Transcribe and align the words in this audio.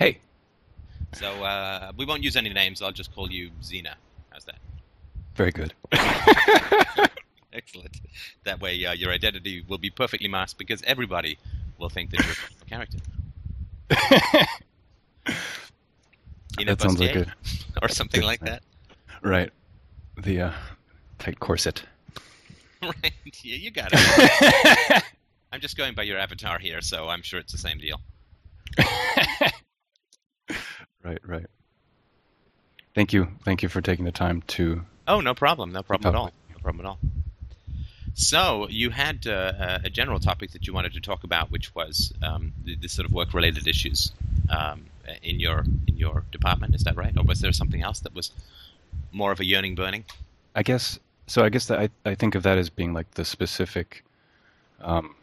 Hey. 0.00 0.18
So 1.12 1.44
uh, 1.44 1.92
we 1.96 2.06
won't 2.06 2.24
use 2.24 2.34
any 2.34 2.48
names. 2.48 2.80
I'll 2.80 2.90
just 2.90 3.14
call 3.14 3.30
you 3.30 3.50
Xena. 3.62 3.94
How's 4.30 4.44
that? 4.46 4.56
Very 5.34 5.50
good. 5.52 5.74
Excellent. 7.52 8.00
That 8.44 8.60
way, 8.62 8.86
uh, 8.86 8.94
your 8.94 9.12
identity 9.12 9.62
will 9.68 9.76
be 9.76 9.90
perfectly 9.90 10.26
masked 10.28 10.58
because 10.58 10.82
everybody 10.84 11.36
will 11.78 11.90
think 11.90 12.10
that 12.12 12.24
you're 12.24 12.34
a 12.62 12.64
character. 12.70 12.98
You 16.58 16.64
know, 16.64 16.74
that 16.74 16.80
sounds 16.80 16.98
like 16.98 17.16
a 17.16 17.26
or 17.82 17.88
something 17.88 18.22
like 18.22 18.40
that. 18.40 18.62
right. 19.22 19.50
The 20.16 20.40
uh, 20.40 20.52
tight 21.18 21.40
corset. 21.40 21.82
right? 22.82 23.12
Yeah, 23.42 23.56
you 23.56 23.70
got 23.70 23.90
it. 23.92 25.02
I'm 25.52 25.60
just 25.60 25.76
going 25.76 25.94
by 25.94 26.04
your 26.04 26.16
avatar 26.16 26.58
here, 26.58 26.80
so 26.80 27.08
I'm 27.08 27.20
sure 27.20 27.38
it's 27.38 27.52
the 27.52 27.58
same 27.58 27.78
deal. 27.78 28.00
Right, 31.02 31.18
right. 31.26 31.46
Thank 32.94 33.12
you, 33.12 33.28
thank 33.44 33.62
you 33.62 33.68
for 33.68 33.80
taking 33.80 34.04
the 34.04 34.12
time 34.12 34.42
to. 34.48 34.82
Oh, 35.06 35.20
no 35.20 35.34
problem. 35.34 35.72
No 35.72 35.82
problem 35.82 36.14
at 36.14 36.18
all. 36.18 36.32
No 36.50 36.58
problem 36.62 36.86
at 36.86 36.88
all. 36.88 36.98
So 38.14 38.66
you 38.68 38.90
had 38.90 39.26
uh, 39.26 39.78
a 39.84 39.90
general 39.90 40.18
topic 40.18 40.50
that 40.50 40.66
you 40.66 40.74
wanted 40.74 40.92
to 40.94 41.00
talk 41.00 41.24
about, 41.24 41.50
which 41.50 41.74
was 41.74 42.12
um, 42.22 42.52
the, 42.64 42.76
the 42.76 42.88
sort 42.88 43.06
of 43.06 43.12
work-related 43.12 43.66
issues 43.66 44.12
um, 44.50 44.86
in 45.22 45.40
your 45.40 45.64
in 45.86 45.96
your 45.96 46.24
department. 46.32 46.74
Is 46.74 46.82
that 46.84 46.96
right, 46.96 47.16
or 47.16 47.22
was 47.22 47.40
there 47.40 47.52
something 47.52 47.82
else 47.82 48.00
that 48.00 48.14
was 48.14 48.32
more 49.12 49.32
of 49.32 49.40
a 49.40 49.44
yearning 49.44 49.74
burning? 49.74 50.04
I 50.54 50.62
guess 50.62 50.98
so. 51.28 51.44
I 51.44 51.48
guess 51.48 51.66
that 51.66 51.78
I 51.78 51.88
I 52.04 52.14
think 52.14 52.34
of 52.34 52.42
that 52.42 52.58
as 52.58 52.68
being 52.68 52.92
like 52.92 53.10
the 53.12 53.24
specific, 53.24 54.04
um, 54.80 55.14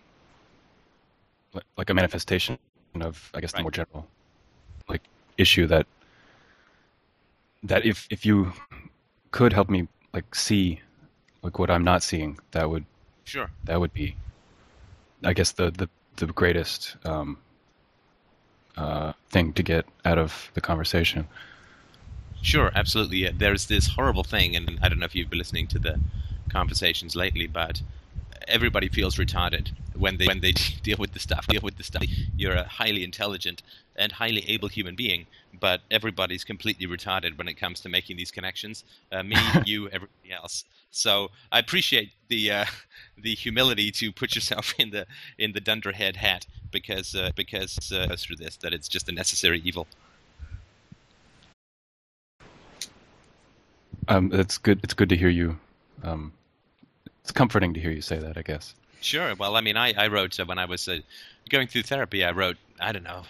like, 1.54 1.66
like 1.77 1.90
a 1.90 1.94
manifestation 1.94 2.57
of 3.02 3.30
I 3.34 3.41
guess 3.41 3.52
the 3.52 3.62
more 3.62 3.71
general, 3.71 4.07
like 4.88 5.02
issue 5.38 5.68
that 5.68 5.86
that 7.64 7.86
if 7.86 8.08
if 8.09 8.26
you 8.26 8.52
could 9.32 9.54
help 9.54 9.70
me 9.70 9.88
like 10.13 10.34
see 10.35 10.80
like 11.43 11.60
what 11.60 11.70
I'm 11.70 11.84
not 11.84 12.04
seeing, 12.04 12.40
that 12.52 12.70
would 12.70 12.85
Sure. 13.24 13.49
that 13.65 13.80
would 13.80 13.93
be, 13.93 14.15
I 15.24 15.34
guess 15.34 15.52
the 15.52 15.71
the 15.71 15.90
the 16.15 16.27
greatest 16.27 16.96
um, 17.05 17.38
uh, 18.77 19.13
thing 19.30 19.54
to 19.54 19.63
get 19.63 19.85
out 20.05 20.18
of 20.18 20.49
the 20.54 20.62
conversation. 20.62 21.27
Sure, 22.41 22.71
absolutely. 22.76 23.18
Yeah, 23.18 23.32
There's 23.35 23.65
this 23.65 23.88
horrible 23.88 24.24
thing, 24.24 24.55
and 24.55 24.80
I 24.82 24.90
don't 24.90 24.99
know 24.99 25.05
if 25.05 25.15
you've 25.15 25.30
been 25.30 25.40
listening 25.40 25.68
to 25.68 25.80
the 25.80 25.99
conversations 26.49 27.15
lately, 27.15 27.48
but 27.48 27.82
everybody 28.48 28.90
feels 28.90 29.15
retarded 29.15 29.70
when 29.95 30.17
they 30.17 30.26
when 30.27 30.40
they 30.41 30.51
deal 30.84 30.98
with 30.99 31.13
the 31.13 31.20
stuff. 31.20 31.48
Deal 31.48 31.62
with 31.62 31.77
the 31.77 31.84
stuff. 31.84 32.03
You're 32.35 32.55
a 32.55 32.63
highly 32.63 33.03
intelligent 33.03 33.63
and 33.95 34.12
highly 34.12 34.48
able 34.49 34.67
human 34.70 34.95
being, 34.95 35.26
but 35.59 35.81
everybody's 35.91 36.43
completely 36.43 36.87
retarded 36.87 37.37
when 37.37 37.48
it 37.48 37.55
comes 37.55 37.79
to 37.81 37.90
making 37.90 38.18
these 38.18 38.31
connections. 38.31 38.84
Uh, 39.12 39.23
me, 39.23 39.35
you, 39.65 39.87
everybody 39.87 40.31
else. 40.31 40.65
So 40.91 41.29
I 41.51 41.59
appreciate 41.59 42.12
the 42.27 42.51
uh, 42.51 42.65
the 43.18 43.35
humility 43.35 43.91
to 43.91 44.12
put 44.12 44.35
yourself 44.35 44.73
in 44.77 44.91
the 44.91 45.05
in 45.37 45.51
the 45.51 45.62
dunderhead 45.62 46.15
hat 46.15 46.45
because 46.71 47.15
uh, 47.15 47.31
because 47.35 47.91
uh, 47.91 48.15
through 48.18 48.37
this 48.37 48.57
that 48.57 48.73
it's 48.73 48.87
just 48.87 49.09
a 49.09 49.12
necessary 49.12 49.62
evil. 49.63 49.87
Um, 54.09 54.31
it's 54.34 54.57
good. 54.57 54.79
It's 54.84 54.93
good 54.93 55.09
to 55.09 55.18
hear 55.18 55.29
you. 55.29 55.59
Um, 56.03 56.31
it's 57.28 57.32
comforting 57.34 57.74
to 57.74 57.80
hear 57.80 57.92
you 57.92 58.02
say 58.02 58.18
that. 58.20 58.38
I 58.38 58.42
guess. 58.42 58.74
Sure. 59.00 59.36
Well, 59.36 59.56
I 59.56 59.62
mean, 59.62 59.76
I, 59.78 59.94
I 59.94 60.08
wrote 60.08 60.40
uh, 60.40 60.46
when 60.46 60.58
I 60.60 60.66
was 60.66 60.88
uh, 60.88 61.00
going 61.50 61.68
through 61.68 61.84
therapy. 61.84 62.24
I 62.24 62.32
wrote, 62.32 62.58
I 62.80 62.92
don't 62.92 63.04
know, 63.04 63.28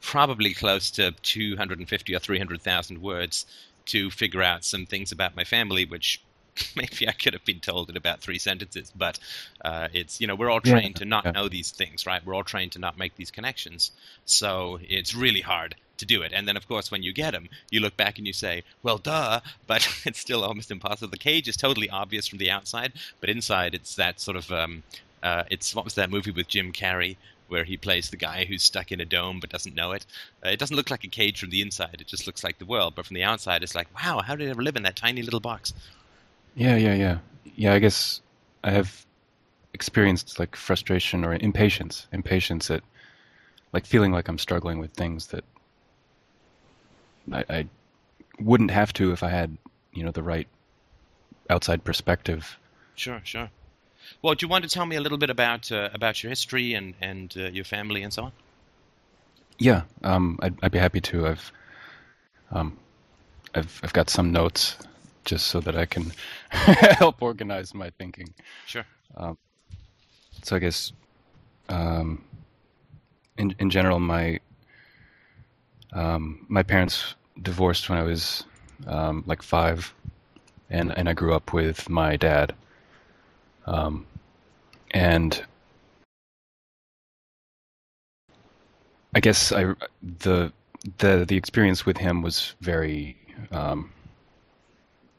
probably 0.00 0.54
close 0.54 0.90
to 0.92 1.12
250 1.12 2.14
or 2.14 2.18
300,000 2.18 3.00
words 3.02 3.46
to 3.86 4.10
figure 4.10 4.42
out 4.42 4.64
some 4.64 4.86
things 4.86 5.12
about 5.12 5.36
my 5.36 5.44
family, 5.44 5.84
which 5.84 6.24
maybe 6.76 7.08
I 7.08 7.12
could 7.12 7.32
have 7.34 7.44
been 7.44 7.60
told 7.60 7.90
in 7.90 7.96
about 7.96 8.20
three 8.20 8.38
sentences. 8.38 8.92
But 8.94 9.18
uh, 9.64 9.88
it's 9.92 10.20
you 10.20 10.26
know 10.26 10.34
we're 10.34 10.50
all 10.50 10.60
Yeah, 10.62 10.80
trained 10.80 10.96
to 10.96 11.04
not 11.04 11.26
yeah. 11.26 11.32
know 11.32 11.48
these 11.48 11.70
things, 11.70 12.06
right? 12.06 12.24
We're 12.24 12.34
all 12.34 12.44
trained 12.44 12.72
to 12.72 12.78
not 12.78 12.98
make 12.98 13.16
these 13.16 13.30
connections, 13.30 13.92
so 14.24 14.78
it's 14.82 15.14
really 15.14 15.40
hard 15.42 15.76
to 15.98 16.06
do 16.06 16.22
it. 16.22 16.32
And 16.32 16.46
then 16.46 16.56
of 16.56 16.68
course 16.68 16.90
when 16.90 17.02
you 17.02 17.12
get 17.12 17.32
them, 17.32 17.48
you 17.70 17.80
look 17.80 17.96
back 17.96 18.18
and 18.18 18.26
you 18.26 18.32
say, 18.32 18.62
well, 18.82 18.98
duh, 18.98 19.40
but 19.66 19.86
it's 20.04 20.20
still 20.20 20.44
almost 20.44 20.70
impossible. 20.70 21.10
The 21.10 21.18
cage 21.18 21.48
is 21.48 21.56
totally 21.56 21.90
obvious 21.90 22.26
from 22.26 22.38
the 22.38 22.50
outside, 22.50 22.92
but 23.20 23.30
inside 23.30 23.74
it's 23.74 23.94
that 23.96 24.20
sort 24.20 24.36
of 24.36 24.50
um, 24.50 24.82
uh, 25.22 25.44
it's 25.50 25.74
what 25.74 25.84
was 25.84 25.94
that 25.94 26.10
movie 26.10 26.30
with 26.30 26.48
Jim 26.48 26.72
Carrey 26.72 27.16
where 27.48 27.64
he 27.64 27.76
plays 27.76 28.10
the 28.10 28.16
guy 28.16 28.44
who's 28.44 28.62
stuck 28.62 28.90
in 28.90 29.00
a 29.00 29.04
dome 29.04 29.40
but 29.40 29.50
doesn't 29.50 29.74
know 29.74 29.92
it. 29.92 30.04
Uh, 30.44 30.48
it 30.48 30.58
doesn't 30.58 30.76
look 30.76 30.90
like 30.90 31.04
a 31.04 31.08
cage 31.08 31.40
from 31.40 31.50
the 31.50 31.62
inside; 31.62 31.98
it 32.00 32.06
just 32.06 32.26
looks 32.26 32.42
like 32.42 32.58
the 32.58 32.64
world. 32.66 32.94
But 32.94 33.06
from 33.06 33.14
the 33.14 33.22
outside, 33.22 33.62
it's 33.62 33.74
like, 33.74 33.88
wow, 33.94 34.20
how 34.20 34.36
did 34.36 34.48
I 34.48 34.50
ever 34.50 34.62
live 34.62 34.76
in 34.76 34.82
that 34.82 34.96
tiny 34.96 35.22
little 35.22 35.40
box? 35.40 35.72
Yeah, 36.54 36.76
yeah, 36.76 36.94
yeah, 36.94 37.18
yeah. 37.54 37.74
I 37.74 37.78
guess 37.78 38.20
I 38.64 38.70
have 38.70 39.04
experienced 39.74 40.38
like 40.38 40.56
frustration 40.56 41.24
or 41.24 41.34
impatience, 41.34 42.06
impatience 42.12 42.70
at 42.70 42.82
like 43.72 43.86
feeling 43.86 44.12
like 44.12 44.28
I'm 44.28 44.38
struggling 44.38 44.78
with 44.78 44.92
things 44.92 45.28
that 45.28 45.44
I, 47.32 47.44
I 47.48 47.66
wouldn't 48.40 48.70
have 48.70 48.92
to 48.94 49.12
if 49.12 49.22
I 49.22 49.28
had, 49.28 49.56
you 49.92 50.04
know, 50.04 50.10
the 50.10 50.22
right 50.22 50.48
outside 51.50 51.84
perspective. 51.84 52.58
Sure, 52.94 53.20
sure. 53.24 53.50
Well, 54.22 54.34
do 54.34 54.44
you 54.44 54.48
want 54.48 54.64
to 54.64 54.70
tell 54.70 54.86
me 54.86 54.96
a 54.96 55.00
little 55.00 55.18
bit 55.18 55.30
about 55.30 55.72
uh, 55.72 55.90
about 55.92 56.22
your 56.22 56.30
history 56.30 56.74
and 56.74 56.94
and 57.00 57.34
uh, 57.36 57.50
your 57.50 57.64
family 57.64 58.02
and 58.02 58.12
so 58.12 58.24
on? 58.24 58.32
Yeah, 59.58 59.82
um, 60.04 60.38
I'd, 60.42 60.54
I'd 60.62 60.72
be 60.72 60.78
happy 60.78 61.00
to. 61.00 61.26
I've, 61.26 61.52
um, 62.50 62.76
I've, 63.54 63.80
I've 63.82 63.92
got 63.92 64.10
some 64.10 64.30
notes 64.30 64.76
just 65.24 65.46
so 65.46 65.60
that 65.60 65.76
I 65.76 65.86
can 65.86 66.12
help 66.50 67.22
organize 67.22 67.74
my 67.74 67.90
thinking. 67.90 68.34
Sure. 68.66 68.84
So 70.42 70.56
I 70.56 70.58
guess, 70.58 70.92
um, 71.68 72.22
in 73.38 73.54
in 73.58 73.70
general, 73.70 73.98
my 73.98 74.38
um, 75.92 76.44
my 76.48 76.62
parents 76.62 77.14
divorced 77.42 77.88
when 77.88 77.98
I 77.98 78.02
was 78.02 78.44
um, 78.86 79.24
like 79.26 79.42
five, 79.42 79.92
and 80.70 80.96
and 80.96 81.08
I 81.08 81.12
grew 81.12 81.34
up 81.34 81.52
with 81.52 81.88
my 81.88 82.16
dad. 82.16 82.54
Um, 83.66 84.06
and 84.92 85.44
I 89.14 89.20
guess 89.20 89.52
I 89.52 89.74
the 90.20 90.52
the 90.98 91.24
the 91.26 91.36
experience 91.36 91.86
with 91.86 91.96
him 91.96 92.22
was 92.22 92.54
very 92.60 93.16
um, 93.50 93.90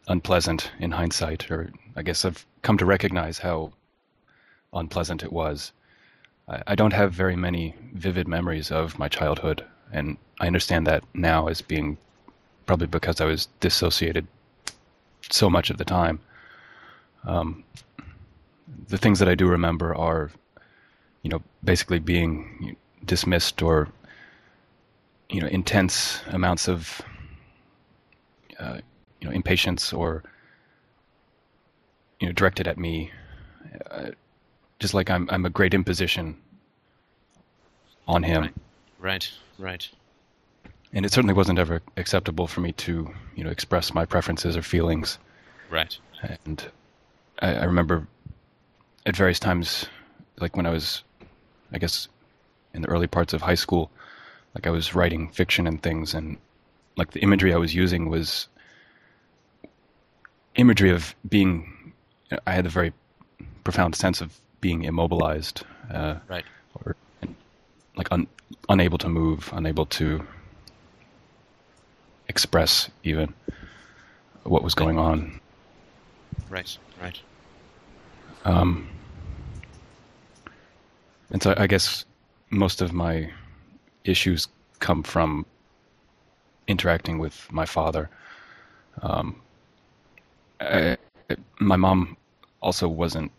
unpleasant 0.08 0.72
in 0.80 0.92
hindsight, 0.92 1.50
or 1.52 1.72
I 1.96 2.04
guess 2.04 2.26
I've 2.26 2.46
come 2.62 2.78
to 2.78 2.86
recognize 2.86 3.40
how 3.40 3.72
unpleasant 4.74 5.24
it 5.24 5.34
was. 5.34 5.72
I, 6.48 6.62
I 6.68 6.76
don't 6.76 6.94
have 6.94 7.12
very 7.12 7.36
many 7.36 7.76
vivid 7.94 8.28
memories 8.28 8.72
of 8.72 9.00
my 9.00 9.08
childhood, 9.08 9.66
and 9.92 10.18
I 10.40 10.48
understand 10.48 10.88
that 10.88 11.04
now 11.14 11.48
as 11.48 11.62
being 11.62 11.98
probably 12.66 12.88
because 12.88 13.22
I 13.22 13.26
was 13.26 13.48
dissociated 13.60 14.28
so 15.30 15.50
much 15.50 15.70
of 15.70 15.78
the 15.78 15.86
time. 15.86 16.20
Um, 17.26 17.64
the 18.88 18.98
things 18.98 19.20
that 19.20 19.28
I 19.28 19.36
do 19.36 19.48
remember 19.48 19.96
are, 19.96 20.30
you 21.24 21.30
know, 21.30 21.42
basically 21.64 22.00
being 22.00 22.76
dismissed 23.06 23.62
or, 23.62 23.90
you 25.30 25.42
know, 25.42 25.48
intense 25.48 26.22
amounts 26.28 26.68
of, 26.68 27.02
uh, 28.60 28.80
you 29.20 29.28
know, 29.28 29.34
impatience 29.34 29.94
or, 29.94 30.24
you 32.20 32.28
know, 32.28 32.34
directed 32.34 32.68
at 32.68 32.78
me, 32.78 33.12
uh, 33.92 34.12
just 34.80 34.94
like 34.94 35.10
I'm 35.10 35.28
I'm 35.32 35.46
a 35.46 35.50
great 35.50 35.74
imposition 35.74 36.38
on 38.08 38.24
him, 38.24 38.44
Right. 38.44 38.54
Right, 39.00 39.30
right. 39.60 39.88
and 40.94 41.06
it 41.06 41.12
certainly 41.12 41.34
wasn't 41.34 41.60
ever 41.60 41.82
acceptable 41.98 42.48
for 42.48 42.62
me 42.62 42.72
to, 42.74 43.14
you 43.36 43.44
know, 43.44 43.50
express 43.50 43.94
my 43.94 44.06
preferences 44.06 44.58
or 44.58 44.62
feelings. 44.62 45.20
Right. 45.70 45.98
And 46.46 46.66
I, 47.40 47.56
I 47.56 47.64
remember 47.66 48.08
at 49.06 49.16
various 49.16 49.40
times, 49.40 49.86
like 50.40 50.56
when 50.58 50.66
I 50.66 50.72
was, 50.72 51.04
I 51.72 51.78
guess, 51.78 52.08
in 52.74 52.82
the 52.82 52.88
early 52.90 53.08
parts 53.08 53.34
of 53.34 53.42
high 53.42 53.56
school, 53.56 53.92
like 54.56 54.66
I 54.66 54.72
was 54.72 54.96
writing 54.96 55.30
fiction 55.30 55.68
and 55.68 55.82
things, 55.82 56.14
and 56.14 56.38
like 56.96 57.12
the 57.12 57.20
imagery 57.22 57.54
I 57.54 57.58
was 57.58 57.76
using 57.76 58.10
was 58.10 58.48
imagery 60.56 60.90
of 60.90 61.14
being. 61.30 61.94
I 62.46 62.52
had 62.52 62.66
a 62.66 62.70
very 62.70 62.94
profound 63.64 63.96
sense 63.96 64.22
of 64.22 64.36
being 64.60 64.84
immobilized, 64.84 65.64
uh, 65.94 66.16
Right. 66.28 66.44
or 66.76 66.96
like 67.98 68.12
un, 68.12 68.28
unable 68.70 68.98
to 69.00 69.10
move, 69.10 69.50
unable 69.54 69.86
to 69.86 70.26
express 72.30 72.90
even 73.04 73.34
what 74.44 74.64
was 74.64 74.76
going 74.76 74.98
on. 74.98 75.40
Right. 76.50 76.78
Right. 77.02 77.20
Um, 78.46 78.88
and 81.32 81.42
so 81.44 81.54
I 81.58 81.68
guess 81.68 82.06
most 82.50 82.82
of 82.82 82.94
my 82.94 83.30
issues 84.04 84.48
come 84.80 85.04
from 85.04 85.46
interacting 86.68 87.20
with 87.20 87.52
my 87.52 87.66
father. 87.66 88.10
Um, 89.02 89.42
I, 90.62 90.98
my 91.60 91.76
mom 91.76 92.16
also 92.62 92.88
wasn't, 92.88 93.32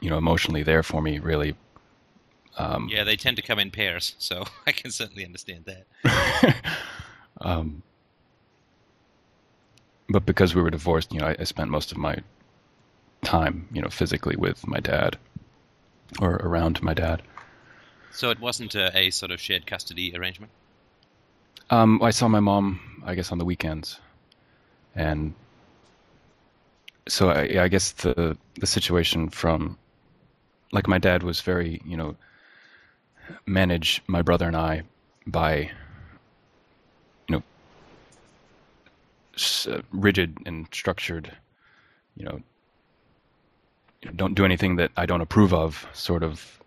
you 0.00 0.10
know, 0.10 0.18
emotionally 0.18 0.62
there 0.62 0.82
for 0.82 1.00
me 1.00 1.18
really. 1.18 1.54
Um, 2.56 2.88
yeah, 2.90 3.04
they 3.04 3.16
tend 3.16 3.36
to 3.36 3.42
come 3.42 3.58
in 3.58 3.70
pairs, 3.70 4.14
so 4.18 4.44
I 4.66 4.72
can 4.72 4.90
certainly 4.90 5.24
understand 5.24 5.66
that. 5.66 6.56
um, 7.40 7.82
but 10.08 10.24
because 10.24 10.54
we 10.54 10.62
were 10.62 10.70
divorced, 10.70 11.12
you 11.12 11.20
know, 11.20 11.26
I, 11.26 11.36
I, 11.38 11.44
spent 11.44 11.70
most 11.70 11.92
of 11.92 11.98
my 11.98 12.18
time, 13.22 13.68
you 13.72 13.82
know, 13.82 13.88
physically 13.88 14.36
with 14.36 14.66
my 14.66 14.80
dad 14.80 15.18
or 16.20 16.36
around 16.36 16.82
my 16.82 16.94
dad. 16.94 17.22
So 18.12 18.30
it 18.30 18.40
wasn't 18.40 18.74
a, 18.74 18.96
a 18.96 19.10
sort 19.10 19.32
of 19.32 19.40
shared 19.40 19.66
custody 19.66 20.16
arrangement. 20.16 20.50
Um, 21.68 22.00
I 22.02 22.10
saw 22.10 22.28
my 22.28 22.40
mom, 22.40 23.02
I 23.04 23.14
guess, 23.14 23.32
on 23.32 23.38
the 23.38 23.44
weekends, 23.44 23.98
and 24.94 25.34
so 27.08 27.28
I, 27.30 27.64
I 27.64 27.68
guess 27.68 27.90
the 27.92 28.38
the 28.54 28.66
situation 28.66 29.28
from 29.28 29.76
like 30.72 30.86
my 30.86 30.98
dad 30.98 31.22
was 31.22 31.40
very, 31.40 31.80
you 31.84 31.96
know, 31.96 32.16
manage 33.46 34.02
my 34.06 34.22
brother 34.22 34.46
and 34.46 34.56
I 34.56 34.82
by 35.26 35.70
you 37.28 37.36
know 37.36 37.42
uh, 39.68 39.82
rigid 39.92 40.38
and 40.46 40.66
structured, 40.72 41.30
you 42.16 42.24
know, 42.24 42.40
don't 44.14 44.34
do 44.34 44.44
anything 44.44 44.76
that 44.76 44.90
I 44.96 45.06
don't 45.06 45.20
approve 45.20 45.52
of 45.52 45.86
sort 45.92 46.22
of 46.22 46.60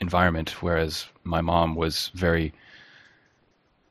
environment. 0.00 0.62
Whereas 0.62 1.06
my 1.24 1.40
mom 1.40 1.74
was 1.74 2.10
very, 2.14 2.52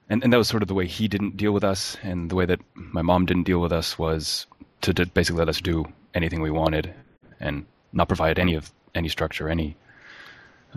and, 0.10 0.24
and 0.24 0.32
that 0.32 0.38
was 0.38 0.48
sort 0.48 0.62
of 0.62 0.68
the 0.68 0.74
way 0.74 0.88
he 0.88 1.08
didn't 1.08 1.38
deal 1.38 1.52
with 1.52 1.64
us, 1.64 1.98
and 2.04 2.30
the 2.30 2.36
way 2.36 2.46
that 2.46 2.60
my 2.76 3.02
mom 3.02 3.26
didn't 3.26 3.44
deal 3.44 3.60
with 3.60 3.72
us 3.72 3.98
was 3.98 4.46
to, 4.82 4.94
to 4.94 5.06
basically 5.08 5.40
let 5.40 5.50
us 5.50 5.62
do 5.62 5.86
anything 6.14 6.42
we 6.42 6.52
wanted 6.52 6.94
and 7.40 7.66
not 7.94 8.08
provide 8.08 8.40
any 8.40 8.54
of 8.56 8.72
any 8.96 9.10
structure, 9.10 9.50
any 9.50 9.76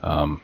um, 0.03 0.41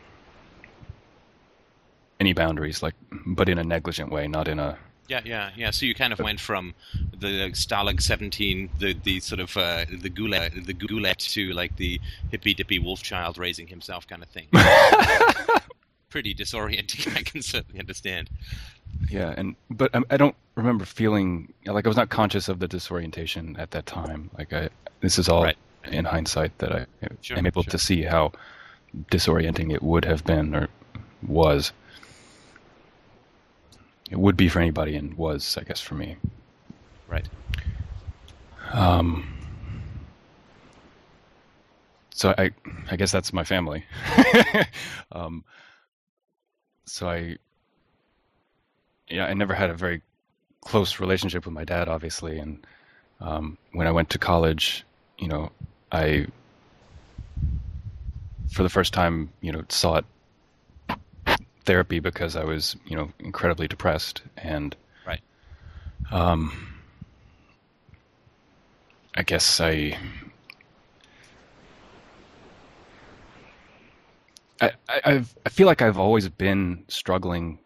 any 2.20 2.32
boundaries, 2.32 2.82
like 2.82 2.94
but 3.26 3.48
in 3.48 3.58
a 3.58 3.64
negligent 3.64 4.10
way, 4.10 4.28
not 4.28 4.48
in 4.48 4.58
a 4.58 4.78
yeah, 5.08 5.20
yeah, 5.24 5.50
yeah. 5.56 5.70
So 5.70 5.86
you 5.86 5.94
kind 5.94 6.12
of 6.12 6.18
went 6.18 6.40
from 6.40 6.74
the 7.18 7.50
Stalag 7.52 8.02
17, 8.02 8.70
the 8.78 8.94
the 9.04 9.20
sort 9.20 9.40
of 9.40 9.56
uh, 9.56 9.84
the 9.90 10.10
gulag, 10.10 10.66
the 10.66 10.74
gulag 10.74 11.16
to 11.34 11.52
like 11.52 11.76
the 11.76 12.00
hippy 12.30 12.54
dippy 12.54 12.78
wolf 12.78 13.02
child 13.02 13.38
raising 13.38 13.66
himself 13.66 14.06
kind 14.06 14.22
of 14.22 14.28
thing. 14.28 14.48
Pretty 16.10 16.34
disorienting. 16.34 17.16
I 17.16 17.22
can 17.22 17.42
certainly 17.42 17.78
understand. 17.78 18.30
Yeah, 19.10 19.34
and 19.36 19.54
but 19.70 19.94
I, 19.94 20.02
I 20.10 20.16
don't 20.16 20.36
remember 20.56 20.84
feeling 20.84 21.52
like 21.66 21.86
I 21.86 21.88
was 21.88 21.96
not 21.96 22.08
conscious 22.08 22.48
of 22.48 22.58
the 22.58 22.68
disorientation 22.68 23.56
at 23.58 23.70
that 23.72 23.86
time. 23.86 24.30
Like 24.36 24.52
I, 24.52 24.70
this 25.00 25.18
is 25.18 25.28
all 25.28 25.44
right. 25.44 25.56
in 25.84 26.04
hindsight 26.04 26.56
that 26.58 26.72
I 26.72 26.86
sure, 27.20 27.38
am 27.38 27.46
able 27.46 27.62
sure. 27.62 27.70
to 27.70 27.78
see 27.78 28.02
how 28.02 28.32
disorienting 29.10 29.72
it 29.72 29.82
would 29.82 30.04
have 30.04 30.24
been 30.24 30.54
or 30.54 30.68
was 31.26 31.72
it 34.10 34.18
would 34.18 34.36
be 34.36 34.48
for 34.48 34.60
anybody 34.60 34.96
and 34.96 35.14
was, 35.14 35.56
I 35.58 35.64
guess, 35.64 35.80
for 35.80 35.94
me. 35.94 36.16
Right. 37.08 37.28
Um, 38.72 39.26
so 42.10 42.34
I, 42.38 42.50
I 42.90 42.96
guess 42.96 43.10
that's 43.10 43.32
my 43.32 43.44
family. 43.44 43.84
um, 45.12 45.44
so 46.84 47.08
I, 47.08 47.36
yeah, 49.08 49.26
I 49.26 49.34
never 49.34 49.54
had 49.54 49.70
a 49.70 49.74
very 49.74 50.02
close 50.60 51.00
relationship 51.00 51.44
with 51.44 51.54
my 51.54 51.64
dad, 51.64 51.88
obviously, 51.88 52.38
and 52.38 52.64
um, 53.20 53.58
when 53.72 53.86
I 53.86 53.92
went 53.92 54.10
to 54.10 54.18
college, 54.18 54.84
you 55.18 55.28
know, 55.28 55.50
I, 55.90 56.26
for 58.56 58.62
the 58.62 58.70
first 58.70 58.94
time, 58.94 59.30
you 59.42 59.52
know, 59.52 59.62
sought 59.68 60.06
therapy 61.66 62.00
because 62.00 62.36
I 62.36 62.44
was, 62.44 62.74
you 62.86 62.96
know, 62.96 63.12
incredibly 63.18 63.68
depressed 63.68 64.22
and 64.38 64.74
right. 65.06 65.20
Um, 66.10 66.72
I 69.14 69.22
guess 69.24 69.60
I, 69.60 69.98
I, 74.62 74.70
I've, 75.04 75.36
I 75.44 75.48
feel 75.50 75.66
like 75.66 75.82
I've 75.82 75.98
always 75.98 76.26
been 76.30 76.82
struggling 76.88 77.58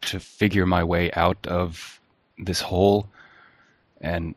to 0.00 0.18
figure 0.18 0.66
my 0.66 0.82
way 0.82 1.12
out 1.12 1.46
of 1.46 2.00
this 2.38 2.60
hole, 2.60 3.08
and 4.00 4.34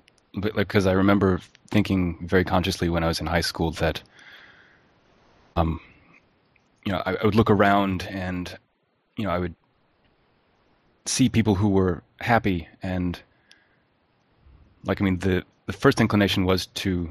because 0.56 0.86
I 0.86 0.92
remember 0.92 1.39
thinking 1.71 2.27
very 2.27 2.44
consciously 2.44 2.88
when 2.89 3.03
I 3.03 3.07
was 3.07 3.19
in 3.19 3.25
high 3.25 3.42
school 3.42 3.71
that, 3.71 4.03
um, 5.56 5.80
you 6.86 6.92
know, 6.92 7.01
I, 7.06 7.15
I 7.15 7.25
would 7.25 7.36
look 7.36 7.50
around 7.50 8.03
and, 8.09 8.57
you 9.18 9.25
know, 9.25 9.31
I 9.31 9.39
would 9.39 9.56
see 11.06 11.30
people 11.30 11.56
who 11.56 11.69
were 11.69 12.03
happy 12.19 12.68
and 12.83 13.21
like 14.86 15.01
I 15.01 15.06
mean 15.06 15.19
the 15.19 15.44
the 15.65 15.74
first 15.74 16.00
inclination 16.00 16.45
was 16.45 16.68
to 16.68 17.09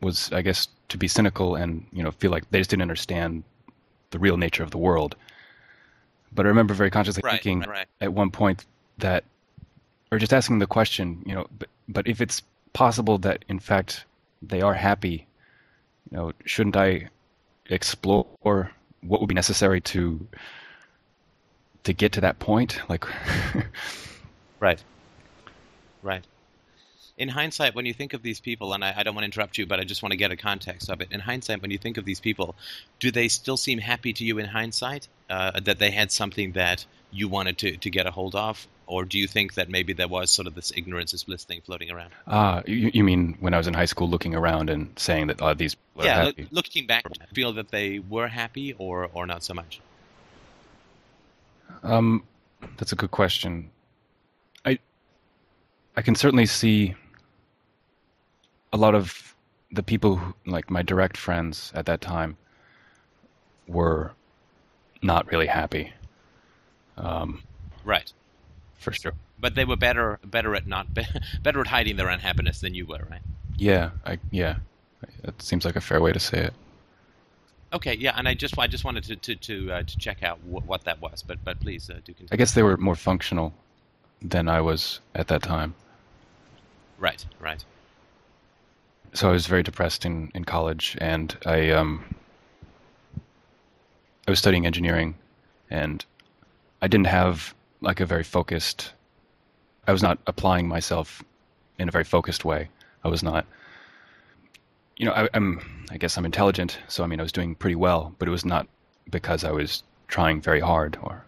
was 0.00 0.32
I 0.32 0.42
guess 0.42 0.68
to 0.88 0.98
be 0.98 1.08
cynical 1.08 1.54
and 1.54 1.86
you 1.92 2.02
know 2.02 2.10
feel 2.10 2.30
like 2.30 2.50
they 2.50 2.58
just 2.58 2.70
didn't 2.70 2.82
understand 2.82 3.44
the 4.10 4.18
real 4.18 4.36
nature 4.36 4.62
of 4.62 4.70
the 4.70 4.78
world. 4.78 5.16
But 6.34 6.46
I 6.46 6.48
remember 6.48 6.74
very 6.74 6.90
consciously 6.90 7.22
right, 7.24 7.42
thinking 7.42 7.68
right, 7.68 7.86
at 8.00 8.12
one 8.12 8.30
point 8.30 8.64
that 8.98 9.24
or 10.10 10.18
just 10.18 10.32
asking 10.32 10.58
the 10.58 10.66
question, 10.66 11.22
you 11.26 11.34
know, 11.34 11.46
but 11.58 11.68
but 11.88 12.06
if 12.06 12.20
it's 12.20 12.42
possible 12.72 13.18
that 13.18 13.44
in 13.48 13.58
fact 13.58 14.04
they 14.42 14.60
are 14.60 14.74
happy, 14.74 15.26
you 16.10 16.16
know, 16.16 16.32
shouldn't 16.44 16.76
I 16.76 17.08
explore 17.66 18.70
what 19.02 19.20
would 19.20 19.28
be 19.28 19.34
necessary 19.34 19.80
to 19.80 20.26
to 21.84 21.92
get 21.92 22.12
to 22.12 22.20
that 22.20 22.38
point 22.38 22.80
like 22.88 23.04
right. 24.60 24.82
Right. 26.02 26.24
In 27.18 27.28
hindsight 27.28 27.74
when 27.74 27.86
you 27.86 27.94
think 27.94 28.14
of 28.14 28.22
these 28.22 28.40
people 28.40 28.72
and 28.72 28.84
I, 28.84 28.94
I, 28.96 29.02
don't 29.02 29.14
want 29.14 29.22
to 29.22 29.26
interrupt 29.26 29.58
you 29.58 29.66
but 29.66 29.78
i 29.78 29.84
just 29.84 30.02
want 30.02 30.12
to 30.12 30.16
get 30.16 30.30
a 30.30 30.36
context 30.36 30.90
of 30.90 31.00
it. 31.00 31.08
In 31.10 31.20
hindsight 31.20 31.62
when 31.62 31.70
you 31.70 31.78
think 31.78 31.96
of 31.96 32.04
these 32.04 32.20
people 32.20 32.54
do 33.00 33.10
they 33.10 33.28
still 33.28 33.56
seem 33.56 33.78
happy 33.78 34.12
to 34.12 34.24
you 34.24 34.38
in 34.38 34.46
hindsight 34.46 35.08
uh, 35.30 35.60
that 35.60 35.78
they 35.78 35.90
had 35.90 36.10
something 36.10 36.52
that 36.52 36.86
you 37.12 37.28
wanted 37.28 37.58
to, 37.58 37.76
to 37.76 37.90
get 37.90 38.06
a 38.06 38.10
hold 38.10 38.34
of 38.34 38.66
or 38.92 39.06
do 39.06 39.18
you 39.18 39.26
think 39.26 39.54
that 39.54 39.70
maybe 39.70 39.94
there 39.94 40.06
was 40.06 40.30
sort 40.30 40.46
of 40.46 40.54
this 40.54 40.70
ignorance 40.76 41.14
is 41.14 41.24
bliss 41.24 41.44
thing 41.44 41.62
floating 41.64 41.90
around? 41.90 42.10
Ah, 42.26 42.58
uh, 42.58 42.62
you, 42.66 42.90
you, 42.92 43.04
mean 43.04 43.36
when 43.40 43.54
I 43.54 43.56
was 43.56 43.66
in 43.66 43.72
high 43.72 43.86
school, 43.86 44.08
looking 44.08 44.34
around 44.34 44.68
and 44.68 44.90
saying 44.98 45.28
that 45.28 45.40
uh, 45.40 45.54
these 45.54 45.76
yeah, 45.96 46.24
look, 46.24 46.36
looking 46.50 46.86
back, 46.86 47.04
feel 47.32 47.54
that 47.54 47.70
they 47.70 48.00
were 48.00 48.28
happy 48.28 48.74
or 48.74 49.08
or 49.14 49.26
not 49.26 49.42
so 49.42 49.54
much. 49.54 49.80
Um, 51.82 52.22
that's 52.76 52.92
a 52.92 52.96
good 52.96 53.10
question. 53.10 53.70
I 54.66 54.78
I 55.96 56.02
can 56.02 56.14
certainly 56.14 56.46
see 56.46 56.94
a 58.74 58.76
lot 58.76 58.94
of 58.94 59.34
the 59.70 59.82
people, 59.82 60.16
who, 60.16 60.34
like 60.44 60.70
my 60.70 60.82
direct 60.82 61.16
friends 61.16 61.72
at 61.74 61.86
that 61.86 62.02
time, 62.02 62.36
were 63.66 64.12
not 65.00 65.30
really 65.32 65.46
happy. 65.46 65.94
Um, 66.96 67.42
right 67.84 68.12
for 68.82 68.92
sure. 68.92 69.14
But 69.38 69.54
they 69.54 69.64
were 69.64 69.76
better 69.76 70.18
better 70.24 70.54
at 70.54 70.66
not 70.66 70.88
better 71.42 71.60
at 71.60 71.66
hiding 71.68 71.96
their 71.96 72.08
unhappiness 72.08 72.60
than 72.60 72.74
you 72.74 72.86
were, 72.86 73.06
right? 73.10 73.22
Yeah, 73.56 73.90
I, 74.04 74.18
yeah, 74.30 74.56
that 75.22 75.40
seems 75.40 75.64
like 75.64 75.76
a 75.76 75.80
fair 75.80 76.00
way 76.00 76.12
to 76.12 76.20
say 76.20 76.38
it. 76.38 76.54
Okay, 77.72 77.94
yeah, 77.94 78.14
and 78.16 78.28
I 78.28 78.34
just 78.34 78.58
I 78.58 78.66
just 78.66 78.84
wanted 78.84 79.04
to 79.04 79.16
to 79.16 79.34
to, 79.36 79.72
uh, 79.72 79.82
to 79.82 79.98
check 79.98 80.22
out 80.22 80.42
what, 80.44 80.66
what 80.66 80.84
that 80.84 81.00
was, 81.00 81.22
but 81.22 81.42
but 81.44 81.58
please 81.60 81.88
uh, 81.88 81.94
do 82.04 82.12
continue. 82.12 82.28
I 82.30 82.36
guess 82.36 82.52
they 82.52 82.62
were 82.62 82.76
more 82.76 82.96
functional 82.96 83.54
than 84.20 84.48
I 84.48 84.60
was 84.60 85.00
at 85.14 85.28
that 85.28 85.42
time. 85.42 85.74
Right, 86.98 87.24
right. 87.40 87.64
So 89.14 89.28
I 89.28 89.32
was 89.32 89.46
very 89.46 89.62
depressed 89.62 90.06
in, 90.06 90.30
in 90.34 90.44
college, 90.44 90.96
and 91.00 91.36
I 91.46 91.70
um 91.70 92.14
I 94.28 94.30
was 94.30 94.38
studying 94.38 94.66
engineering, 94.66 95.16
and 95.70 96.04
I 96.82 96.88
didn't 96.88 97.06
have 97.06 97.54
like 97.80 98.00
a 98.00 98.06
very 98.06 98.24
focused. 98.24 98.92
I 99.86 99.92
was 99.92 100.02
not 100.02 100.18
applying 100.26 100.68
myself 100.68 101.22
in 101.78 101.88
a 101.88 101.92
very 101.92 102.04
focused 102.04 102.44
way. 102.44 102.68
I 103.04 103.08
was 103.08 103.22
not. 103.22 103.46
You 104.96 105.06
know, 105.06 105.12
I, 105.12 105.28
I'm. 105.32 105.86
I 105.90 105.96
guess 105.96 106.18
I'm 106.18 106.26
intelligent, 106.26 106.78
so 106.88 107.04
I 107.04 107.06
mean, 107.06 107.20
I 107.20 107.22
was 107.22 107.32
doing 107.32 107.54
pretty 107.54 107.76
well, 107.76 108.14
but 108.18 108.28
it 108.28 108.32
was 108.32 108.44
not 108.44 108.66
because 109.10 109.44
I 109.44 109.52
was 109.52 109.82
trying 110.08 110.40
very 110.42 110.60
hard. 110.60 110.98
Or 111.02 111.24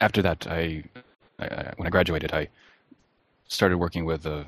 after 0.00 0.22
that, 0.22 0.46
I, 0.48 0.84
I 1.38 1.72
when 1.76 1.86
I 1.86 1.90
graduated, 1.90 2.32
I 2.32 2.48
started 3.46 3.78
working 3.78 4.04
with 4.04 4.26
a 4.26 4.44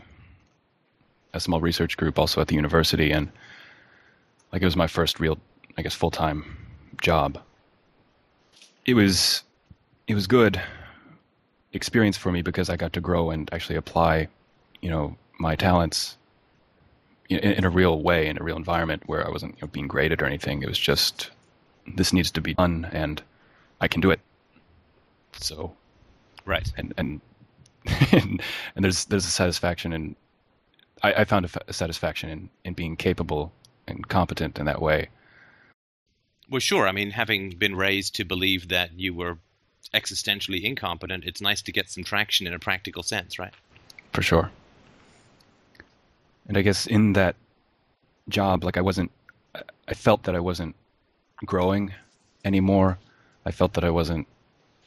a 1.34 1.40
small 1.40 1.60
research 1.60 1.96
group 1.96 2.18
also 2.18 2.40
at 2.40 2.48
the 2.48 2.56
university, 2.56 3.12
and 3.12 3.30
like 4.52 4.62
it 4.62 4.66
was 4.66 4.76
my 4.76 4.88
first 4.88 5.20
real, 5.20 5.38
I 5.78 5.82
guess, 5.82 5.94
full 5.94 6.10
time 6.10 6.44
job. 7.00 7.38
it 8.86 8.94
was 8.94 9.42
it 10.06 10.14
was 10.14 10.26
good 10.26 10.60
experience 11.72 12.16
for 12.16 12.30
me 12.30 12.42
because 12.42 12.68
I 12.68 12.76
got 12.76 12.92
to 12.94 13.00
grow 13.00 13.30
and 13.30 13.48
actually 13.52 13.76
apply, 13.76 14.28
you 14.80 14.90
know, 14.90 15.16
my 15.38 15.56
talents 15.56 16.16
in, 17.28 17.38
in 17.38 17.64
a 17.64 17.70
real 17.70 18.00
way 18.02 18.26
in 18.26 18.38
a 18.38 18.42
real 18.42 18.56
environment 18.56 19.02
where 19.06 19.26
I 19.26 19.30
wasn't 19.30 19.54
you 19.56 19.62
know, 19.62 19.68
being 19.68 19.88
graded 19.88 20.22
or 20.22 20.26
anything. 20.26 20.62
It 20.62 20.68
was 20.68 20.78
just 20.78 21.30
this 21.86 22.12
needs 22.12 22.30
to 22.32 22.40
be 22.40 22.54
done 22.54 22.88
and 22.92 23.22
I 23.80 23.88
can 23.88 24.00
do 24.00 24.10
it. 24.10 24.20
So, 25.32 25.72
right, 26.44 26.70
and 26.76 26.94
and 26.96 27.20
and, 28.12 28.42
and 28.76 28.84
there's 28.84 29.06
there's 29.06 29.26
a 29.26 29.30
satisfaction 29.30 29.92
in 29.92 30.16
I, 31.02 31.14
I 31.14 31.24
found 31.24 31.46
a, 31.46 31.50
a 31.68 31.72
satisfaction 31.72 32.30
in 32.30 32.50
in 32.64 32.74
being 32.74 32.96
capable 32.96 33.52
and 33.86 34.06
competent 34.08 34.58
in 34.58 34.66
that 34.66 34.80
way. 34.80 35.08
Well, 36.48 36.60
sure. 36.60 36.86
I 36.86 36.92
mean, 36.92 37.10
having 37.10 37.50
been 37.50 37.74
raised 37.74 38.14
to 38.16 38.24
believe 38.24 38.68
that 38.68 38.92
you 38.98 39.14
were 39.14 39.38
existentially 39.94 40.62
incompetent, 40.62 41.24
it's 41.24 41.40
nice 41.40 41.62
to 41.62 41.72
get 41.72 41.90
some 41.90 42.04
traction 42.04 42.46
in 42.46 42.54
a 42.54 42.58
practical 42.58 43.02
sense, 43.02 43.38
right? 43.38 43.52
For 44.12 44.22
sure. 44.22 44.50
And 46.48 46.56
I 46.56 46.62
guess 46.62 46.86
in 46.86 47.12
that 47.14 47.36
job, 48.28 48.64
like 48.64 48.76
I 48.76 48.80
wasn't, 48.80 49.10
I 49.88 49.94
felt 49.94 50.24
that 50.24 50.34
I 50.34 50.40
wasn't 50.40 50.74
growing 51.44 51.92
anymore. 52.44 52.98
I 53.44 53.50
felt 53.50 53.74
that 53.74 53.84
I 53.84 53.90
wasn't 53.90 54.26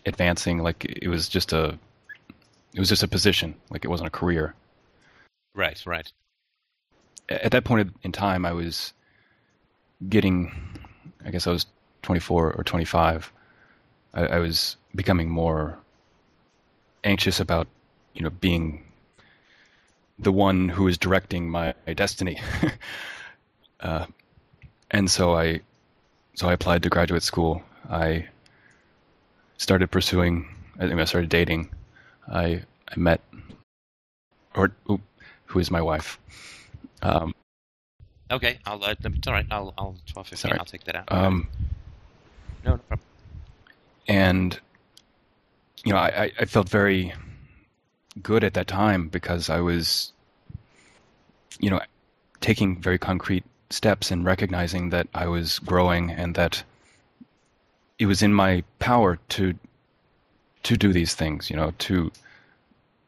advancing. 0.05 0.59
Like 0.59 0.85
it 0.85 1.07
was 1.07 1.29
just 1.29 1.53
a, 1.53 1.77
it 2.73 2.79
was 2.79 2.89
just 2.89 3.03
a 3.03 3.07
position. 3.07 3.55
Like 3.69 3.85
it 3.85 3.89
wasn't 3.89 4.07
a 4.07 4.11
career. 4.11 4.53
Right, 5.53 5.81
right. 5.85 6.11
At 7.29 7.51
that 7.51 7.63
point 7.63 7.93
in 8.03 8.11
time, 8.11 8.45
I 8.45 8.51
was 8.51 8.93
getting, 10.09 10.51
I 11.25 11.31
guess 11.31 11.47
I 11.47 11.51
was 11.51 11.65
24 12.01 12.53
or 12.53 12.63
25. 12.63 13.31
I, 14.15 14.25
I 14.25 14.39
was 14.39 14.77
becoming 14.95 15.29
more 15.29 15.77
anxious 17.03 17.39
about, 17.39 17.67
you 18.13 18.23
know, 18.23 18.29
being 18.29 18.83
the 20.17 20.31
one 20.31 20.69
who 20.69 20.87
is 20.87 20.97
directing 20.97 21.49
my, 21.49 21.73
my 21.85 21.93
destiny. 21.93 22.41
uh, 23.81 24.05
and 24.91 25.11
so 25.11 25.35
I, 25.35 25.59
so 26.33 26.47
I 26.47 26.53
applied 26.53 26.83
to 26.83 26.89
graduate 26.89 27.23
school. 27.23 27.61
I 27.89 28.27
started 29.57 29.91
pursuing. 29.91 30.47
I, 30.79 30.87
mean, 30.87 30.99
I 30.99 31.05
started 31.05 31.29
dating. 31.29 31.69
I 32.31 32.63
I 32.89 32.99
met, 32.99 33.21
or 34.55 34.71
who 34.85 35.59
is 35.59 35.71
my 35.71 35.81
wife. 35.81 36.19
Um, 37.01 37.33
okay, 38.31 38.59
I'll. 38.65 38.83
Uh, 38.83 38.95
it's 39.03 39.27
all 39.27 39.33
right. 39.33 39.45
I'll. 39.51 39.73
I'll. 39.77 39.95
Twelve 40.11 40.27
fifteen. 40.27 40.53
I'll 40.53 40.65
take 40.65 40.83
that 40.85 40.95
out. 40.95 41.11
Um, 41.11 41.47
no, 42.63 42.71
no 42.71 42.77
problem. 42.77 43.04
And 44.07 44.59
you 45.83 45.93
know, 45.93 45.99
I, 45.99 46.31
I 46.39 46.45
felt 46.45 46.67
very 46.67 47.13
good 48.21 48.43
at 48.43 48.55
that 48.55 48.67
time 48.67 49.07
because 49.07 49.49
I 49.49 49.59
was, 49.59 50.11
you 51.59 51.69
know, 51.69 51.79
taking 52.41 52.81
very 52.81 52.97
concrete 52.97 53.43
steps 53.69 54.11
and 54.11 54.25
recognizing 54.25 54.89
that 54.89 55.07
I 55.13 55.27
was 55.27 55.59
growing 55.59 56.11
and 56.11 56.35
that 56.35 56.63
it 57.99 58.07
was 58.07 58.21
in 58.21 58.33
my 58.33 58.63
power 58.79 59.17
to 59.29 59.53
to 60.63 60.75
do 60.75 60.91
these 60.91 61.13
things, 61.13 61.49
you 61.51 61.55
know, 61.55 61.71
to 61.77 62.11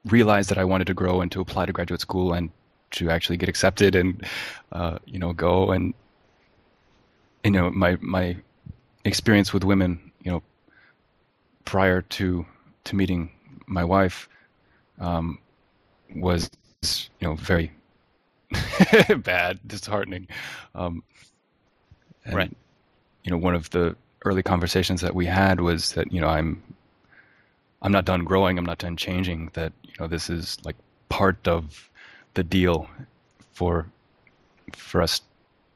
realize 0.06 0.48
that 0.48 0.60
I 0.60 0.64
wanted 0.64 0.86
to 0.88 0.94
grow 0.94 1.22
and 1.22 1.32
to 1.32 1.42
apply 1.42 1.66
to 1.66 1.74
graduate 1.74 2.02
school 2.02 2.34
and 2.34 2.52
to 2.92 3.10
actually 3.10 3.38
get 3.38 3.50
accepted 3.50 3.96
and 3.96 4.24
uh, 4.72 5.00
you 5.06 5.18
know 5.18 5.34
go. 5.34 5.72
And 5.72 5.94
you 7.44 7.52
know 7.52 7.72
my 7.72 7.98
my 8.02 8.38
experience 9.04 9.52
with 9.52 9.64
women, 9.64 10.12
you 10.24 10.32
know, 10.32 10.44
prior 11.68 12.02
to 12.02 12.46
to 12.86 12.96
meeting 12.96 13.30
my 13.68 13.84
wife 13.84 14.30
um, 15.00 15.38
was 16.16 16.50
you 17.20 17.28
know 17.28 17.36
very 17.36 17.72
bad, 19.18 19.60
disheartening. 19.68 20.28
Um, 20.74 21.04
and, 22.24 22.36
right. 22.36 22.58
You 23.26 23.32
know, 23.32 23.38
one 23.38 23.54
of 23.54 23.70
the 23.72 23.98
early 24.24 24.42
conversations 24.42 25.02
that 25.02 25.14
we 25.14 25.26
had 25.26 25.60
was 25.60 25.92
that 25.92 26.10
you 26.12 26.22
know 26.22 26.30
I'm 26.30 26.64
I'm 27.82 27.92
not 27.92 28.06
done 28.06 28.24
growing, 28.24 28.58
I'm 28.58 28.66
not 28.66 28.78
done 28.78 28.96
changing. 28.96 29.52
That 29.54 29.74
you 29.84 29.94
know 30.00 30.08
this 30.08 30.30
is 30.30 30.58
like 30.64 30.78
part 31.10 31.46
of 31.50 31.90
the 32.36 32.44
deal 32.46 32.90
for 33.52 33.86
for 34.74 35.02
us 35.02 35.22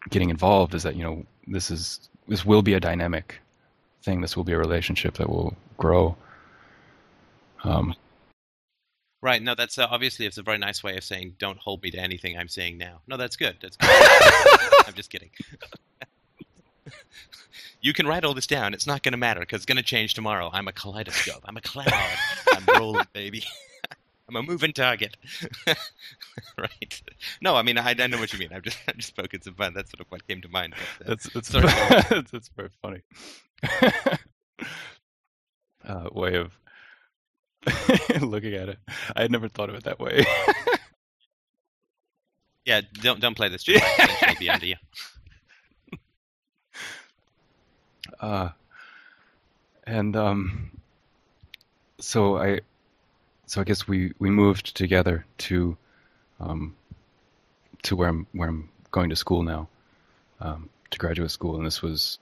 getting 0.10 0.29
involved 0.29 0.74
is 0.74 0.83
that 0.83 0.95
you 0.95 1.03
know 1.03 1.25
this 1.48 1.69
is 1.69 2.10
this 2.29 2.45
will 2.45 2.62
be 2.62 2.75
a 2.75 2.79
dynamic 2.79 3.41
thing. 4.03 4.22
This 4.22 4.36
will 4.36 4.43
be 4.43 4.53
a 4.53 4.58
relationship 4.58 5.15
that 5.15 5.29
will 5.29 5.55
grow. 5.77 6.15
Um, 7.63 7.96
right. 9.22 9.41
No, 9.41 9.55
that's 9.55 9.77
uh, 9.77 9.88
obviously 9.89 10.25
it's 10.25 10.38
a 10.38 10.43
very 10.43 10.58
nice 10.58 10.84
way 10.84 10.98
of 10.98 11.03
saying 11.03 11.36
don't 11.39 11.58
hold 11.58 11.84
me 11.84 11.91
to 11.91 11.98
anything 11.98 12.38
I'm 12.38 12.48
saying 12.48 12.77
now. 12.77 13.01
No, 13.08 13.17
that's 13.17 13.36
good. 13.36 13.58
That's 13.62 13.77
good. 13.77 13.89
I'm 14.88 14.93
just 14.93 15.10
kidding. 15.10 15.29
you 17.81 17.93
can 17.93 18.08
write 18.08 18.24
all 18.24 18.34
this 18.34 18.48
down. 18.48 18.74
It's 18.74 18.88
not 18.88 19.03
going 19.03 19.13
to 19.13 19.17
matter 19.17 19.41
because 19.41 19.58
it's 19.58 19.65
going 19.65 19.77
to 19.77 19.84
change 19.84 20.13
tomorrow. 20.13 20.50
I'm 20.51 20.67
a 20.67 20.72
kaleidoscope. 20.72 21.43
I'm 21.46 21.58
a 21.58 21.62
cloud. 21.62 21.91
I'm 22.53 22.65
rolling, 22.79 23.08
baby. 23.13 23.43
I'm 24.32 24.38
a 24.38 24.44
moving 24.44 24.72
target. 24.72 25.18
right? 26.58 27.02
No, 27.42 27.56
I 27.58 27.64
mean 27.64 27.78
I, 27.78 27.94
I 27.98 28.08
know 28.08 28.18
what 28.18 28.32
you 28.32 28.40
mean. 28.40 28.54
I'm 28.54 28.62
just 28.62 28.78
I'm 28.88 28.96
just 28.98 29.16
poking 29.16 29.42
some 29.42 29.56
fun. 29.56 29.74
That's 29.74 29.92
sort 29.92 30.00
of 30.00 30.08
what 30.10 30.26
came 30.28 30.42
to 30.42 30.48
mind. 30.48 30.74
But, 31.00 31.08
uh, 31.08 31.10
that's 31.10 31.34
that's, 31.34 31.50
that's, 31.50 32.32
that's 32.32 32.50
very 32.56 32.70
funny. 32.82 33.02
uh, 35.86 36.10
way 36.14 36.36
of 36.36 36.58
looking 38.22 38.54
at 38.54 38.70
it. 38.70 38.80
I 39.16 39.24
had 39.24 39.32
never 39.32 39.50
thought 39.50 39.70
of 39.70 39.76
it 39.76 39.84
that 39.84 40.00
way. 40.00 40.26
yeah, 42.66 42.80
don't 43.02 43.20
don't 43.20 43.36
play 43.36 43.50
this. 43.50 43.68
It'll 43.68 44.40
be 44.40 44.50
under 44.50 44.66
you. 44.66 44.76
Uh, 48.22 48.50
and 49.86 50.16
um, 50.16 50.72
so 52.00 52.38
I, 52.38 52.62
so 53.51 53.60
I 53.60 53.65
guess 53.65 53.86
we, 53.86 54.13
we 54.17 54.29
moved 54.29 54.77
together 54.77 55.25
to, 55.39 55.75
um, 56.39 56.74
to 57.84 57.98
where 57.98 58.08
I'm 58.08 58.25
where 58.31 58.48
I'm 58.48 58.70
going 58.91 59.10
to 59.10 59.15
school 59.17 59.43
now, 59.43 59.67
um, 60.39 60.70
to 60.91 60.98
graduate 60.98 61.31
school, 61.31 61.58
and 61.58 61.65
this 61.65 61.81
was, 61.81 62.17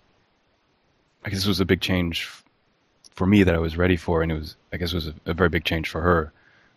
I 1.24 1.30
guess, 1.30 1.38
this 1.38 1.46
was 1.46 1.60
a 1.60 1.66
big 1.66 1.82
change 1.82 2.28
for 3.12 3.28
me 3.28 3.44
that 3.44 3.54
I 3.54 3.60
was 3.60 3.78
ready 3.78 3.96
for, 3.96 4.24
and 4.24 4.32
it 4.32 4.40
was, 4.40 4.56
I 4.74 4.78
guess, 4.78 4.92
it 4.92 4.96
was 4.96 5.08
a, 5.10 5.14
a 5.28 5.36
very 5.36 5.50
big 5.50 5.66
change 5.66 5.88
for 5.88 6.02
her 6.02 6.34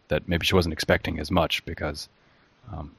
that 0.08 0.28
maybe 0.28 0.44
she 0.44 0.54
wasn't 0.54 0.74
expecting 0.74 1.18
as 1.18 1.30
much 1.30 1.64
because, 1.64 2.10
um, 2.74 2.90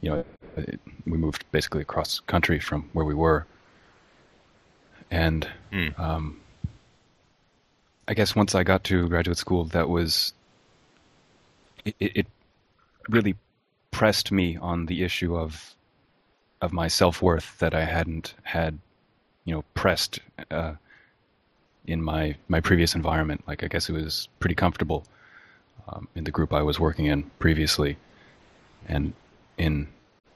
you 0.00 0.08
know, 0.08 0.24
it, 0.56 0.80
we 1.04 1.18
moved 1.18 1.44
basically 1.52 1.82
across 1.82 2.20
country 2.20 2.58
from 2.58 2.88
where 2.94 3.04
we 3.04 3.12
were. 3.12 3.44
And 5.10 5.46
mm. 5.70 6.00
um, 6.00 6.40
I 8.10 8.14
guess 8.14 8.34
once 8.34 8.56
I 8.56 8.64
got 8.64 8.82
to 8.84 9.08
graduate 9.08 9.38
school, 9.38 9.66
that 9.66 9.88
was 9.88 10.32
it, 11.84 11.94
it 12.00 12.26
really 13.08 13.36
pressed 13.92 14.32
me 14.32 14.56
on 14.56 14.86
the 14.86 15.04
issue 15.04 15.36
of 15.36 15.76
of 16.60 16.72
my 16.72 16.88
self 16.88 17.22
worth 17.22 17.56
that 17.60 17.72
I 17.72 17.84
hadn't 17.84 18.34
had, 18.42 18.80
you 19.44 19.54
know, 19.54 19.64
pressed 19.74 20.18
uh, 20.50 20.74
in 21.86 22.02
my 22.02 22.34
my 22.48 22.58
previous 22.58 22.96
environment. 22.96 23.44
Like 23.46 23.62
I 23.62 23.68
guess 23.68 23.88
it 23.88 23.92
was 23.92 24.28
pretty 24.40 24.56
comfortable 24.56 25.04
um, 25.88 26.08
in 26.16 26.24
the 26.24 26.32
group 26.32 26.52
I 26.52 26.62
was 26.62 26.80
working 26.80 27.06
in 27.06 27.30
previously, 27.38 27.96
and 28.88 29.12
in 29.56 29.86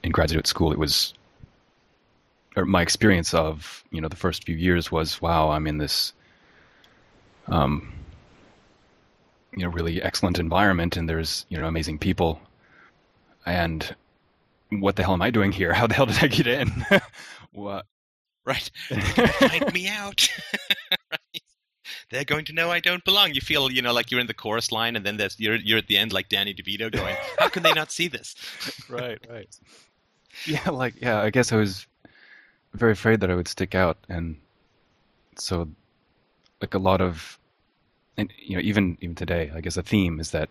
in 0.01 0.11
graduate 0.11 0.47
school 0.47 0.71
it 0.71 0.79
was 0.79 1.13
or 2.55 2.63
my 2.63 2.81
experience 2.81 3.33
of 3.33 3.83
you 3.91 3.99
know 3.99 4.07
the 4.07 4.15
first 4.15 4.45
few 4.45 4.55
years 4.55 4.93
was 4.93 5.21
wow 5.21 5.49
I'm 5.49 5.67
in 5.67 5.77
this 5.77 6.13
um 7.47 7.93
you 9.55 9.63
know 9.63 9.69
really 9.69 10.01
excellent 10.01 10.39
environment 10.39 10.97
and 10.97 11.07
there's 11.07 11.45
you 11.49 11.57
know 11.57 11.67
amazing 11.67 11.97
people 11.97 12.39
and 13.45 13.95
what 14.69 14.95
the 14.95 15.03
hell 15.03 15.13
am 15.13 15.21
I 15.21 15.29
doing 15.29 15.51
here? 15.51 15.73
How 15.73 15.87
the 15.87 15.93
hell 15.93 16.05
did 16.05 16.23
I 16.23 16.27
get 16.27 16.47
in? 16.47 16.85
what? 17.51 17.85
Right. 18.45 18.69
Find 18.89 19.73
me 19.73 19.87
out. 19.87 20.27
right. 21.11 21.41
They're 22.11 22.23
going 22.23 22.45
to 22.45 22.53
know 22.53 22.69
I 22.69 22.79
don't 22.79 23.03
belong. 23.03 23.33
You 23.33 23.41
feel, 23.41 23.71
you 23.71 23.81
know, 23.81 23.93
like 23.93 24.11
you're 24.11 24.19
in 24.19 24.27
the 24.27 24.35
chorus 24.35 24.71
line, 24.71 24.95
and 24.95 25.03
then 25.03 25.17
there's 25.17 25.39
you're 25.39 25.55
you're 25.55 25.79
at 25.79 25.87
the 25.87 25.97
end 25.97 26.13
like 26.13 26.29
Danny 26.29 26.53
DeVito 26.53 26.91
going, 26.91 27.15
"How 27.39 27.47
can 27.47 27.63
they 27.63 27.73
not 27.73 27.91
see 27.91 28.07
this?" 28.07 28.35
right, 28.87 29.17
right. 29.27 29.47
Yeah, 30.45 30.69
like 30.69 31.01
yeah. 31.01 31.19
I 31.19 31.31
guess 31.31 31.51
I 31.51 31.55
was 31.55 31.87
very 32.73 32.91
afraid 32.91 33.21
that 33.21 33.31
I 33.31 33.35
would 33.35 33.47
stick 33.47 33.73
out, 33.73 33.97
and 34.07 34.37
so 35.37 35.67
like 36.61 36.73
a 36.73 36.79
lot 36.79 37.01
of, 37.01 37.37
and 38.17 38.31
you 38.37 38.55
know, 38.55 38.61
even 38.61 38.97
even 39.01 39.15
today, 39.15 39.51
I 39.53 39.61
guess 39.61 39.77
a 39.77 39.83
theme 39.83 40.19
is 40.19 40.31
that 40.31 40.49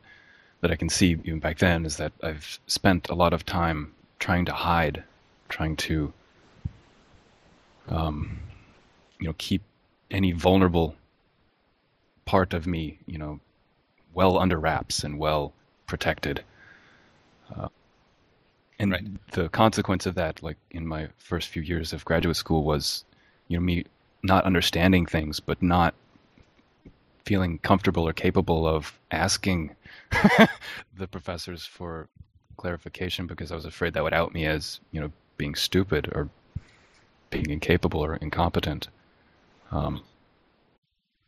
that 0.60 0.70
I 0.70 0.76
can 0.76 0.88
see 0.88 1.10
even 1.24 1.40
back 1.40 1.58
then 1.58 1.84
is 1.84 1.96
that 1.98 2.12
I've 2.22 2.58
spent 2.66 3.08
a 3.08 3.14
lot 3.14 3.32
of 3.32 3.44
time 3.44 3.92
trying 4.18 4.44
to 4.46 4.52
hide, 4.52 5.02
trying 5.48 5.76
to, 5.76 6.12
um, 7.88 8.38
you 9.18 9.26
know, 9.26 9.34
keep 9.38 9.62
any 10.10 10.32
vulnerable 10.32 10.94
part 12.24 12.54
of 12.54 12.66
me, 12.66 12.98
you 13.06 13.18
know, 13.18 13.40
well 14.14 14.38
under 14.38 14.58
wraps 14.58 15.04
and 15.04 15.18
well 15.18 15.52
protected. 15.86 16.42
Uh, 17.54 17.68
and 18.78 18.92
right. 18.92 19.32
the 19.32 19.48
consequence 19.50 20.06
of 20.06 20.14
that, 20.14 20.42
like 20.42 20.56
in 20.70 20.86
my 20.86 21.08
first 21.18 21.48
few 21.48 21.62
years 21.62 21.92
of 21.92 22.04
graduate 22.04 22.36
school, 22.36 22.64
was, 22.64 23.04
you 23.48 23.56
know, 23.56 23.62
me 23.62 23.84
not 24.24 24.44
understanding 24.44 25.06
things, 25.06 25.38
but 25.38 25.62
not 25.62 25.94
feeling 27.24 27.58
comfortable 27.58 28.08
or 28.08 28.12
capable 28.12 28.66
of 28.66 28.98
asking 29.10 29.76
the 30.96 31.06
professors 31.06 31.64
for 31.64 32.08
clarification 32.56 33.26
because 33.26 33.52
I 33.52 33.54
was 33.54 33.66
afraid 33.66 33.94
that 33.94 34.02
would 34.02 34.14
out 34.14 34.32
me 34.34 34.46
as, 34.46 34.80
you 34.92 35.00
know, 35.00 35.12
being 35.36 35.54
stupid 35.54 36.10
or 36.12 36.28
being 37.30 37.50
incapable 37.50 38.04
or 38.04 38.16
incompetent. 38.16 38.88
Um, 39.70 40.02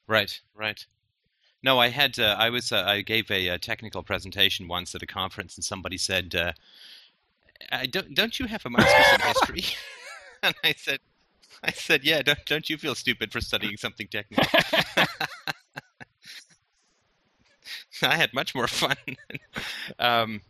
right, 0.07 0.41
right. 0.55 0.85
No, 1.63 1.79
I 1.79 1.89
had. 1.89 2.19
Uh, 2.19 2.37
I 2.39 2.51
was. 2.51 2.71
Uh, 2.71 2.85
I 2.87 3.01
gave 3.01 3.31
a, 3.31 3.49
a, 3.49 3.59
technical 3.59 4.03
presentation 4.03 4.69
once 4.69 4.95
at 4.95 5.03
a 5.03 5.07
conference, 5.07 5.57
and 5.57 5.65
somebody 5.65 5.99
said, 5.99 6.35
uh, 6.35 6.53
"Don't 7.91 8.15
don't 8.15 8.39
you 8.39 8.47
have 8.47 8.65
a 8.67 8.71
master's 8.71 9.15
in 9.15 9.21
history?" 9.27 9.77
and 10.45 10.55
I 10.63 10.75
said, 10.77 11.01
"I 11.65 11.73
said, 11.73 12.05
yeah. 12.05 12.23
Don't 12.23 12.45
don't 12.47 12.71
you 12.71 12.77
feel 12.79 12.95
stupid 12.95 13.33
for 13.33 13.41
studying 13.41 13.77
something 13.77 14.09
technical?" 14.09 14.45
I 18.03 18.17
had 18.17 18.35
much 18.35 18.55
more 18.55 18.69
fun. 18.69 18.97
um, 19.99 20.43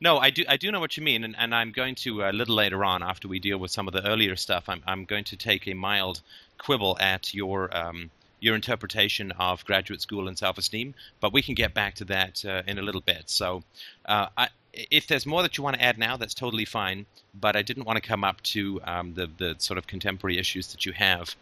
no, 0.00 0.18
I 0.18 0.30
do. 0.30 0.44
I 0.48 0.56
do 0.56 0.70
know 0.70 0.80
what 0.80 0.96
you 0.96 1.02
mean, 1.02 1.24
and, 1.24 1.34
and 1.38 1.54
I'm 1.54 1.72
going 1.72 1.94
to 1.96 2.24
uh, 2.24 2.30
a 2.30 2.32
little 2.32 2.54
later 2.54 2.84
on, 2.84 3.02
after 3.02 3.26
we 3.26 3.40
deal 3.40 3.58
with 3.58 3.70
some 3.70 3.88
of 3.88 3.94
the 3.94 4.06
earlier 4.06 4.36
stuff, 4.36 4.68
I'm 4.68 4.82
I'm 4.86 5.04
going 5.04 5.24
to 5.24 5.36
take 5.36 5.66
a 5.66 5.74
mild 5.74 6.22
quibble 6.58 6.96
at 7.00 7.34
your 7.34 7.76
um, 7.76 8.10
your 8.40 8.54
interpretation 8.54 9.32
of 9.32 9.64
graduate 9.64 10.00
school 10.00 10.28
and 10.28 10.38
self-esteem. 10.38 10.94
But 11.20 11.32
we 11.32 11.42
can 11.42 11.54
get 11.54 11.74
back 11.74 11.94
to 11.96 12.04
that 12.06 12.44
uh, 12.44 12.62
in 12.66 12.78
a 12.78 12.82
little 12.82 13.00
bit. 13.00 13.24
So, 13.28 13.64
uh, 14.04 14.28
I, 14.36 14.48
if 14.72 15.06
there's 15.06 15.26
more 15.26 15.42
that 15.42 15.56
you 15.56 15.64
want 15.64 15.76
to 15.76 15.82
add 15.82 15.98
now, 15.98 16.16
that's 16.16 16.34
totally 16.34 16.64
fine. 16.64 17.06
But 17.34 17.56
I 17.56 17.62
didn't 17.62 17.84
want 17.84 18.02
to 18.02 18.06
come 18.06 18.24
up 18.24 18.42
to 18.42 18.80
um, 18.84 19.14
the 19.14 19.28
the 19.38 19.56
sort 19.58 19.78
of 19.78 19.86
contemporary 19.86 20.38
issues 20.38 20.72
that 20.72 20.86
you 20.86 20.92
have 20.92 21.34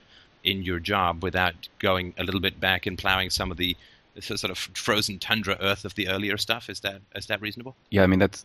in 0.45 0.63
your 0.63 0.79
job 0.79 1.23
without 1.23 1.69
going 1.79 2.15
a 2.19 2.25
little 2.25 2.41
bit 2.41 2.61
back 2.61 2.87
and 2.87 2.97
plowing 2.97 3.31
some 3.31 3.51
of 3.51 3.57
the 3.57 3.77
sort 4.21 4.51
of 4.51 4.59
frozen 4.59 5.19
tundra 5.19 5.57
earth 5.61 5.85
of 5.85 5.95
the 5.95 6.09
earlier 6.09 6.37
stuff. 6.37 6.71
Is 6.71 6.81
that 6.81 7.01
is 7.15 7.27
that 7.27 7.41
reasonable? 7.41 7.77
Yeah, 7.91 8.03
I 8.03 8.07
mean 8.07 8.19
that's 8.19 8.45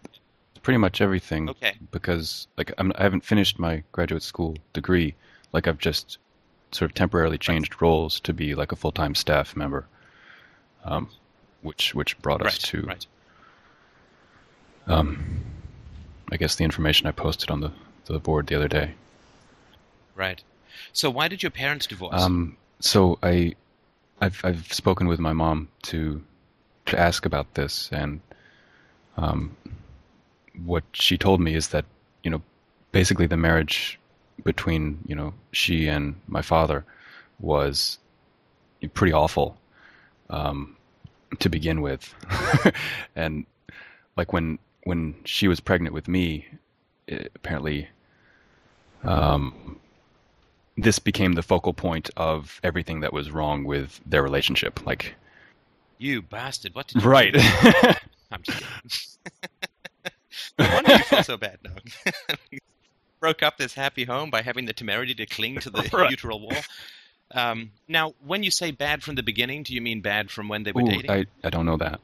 pretty 0.63 0.77
much 0.77 1.01
everything. 1.01 1.49
Okay. 1.49 1.73
Because 1.91 2.47
like 2.57 2.71
I'm, 2.77 2.91
I 2.95 3.03
haven't 3.03 3.23
finished 3.23 3.59
my 3.59 3.83
graduate 3.91 4.23
school 4.23 4.57
degree. 4.73 5.15
Like 5.53 5.67
I've 5.67 5.77
just 5.77 6.17
sort 6.71 6.89
of 6.89 6.95
temporarily 6.95 7.37
changed 7.37 7.81
roles 7.81 8.19
to 8.21 8.33
be 8.33 8.55
like 8.55 8.71
a 8.71 8.75
full 8.75 8.91
time 8.91 9.15
staff 9.15 9.55
member, 9.55 9.85
um, 10.85 11.09
which 11.61 11.93
which 11.95 12.17
brought 12.21 12.41
us 12.41 12.53
right, 12.53 12.59
to. 12.59 12.81
Right. 12.83 13.05
Um, 14.87 15.41
I 16.31 16.37
guess 16.37 16.55
the 16.55 16.63
information 16.63 17.07
I 17.07 17.11
posted 17.11 17.49
on 17.49 17.61
the 17.61 17.71
the 18.05 18.19
board 18.19 18.47
the 18.47 18.55
other 18.55 18.67
day. 18.67 18.93
Right. 20.15 20.43
So 20.93 21.09
why 21.09 21.27
did 21.27 21.43
your 21.43 21.51
parents 21.51 21.87
divorce? 21.87 22.21
Um, 22.21 22.57
so 22.79 23.17
I 23.23 23.55
I've 24.19 24.39
I've 24.43 24.71
spoken 24.71 25.07
with 25.07 25.19
my 25.19 25.33
mom 25.33 25.69
to 25.83 26.21
to 26.87 26.99
ask 26.99 27.25
about 27.25 27.53
this, 27.53 27.89
and 27.91 28.21
um, 29.17 29.55
what 30.65 30.83
she 30.93 31.17
told 31.17 31.39
me 31.41 31.55
is 31.55 31.69
that 31.69 31.85
you 32.23 32.31
know 32.31 32.41
basically 32.91 33.27
the 33.27 33.37
marriage 33.37 33.99
between 34.43 34.99
you 35.05 35.15
know 35.15 35.33
she 35.51 35.87
and 35.87 36.15
my 36.27 36.41
father 36.41 36.83
was 37.39 37.97
pretty 38.93 39.13
awful 39.13 39.57
um, 40.29 40.75
to 41.39 41.49
begin 41.49 41.81
with, 41.81 42.13
and 43.15 43.45
like 44.17 44.33
when 44.33 44.59
when 44.83 45.15
she 45.25 45.47
was 45.47 45.59
pregnant 45.59 45.93
with 45.93 46.07
me, 46.07 46.47
it, 47.07 47.31
apparently 47.35 47.87
um, 49.03 49.79
this 50.77 50.99
became 50.99 51.33
the 51.33 51.43
focal 51.43 51.73
point 51.73 52.09
of 52.17 52.59
everything 52.63 53.01
that 53.01 53.13
was 53.13 53.31
wrong 53.31 53.63
with 53.63 53.99
their 54.05 54.23
relationship. 54.23 54.85
Like, 54.85 55.15
you 55.97 56.21
bastard! 56.21 56.75
What 56.75 56.87
did 56.87 57.03
you 57.03 57.09
right? 57.09 57.35
I'm 58.31 58.41
just 58.41 58.59
kidding. 58.59 60.13
no 60.59 60.69
wonder 60.73 60.93
you 60.93 60.99
feel 60.99 61.23
so 61.23 61.37
bad, 61.37 61.59
Doug. 61.63 62.15
Broke 63.19 63.43
up 63.43 63.57
this 63.57 63.73
happy 63.73 64.03
home 64.03 64.31
by 64.31 64.41
having 64.41 64.65
the 64.65 64.73
temerity 64.73 65.13
to 65.15 65.25
cling 65.27 65.59
to 65.59 65.69
the 65.69 65.87
right. 65.93 66.09
uteral 66.09 66.39
wall. 66.39 66.57
Um, 67.33 67.71
now, 67.87 68.13
when 68.25 68.41
you 68.41 68.49
say 68.49 68.71
bad 68.71 69.03
from 69.03 69.15
the 69.15 69.23
beginning, 69.23 69.63
do 69.63 69.73
you 69.73 69.81
mean 69.81 70.01
bad 70.01 70.31
from 70.31 70.49
when 70.49 70.63
they 70.63 70.71
were 70.71 70.81
Ooh, 70.81 70.85
dating? 70.85 71.11
I, 71.11 71.25
I 71.43 71.49
don't 71.49 71.65
know 71.65 71.77
that. 71.77 72.01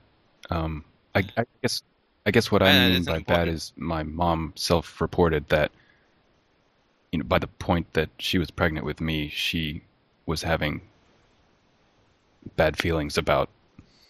Um, 0.51 0.85
I, 1.15 1.23
I 1.35 1.45
guess 1.61 1.81
I 2.27 2.31
guess 2.31 2.51
what 2.51 2.61
I 2.61 2.89
mean 2.89 3.05
by 3.05 3.17
important. 3.17 3.27
bad 3.27 3.47
is 3.47 3.71
my 3.77 4.03
mom 4.03 4.51
self-reported 4.55 5.47
that 5.47 5.71
you 7.13 7.19
know, 7.19 7.23
by 7.23 7.39
the 7.39 7.47
point 7.47 7.93
that 7.93 8.09
she 8.19 8.37
was 8.37 8.51
pregnant 8.51 8.85
with 8.85 8.99
me, 8.99 9.29
she 9.29 9.81
was 10.25 10.43
having 10.43 10.81
bad 12.57 12.77
feelings 12.77 13.17
about 13.17 13.49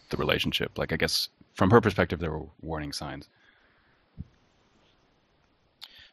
the 0.10 0.18
relationship. 0.18 0.80
Like, 0.80 0.92
I 0.92 0.96
guess 0.98 1.30
from 1.54 1.70
her 1.70 1.80
perspective, 1.80 2.20
there 2.20 2.32
were 2.32 2.48
warning 2.64 2.92
signs. 2.92 3.30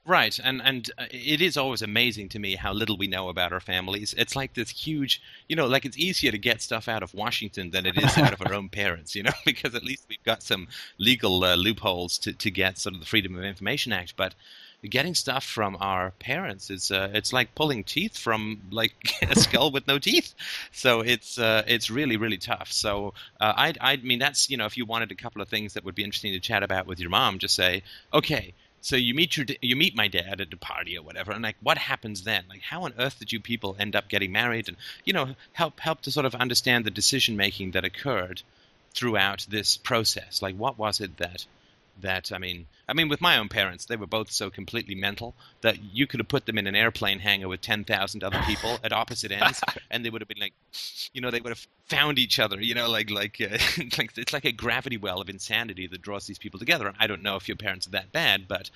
Right, 0.06 0.38
and 0.38 0.60
and 0.60 0.90
uh, 0.98 1.06
it 1.10 1.40
is 1.40 1.56
always 1.56 1.80
amazing 1.80 2.28
to 2.30 2.38
me 2.38 2.56
how 2.56 2.74
little 2.74 2.98
we 2.98 3.06
know 3.06 3.30
about 3.30 3.54
our 3.54 3.60
families. 3.60 4.14
It's 4.18 4.36
like 4.36 4.52
this 4.52 4.68
huge, 4.68 5.22
you 5.48 5.56
know, 5.56 5.66
like 5.66 5.86
it's 5.86 5.96
easier 5.96 6.30
to 6.30 6.36
get 6.36 6.60
stuff 6.60 6.88
out 6.88 7.02
of 7.02 7.14
Washington 7.14 7.70
than 7.70 7.86
it 7.86 7.96
is 7.96 8.18
out 8.18 8.34
of 8.34 8.42
our 8.42 8.52
own 8.52 8.68
parents, 8.68 9.14
you 9.14 9.22
know, 9.22 9.32
because 9.46 9.74
at 9.74 9.82
least 9.82 10.04
we've 10.10 10.22
got 10.22 10.42
some 10.42 10.68
legal 10.98 11.42
uh, 11.42 11.54
loopholes 11.56 12.18
to 12.18 12.34
to 12.34 12.50
get 12.50 12.76
sort 12.76 12.94
of 12.94 13.00
the 13.00 13.06
Freedom 13.06 13.34
of 13.38 13.44
Information 13.44 13.94
Act. 13.94 14.14
But 14.14 14.34
getting 14.90 15.14
stuff 15.14 15.42
from 15.42 15.74
our 15.80 16.10
parents 16.18 16.68
is 16.68 16.90
uh, 16.90 17.08
it's 17.14 17.32
like 17.32 17.54
pulling 17.54 17.82
teeth 17.82 18.18
from 18.18 18.60
like 18.70 18.92
a 19.22 19.34
skull 19.40 19.70
with 19.70 19.86
no 19.86 19.98
teeth. 19.98 20.34
So 20.70 21.00
it's 21.00 21.38
uh, 21.38 21.62
it's 21.66 21.90
really 21.90 22.18
really 22.18 22.36
tough. 22.36 22.70
So 22.70 23.14
uh, 23.40 23.54
I 23.56 23.72
I 23.80 23.96
mean 23.96 24.18
that's 24.18 24.50
you 24.50 24.58
know 24.58 24.66
if 24.66 24.76
you 24.76 24.84
wanted 24.84 25.12
a 25.12 25.16
couple 25.16 25.40
of 25.40 25.48
things 25.48 25.72
that 25.74 25.84
would 25.86 25.94
be 25.94 26.04
interesting 26.04 26.34
to 26.34 26.40
chat 26.40 26.62
about 26.62 26.86
with 26.86 27.00
your 27.00 27.08
mom, 27.08 27.38
just 27.38 27.54
say 27.54 27.82
okay. 28.12 28.52
So 28.84 28.96
you 28.96 29.14
meet 29.14 29.38
your 29.38 29.46
you 29.62 29.76
meet 29.76 29.96
my 29.96 30.08
dad 30.08 30.42
at 30.42 30.52
a 30.52 30.58
party 30.58 30.98
or 30.98 31.02
whatever, 31.02 31.32
and 31.32 31.42
like 31.42 31.56
what 31.62 31.78
happens 31.78 32.24
then? 32.24 32.44
Like 32.50 32.60
how 32.60 32.82
on 32.82 32.92
earth 32.98 33.18
did 33.18 33.32
you 33.32 33.40
people 33.40 33.74
end 33.78 33.96
up 33.96 34.10
getting 34.10 34.30
married? 34.30 34.68
And 34.68 34.76
you 35.06 35.14
know 35.14 35.36
help 35.54 35.80
help 35.80 36.02
to 36.02 36.10
sort 36.10 36.26
of 36.26 36.34
understand 36.34 36.84
the 36.84 36.90
decision 36.90 37.34
making 37.34 37.70
that 37.70 37.86
occurred 37.86 38.42
throughout 38.92 39.46
this 39.48 39.78
process. 39.78 40.42
Like 40.42 40.54
what 40.56 40.76
was 40.76 41.00
it 41.00 41.16
that 41.16 41.46
that 42.00 42.32
I 42.32 42.38
mean, 42.38 42.66
I 42.88 42.92
mean, 42.92 43.08
with 43.08 43.20
my 43.20 43.38
own 43.38 43.48
parents, 43.48 43.86
they 43.86 43.96
were 43.96 44.06
both 44.06 44.30
so 44.30 44.50
completely 44.50 44.94
mental 44.94 45.34
that 45.60 45.82
you 45.82 46.06
could 46.06 46.20
have 46.20 46.28
put 46.28 46.46
them 46.46 46.58
in 46.58 46.66
an 46.66 46.74
airplane 46.74 47.18
hangar 47.18 47.48
with 47.48 47.60
ten 47.60 47.84
thousand 47.84 48.24
other 48.24 48.40
people 48.46 48.78
at 48.82 48.92
opposite 48.92 49.32
ends, 49.32 49.60
and 49.90 50.04
they 50.04 50.10
would 50.10 50.20
have 50.20 50.28
been 50.28 50.40
like, 50.40 50.54
you 51.12 51.20
know, 51.20 51.30
they 51.30 51.40
would 51.40 51.50
have 51.50 51.66
found 51.86 52.18
each 52.18 52.38
other. 52.38 52.60
You 52.60 52.74
know, 52.74 52.90
like 52.90 53.10
like 53.10 53.40
uh, 53.40 53.58
like 53.98 54.16
it's 54.16 54.32
like 54.32 54.44
a 54.44 54.52
gravity 54.52 54.96
well 54.96 55.20
of 55.20 55.28
insanity 55.28 55.86
that 55.86 56.02
draws 56.02 56.26
these 56.26 56.38
people 56.38 56.58
together. 56.58 56.86
And 56.86 56.96
I 56.98 57.06
don't 57.06 57.22
know 57.22 57.36
if 57.36 57.48
your 57.48 57.56
parents 57.56 57.86
are 57.86 57.92
that 57.92 58.12
bad, 58.12 58.48
but 58.48 58.70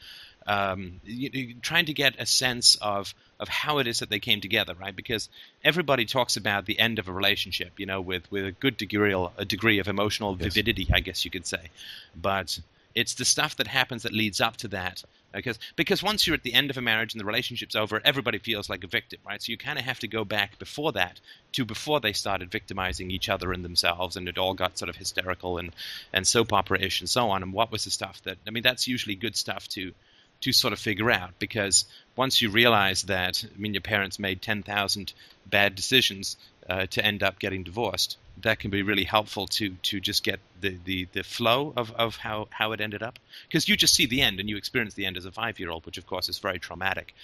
um, 0.47 1.01
you, 1.05 1.31
you, 1.33 1.55
trying 1.61 1.87
to 1.87 1.93
get 1.93 2.19
a 2.19 2.27
sense 2.27 2.77
of 2.77 3.15
of 3.39 3.49
how 3.49 3.79
it 3.79 3.87
is 3.87 4.01
that 4.01 4.11
they 4.11 4.19
came 4.19 4.41
together, 4.41 4.75
right? 4.81 4.97
Because 4.97 5.29
everybody 5.63 6.07
talks 6.07 6.37
about 6.37 6.67
the 6.67 6.79
end 6.79 6.99
of 6.99 7.07
a 7.09 7.13
relationship, 7.13 7.79
you 7.79 7.87
know, 7.87 8.01
with 8.01 8.31
with 8.33 8.47
a 8.47 8.53
good 8.53 8.77
degree 8.77 9.15
a 9.37 9.45
degree 9.45 9.79
of 9.79 9.89
emotional 9.89 10.37
yes. 10.39 10.43
vividity, 10.53 10.89
I 10.93 11.01
guess 11.01 11.25
you 11.25 11.31
could 11.31 11.47
say, 11.47 11.71
but 12.17 12.59
it's 12.95 13.15
the 13.15 13.25
stuff 13.25 13.57
that 13.57 13.67
happens 13.67 14.03
that 14.03 14.13
leads 14.13 14.41
up 14.41 14.57
to 14.59 14.69
that. 14.69 15.03
Because 15.33 15.59
because 15.77 16.03
once 16.03 16.27
you're 16.27 16.35
at 16.35 16.43
the 16.43 16.55
end 16.55 16.71
of 16.71 16.79
a 16.79 16.81
marriage 16.81 17.13
and 17.13 17.21
the 17.21 17.27
relationship's 17.27 17.77
over, 17.77 18.01
everybody 18.03 18.39
feels 18.39 18.71
like 18.71 18.83
a 18.83 18.89
victim, 18.89 19.21
right? 19.27 19.43
So 19.43 19.53
you 19.53 19.59
kind 19.59 19.79
of 19.79 19.85
have 19.85 19.99
to 20.01 20.09
go 20.09 20.25
back 20.25 20.59
before 20.59 20.93
that 20.93 21.21
to 21.53 21.67
before 21.67 22.01
they 22.01 22.15
started 22.15 22.51
victimizing 22.51 23.11
each 23.11 23.29
other 23.29 23.53
and 23.53 23.63
themselves, 23.63 24.17
and 24.17 24.27
it 24.27 24.39
all 24.39 24.55
got 24.55 24.79
sort 24.79 24.89
of 24.89 24.97
hysterical 24.97 25.59
and 25.59 25.75
and 26.15 26.27
soap 26.27 26.53
opera-ish 26.53 27.01
and 27.01 27.11
so 27.11 27.29
on. 27.29 27.43
And 27.43 27.53
what 27.53 27.71
was 27.71 27.85
the 27.85 27.91
stuff 27.91 28.23
that 28.23 28.39
I 28.47 28.51
mean? 28.51 28.63
That's 28.63 28.89
usually 28.89 29.17
good 29.17 29.37
stuff 29.37 29.69
to 29.69 29.93
to 30.41 30.53
sort 30.53 30.73
of 30.73 30.79
figure 30.79 31.11
out 31.11 31.39
because 31.39 31.85
once 32.17 32.41
you 32.41 32.51
realize 32.51 33.03
that 33.03 33.45
I 33.45 33.59
mean 33.59 33.75
your 33.75 33.83
parents 33.83 34.19
made 34.19 34.41
ten 34.41 34.63
thousand 34.63 35.13
bad 35.47 35.75
decisions 35.75 36.37
uh, 36.69 36.87
to 36.87 37.05
end 37.05 37.23
up 37.23 37.39
getting 37.39 37.65
divorced, 37.65 38.17
that 38.43 38.59
can 38.59 38.71
be 38.71 38.83
really 38.83 39.05
helpful 39.05 39.47
to 39.47 39.71
to 39.83 40.01
just 40.01 40.25
get 40.25 40.41
the 40.61 40.79
the, 40.85 41.09
the 41.13 41.23
flow 41.23 41.73
of, 41.77 41.93
of 41.93 42.17
how, 42.17 42.49
how 42.51 42.73
it 42.73 42.81
ended 42.81 43.03
up. 43.03 43.19
Because 43.47 43.69
you 43.69 43.77
just 43.77 43.95
see 43.95 44.07
the 44.07 44.23
end 44.23 44.41
and 44.41 44.49
you 44.49 44.57
experience 44.57 44.95
the 44.95 45.07
end 45.07 45.17
as 45.17 45.25
a 45.25 45.33
five 45.33 45.59
year 45.59 45.71
old, 45.71 45.87
which 45.87 45.99
of 45.99 46.07
course 46.07 46.29
is 46.29 46.39
very 46.39 46.59
traumatic. 46.59 47.15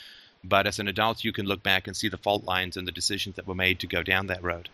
But 0.42 0.66
as 0.66 0.78
an 0.78 0.88
adult, 0.88 1.24
you 1.24 1.32
can 1.32 1.46
look 1.46 1.62
back 1.62 1.86
and 1.86 1.96
see 1.96 2.08
the 2.08 2.18
fault 2.18 2.44
lines 2.44 2.76
and 2.76 2.86
the 2.86 2.92
decisions 2.92 3.36
that 3.36 3.46
were 3.46 3.54
made 3.54 3.80
to 3.80 3.86
go 3.86 4.02
down 4.02 4.26
that 4.26 4.42
road. 4.42 4.68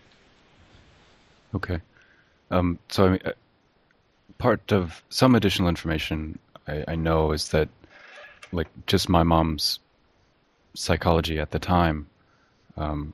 Okay. 1.54 1.80
Um, 2.50 2.78
so, 2.88 3.04
I 3.04 3.08
mean, 3.10 3.20
uh, 3.24 3.32
part 4.38 4.72
of 4.72 5.02
some 5.10 5.36
additional 5.36 5.68
information 5.68 6.38
I, 6.66 6.84
I 6.88 6.94
know 6.96 7.30
is 7.30 7.50
that, 7.50 7.68
like, 8.50 8.66
just 8.86 9.08
my 9.08 9.22
mom's 9.22 9.78
psychology 10.74 11.38
at 11.38 11.52
the 11.52 11.60
time, 11.60 12.08
um, 12.76 13.12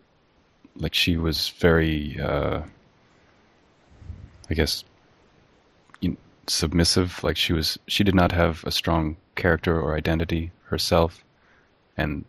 like 0.77 0.95
she 0.95 1.17
was 1.17 1.51
very, 1.59 2.19
uh, 2.21 2.63
I 4.51 4.55
guess, 4.55 4.85
submissive. 6.49 7.23
Like 7.25 7.37
she 7.37 7.53
was, 7.53 7.79
she 7.89 8.05
did 8.05 8.15
not 8.15 8.33
have 8.33 8.63
a 8.65 8.71
strong 8.71 9.17
character 9.35 9.81
or 9.81 9.97
identity 9.97 10.53
herself, 10.65 11.25
and 11.97 12.25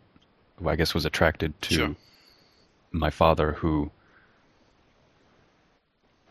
I 0.65 0.75
guess 0.75 0.93
was 0.93 1.06
attracted 1.06 1.60
to 1.63 1.73
Sure. 1.75 1.95
my 2.91 3.10
father, 3.12 3.53
who 3.53 3.91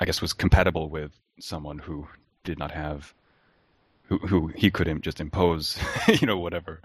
I 0.00 0.04
guess 0.04 0.20
was 0.20 0.32
compatible 0.32 0.88
with 0.88 1.12
someone 1.40 1.78
who 1.78 2.08
did 2.44 2.58
not 2.58 2.72
have, 2.72 3.14
who 4.08 4.18
who 4.18 4.48
he 4.48 4.70
could 4.70 5.02
just 5.02 5.20
impose, 5.20 5.78
you 6.20 6.26
know, 6.26 6.38
whatever. 6.38 6.80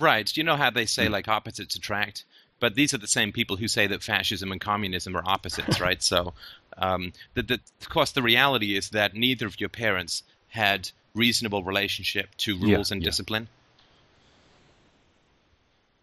Right. 0.00 0.26
Do 0.26 0.40
you 0.40 0.44
know 0.44 0.56
how 0.56 0.70
they 0.70 0.86
say 0.86 1.06
Mm. 1.06 1.10
like 1.10 1.28
opposites 1.28 1.74
attract, 1.74 2.24
but 2.60 2.74
these 2.74 2.92
are 2.94 2.98
the 2.98 3.06
same 3.08 3.32
people 3.32 3.56
who 3.56 3.68
say 3.68 3.86
that 3.86 4.02
fascism 4.02 4.52
and 4.52 4.60
communism 4.60 5.16
are 5.16 5.22
opposites, 5.24 5.80
right? 5.86 6.02
So, 6.02 6.34
um, 6.76 7.12
the, 7.34 7.42
the, 7.42 7.60
of 7.80 7.88
course, 7.88 8.12
the 8.12 8.22
reality 8.22 8.76
is 8.76 8.90
that 8.90 9.14
neither 9.14 9.46
of 9.46 9.58
your 9.60 9.68
parents 9.68 10.22
had 10.48 10.90
reasonable 11.14 11.62
relationship 11.64 12.28
to 12.38 12.56
Yeah, 12.56 12.76
rules 12.76 12.90
and 12.90 13.02
yeah. 13.02 13.06
discipline. 13.06 13.48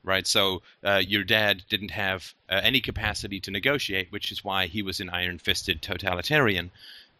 Right. 0.04 0.28
So 0.28 0.62
uh, 0.84 1.02
your 1.06 1.24
dad 1.24 1.63
didn't 1.68 1.89
have 1.89 2.34
uh, 2.48 2.62
any 2.63 2.80
capacity 2.80 3.39
to 3.39 3.50
negotiate, 3.52 4.12
which 4.12 4.32
is 4.32 4.44
why 4.44 4.68
he 4.68 4.84
was 4.84 5.00
an 5.00 5.10
iron-fisted 5.10 5.82
totalitarian. 5.82 6.70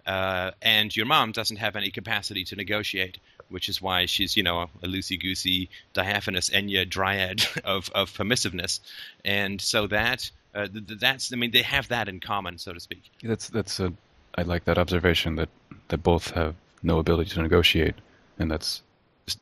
Uh, 0.06 0.52
and 0.62 0.96
your 0.96 1.08
mom 1.08 1.32
doesn't 1.32 1.58
have 1.58 1.76
any 1.76 1.90
capacity 1.90 2.44
to 2.44 2.56
negotiate, 2.56 3.18
which 3.50 3.70
is 3.70 3.82
why 3.82 4.06
she's, 4.06 4.36
you 4.36 4.44
know, 4.44 4.62
a 4.62 4.88
loosey-goosey, 4.88 5.70
diaphanous 5.94 6.50
Enya 6.50 6.88
dryad 6.90 7.46
of, 7.64 7.90
of 7.94 8.12
permissiveness. 8.12 8.80
And 9.24 9.62
so 9.62 9.88
that 9.88 10.30
uh, 10.56 10.68
th- 10.68 10.88
th- 10.88 11.00
that's, 11.00 11.34
I 11.34 11.36
mean, 11.36 11.52
they 11.52 11.62
have 11.62 11.90
that 11.90 12.08
in 12.08 12.20
common, 12.20 12.58
so 12.58 12.74
to 12.74 12.80
speak. 12.80 13.04
That's 13.22 13.50
that's 13.50 13.80
a 13.80 13.94
I 14.36 14.44
like 14.44 14.66
that 14.66 14.78
observation 14.78 15.36
that 15.36 15.50
that 15.90 16.00
both 16.00 16.32
have 16.32 16.56
no 16.84 17.00
ability 17.00 17.32
to 17.32 17.42
negotiate, 17.42 17.96
and 18.40 18.50
that's 18.50 18.82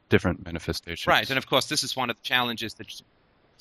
different 0.10 0.46
manifestations. 0.46 1.08
Right, 1.08 1.30
and 1.30 1.38
of 1.38 1.48
course, 1.48 1.68
this 1.68 1.84
is 1.84 1.96
one 1.96 2.10
of 2.10 2.16
the 2.16 2.24
challenges 2.24 2.74
that. 2.76 3.02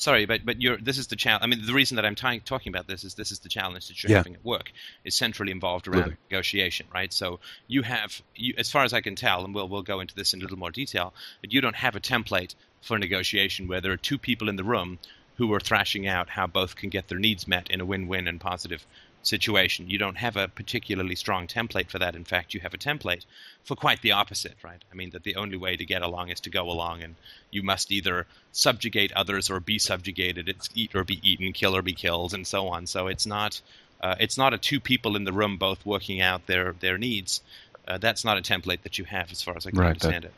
Sorry, 0.02 0.26
but 0.26 0.44
but 0.44 0.60
you're 0.60 0.78
this 0.78 0.98
is 0.98 1.06
the 1.06 1.14
challenge. 1.14 1.44
I 1.44 1.46
mean, 1.46 1.64
the 1.64 1.72
reason 1.72 1.94
that 1.94 2.04
I'm 2.04 2.16
ty- 2.16 2.38
talking 2.38 2.72
about 2.72 2.88
this 2.88 3.04
is 3.04 3.14
this 3.14 3.30
is 3.30 3.38
the 3.38 3.48
challenge 3.48 3.86
that 3.86 4.02
you're 4.02 4.10
Yeah. 4.10 4.16
having 4.16 4.34
at 4.34 4.44
work 4.44 4.72
is 5.04 5.14
centrally 5.14 5.52
involved 5.52 5.86
around 5.86 6.00
Really. 6.02 6.16
negotiation, 6.28 6.86
right? 6.92 7.12
So 7.12 7.38
you 7.68 7.82
have, 7.82 8.20
you, 8.34 8.52
as 8.58 8.68
far 8.68 8.82
as 8.82 8.92
I 8.92 9.00
can 9.00 9.14
tell, 9.14 9.44
and 9.44 9.54
we'll 9.54 9.68
we'll 9.68 9.82
go 9.82 10.00
into 10.00 10.16
this 10.16 10.34
in 10.34 10.40
a 10.40 10.42
little 10.42 10.58
more 10.58 10.72
detail, 10.72 11.14
but 11.40 11.52
you 11.52 11.60
don't 11.60 11.76
have 11.76 11.94
a 11.94 12.00
template 12.00 12.56
for 12.80 12.98
negotiation 12.98 13.68
where 13.68 13.80
there 13.80 13.92
are 13.92 13.96
two 14.10 14.18
people 14.18 14.48
in 14.48 14.56
the 14.56 14.64
room 14.64 14.98
who 15.36 15.54
are 15.54 15.60
thrashing 15.60 16.04
out 16.08 16.30
how 16.30 16.48
both 16.48 16.74
can 16.74 16.88
get 16.90 17.06
their 17.06 17.20
needs 17.20 17.46
met 17.46 17.70
in 17.70 17.80
a 17.80 17.84
win-win 17.86 18.26
and 18.26 18.40
positive 18.40 18.84
situation. 19.22 19.88
You 19.88 19.98
don't 19.98 20.16
have 20.18 20.36
a 20.36 20.48
particularly 20.48 21.14
strong 21.14 21.46
template 21.46 21.90
for 21.90 21.98
that. 21.98 22.14
In 22.16 22.24
fact, 22.24 22.54
you 22.54 22.60
have 22.60 22.74
a 22.74 22.78
template 22.78 23.24
for 23.64 23.76
quite 23.76 24.02
the 24.02 24.12
opposite, 24.12 24.56
right? 24.62 24.82
I 24.90 24.94
mean, 24.94 25.10
that 25.10 25.22
the 25.22 25.36
only 25.36 25.56
way 25.56 25.76
to 25.76 25.84
get 25.84 26.02
along 26.02 26.30
is 26.30 26.40
to 26.40 26.50
go 26.50 26.70
along, 26.70 27.02
and 27.02 27.14
you 27.50 27.62
must 27.62 27.92
either 27.92 28.26
subjugate 28.52 29.12
others 29.12 29.48
or 29.50 29.60
be 29.60 29.78
subjugated. 29.78 30.48
It's 30.48 30.68
eat 30.74 30.94
or 30.94 31.04
be 31.04 31.20
eaten, 31.22 31.52
kill 31.52 31.76
or 31.76 31.82
be 31.82 31.92
killed, 31.94 32.34
and 32.34 32.46
so 32.46 32.68
on. 32.68 32.86
So 32.86 33.06
it's 33.06 33.26
not, 33.26 33.60
uh, 34.00 34.16
it's 34.18 34.36
not 34.36 34.54
a 34.54 34.58
two 34.58 34.80
people 34.80 35.14
in 35.16 35.24
the 35.24 35.32
room 35.32 35.56
both 35.56 35.86
working 35.86 36.20
out 36.20 36.46
their 36.46 36.72
their 36.80 36.98
needs. 36.98 37.40
Uh, 37.86 37.98
that's 37.98 38.24
not 38.24 38.38
a 38.38 38.42
template 38.42 38.82
that 38.82 38.98
you 38.98 39.04
have, 39.04 39.30
as 39.32 39.42
far 39.42 39.56
as 39.56 39.66
I 39.66 39.70
can 39.70 39.78
Right, 39.78 39.98
that- 39.98 40.04
understand 40.06 40.24
it. 40.24 40.32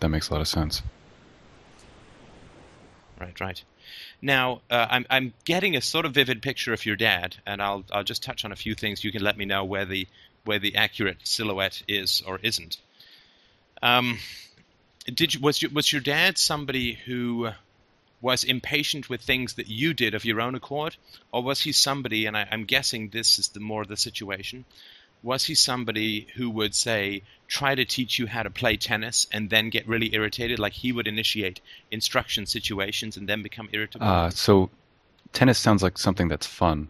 That 0.00 0.08
makes 0.10 0.28
a 0.28 0.34
lot 0.34 0.40
of 0.42 0.48
sense. 0.48 0.82
Right, 3.18 3.38
right. 3.40 3.62
Now, 4.22 4.62
uh, 4.70 4.86
I'm 4.90 5.06
I'm 5.10 5.34
getting 5.44 5.76
a 5.76 5.80
sort 5.80 6.06
of 6.06 6.12
vivid 6.12 6.42
picture 6.42 6.72
of 6.72 6.86
your 6.86 6.96
dad, 6.96 7.36
and 7.46 7.62
I'll 7.62 7.84
I'll 7.92 8.04
just 8.04 8.22
touch 8.22 8.44
on 8.44 8.52
a 8.52 8.56
few 8.56 8.74
things. 8.74 9.04
You 9.04 9.12
can 9.12 9.22
let 9.22 9.36
me 9.36 9.44
know 9.44 9.64
where 9.64 9.84
the 9.84 10.06
where 10.44 10.58
the 10.58 10.76
accurate 10.76 11.18
silhouette 11.24 11.82
is 11.86 12.22
or 12.26 12.38
isn't. 12.42 12.78
Um, 13.82 14.18
did 15.06 15.34
you, 15.34 15.40
was 15.40 15.60
your 15.60 15.70
was 15.70 15.92
your 15.92 16.00
dad 16.00 16.38
somebody 16.38 16.94
who 16.94 17.50
was 18.20 18.44
impatient 18.44 19.10
with 19.10 19.20
things 19.20 19.54
that 19.54 19.68
you 19.68 19.92
did 19.92 20.14
of 20.14 20.24
your 20.24 20.40
own 20.40 20.54
accord, 20.54 20.96
or 21.32 21.42
was 21.42 21.60
he 21.60 21.72
somebody? 21.72 22.26
And 22.26 22.36
I, 22.36 22.48
I'm 22.50 22.64
guessing 22.64 23.10
this 23.10 23.38
is 23.38 23.48
the 23.48 23.60
more 23.60 23.84
the 23.84 23.96
situation. 23.96 24.64
Was 25.26 25.44
he 25.44 25.54
somebody 25.56 26.28
who 26.36 26.48
would 26.50 26.74
say, 26.74 27.22
try 27.48 27.74
to 27.74 27.84
teach 27.84 28.18
you 28.18 28.26
how 28.28 28.42
to 28.44 28.50
play 28.50 28.76
tennis 28.76 29.26
and 29.32 29.50
then 29.50 29.70
get 29.70 29.86
really 29.88 30.14
irritated? 30.14 30.58
Like 30.58 30.72
he 30.72 30.92
would 30.92 31.08
initiate 31.08 31.60
instruction 31.90 32.46
situations 32.46 33.16
and 33.16 33.28
then 33.28 33.42
become 33.42 33.68
irritable? 33.72 34.06
Uh, 34.06 34.30
so 34.30 34.70
tennis 35.32 35.58
sounds 35.58 35.82
like 35.82 35.98
something 35.98 36.28
that's 36.28 36.46
fun. 36.46 36.88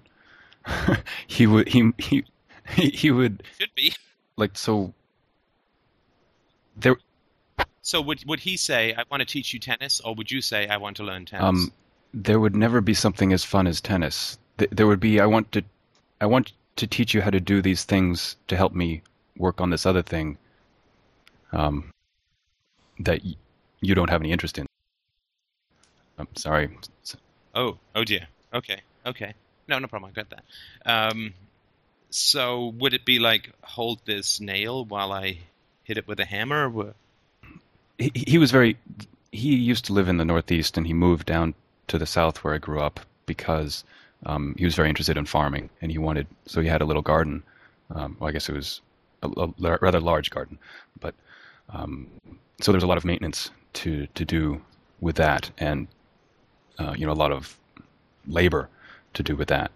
he 1.26 1.46
would 1.46 1.68
he 1.68 1.92
he 1.98 2.24
he 3.02 3.10
would 3.10 3.42
Should 3.58 3.74
be. 3.74 3.94
like 4.36 4.56
so. 4.56 4.92
There 6.76 6.96
So 7.80 8.00
would 8.02 8.24
would 8.26 8.40
he 8.40 8.56
say, 8.58 8.92
I 8.94 9.04
want 9.10 9.20
to 9.22 9.26
teach 9.26 9.54
you 9.54 9.60
tennis, 9.60 10.00
or 10.00 10.14
would 10.14 10.30
you 10.30 10.42
say, 10.42 10.68
I 10.68 10.76
want 10.76 10.96
to 10.98 11.04
learn 11.04 11.24
tennis? 11.24 11.44
um 11.44 11.72
there 12.12 12.38
would 12.40 12.54
never 12.56 12.80
be 12.80 12.94
something 12.94 13.32
as 13.32 13.44
fun 13.44 13.66
as 13.66 13.80
tennis. 13.80 14.38
Th- 14.58 14.70
There 14.70 14.86
would 14.86 15.00
be 15.00 15.20
I 15.20 15.26
want 15.26 15.52
to 15.52 15.62
I 16.20 16.26
want 16.26 16.52
to 16.76 16.86
teach 16.86 17.14
you 17.14 17.20
how 17.22 17.30
to 17.30 17.40
do 17.40 17.62
these 17.62 17.84
things 17.84 18.36
to 18.48 18.56
help 18.56 18.72
me 18.72 19.02
work 19.36 19.60
on 19.60 19.70
this 19.70 19.86
other 19.86 20.02
thing. 20.02 20.38
Um, 21.52 21.90
that 23.00 23.22
y- 23.24 23.36
you 23.80 23.94
don't 23.94 24.10
have 24.10 24.20
any 24.20 24.32
interest 24.32 24.58
in. 24.58 24.66
I'm 26.18 26.28
sorry. 26.34 26.76
Oh, 27.54 27.78
oh 27.94 28.04
dear. 28.04 28.26
Okay, 28.54 28.80
okay. 29.04 29.34
No, 29.68 29.78
no 29.78 29.86
problem. 29.86 30.10
I 30.10 30.14
got 30.14 30.30
that. 30.30 30.44
Um, 30.84 31.34
so 32.10 32.68
would 32.78 32.94
it 32.94 33.04
be 33.04 33.18
like 33.18 33.50
hold 33.62 34.00
this 34.04 34.40
nail 34.40 34.84
while 34.84 35.12
I 35.12 35.38
hit 35.84 35.98
it 35.98 36.06
with 36.06 36.20
a 36.20 36.24
hammer? 36.24 36.68
Wha- 36.68 36.94
he, 37.98 38.12
he 38.14 38.38
was 38.38 38.50
very 38.50 38.76
he 39.32 39.54
used 39.54 39.84
to 39.86 39.92
live 39.92 40.08
in 40.08 40.16
the 40.16 40.24
northeast 40.24 40.76
and 40.76 40.86
he 40.86 40.94
moved 40.94 41.26
down 41.26 41.54
to 41.88 41.98
the 41.98 42.06
south 42.06 42.42
where 42.42 42.54
i 42.54 42.58
grew 42.58 42.80
up 42.80 43.00
because 43.26 43.84
um, 44.24 44.54
he 44.58 44.64
was 44.64 44.74
very 44.74 44.88
interested 44.88 45.16
in 45.16 45.26
farming 45.26 45.68
and 45.82 45.92
he 45.92 45.98
wanted 45.98 46.26
so 46.46 46.60
he 46.60 46.68
had 46.68 46.82
a 46.82 46.84
little 46.84 47.02
garden. 47.02 47.42
Um, 47.94 48.16
well 48.18 48.28
i 48.28 48.32
guess 48.32 48.48
it 48.48 48.54
was 48.54 48.80
a, 49.22 49.28
a 49.28 49.78
rather 49.80 50.00
large 50.00 50.30
garden 50.30 50.58
but 50.98 51.14
um, 51.70 52.08
so 52.60 52.72
there 52.72 52.76
was 52.76 52.82
a 52.82 52.88
lot 52.88 52.98
of 52.98 53.04
maintenance 53.04 53.50
to 53.74 54.06
to 54.14 54.24
do 54.24 54.60
with 55.00 55.16
that 55.16 55.50
and 55.58 55.86
uh, 56.78 56.94
you 56.96 57.06
know 57.06 57.12
a 57.12 57.14
lot 57.14 57.30
of 57.30 57.56
labor 58.26 58.68
to 59.14 59.22
do 59.22 59.36
with 59.36 59.48
that. 59.48 59.70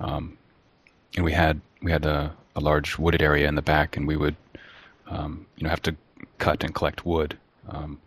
Um, 0.00 0.36
and 1.16 1.24
we 1.24 1.32
had 1.32 1.60
we 1.82 1.90
had 1.90 2.04
a, 2.04 2.34
a 2.56 2.60
large 2.60 2.98
wooded 2.98 3.22
area 3.22 3.48
in 3.48 3.54
the 3.54 3.62
back 3.62 3.96
and 3.96 4.06
we 4.06 4.16
would 4.16 4.36
um, 5.06 5.46
you 5.56 5.64
know 5.64 5.70
have 5.70 5.82
to 5.82 5.96
cut 6.38 6.62
and 6.64 6.74
collect 6.74 7.04
wood. 7.04 7.38
Um, 7.68 8.00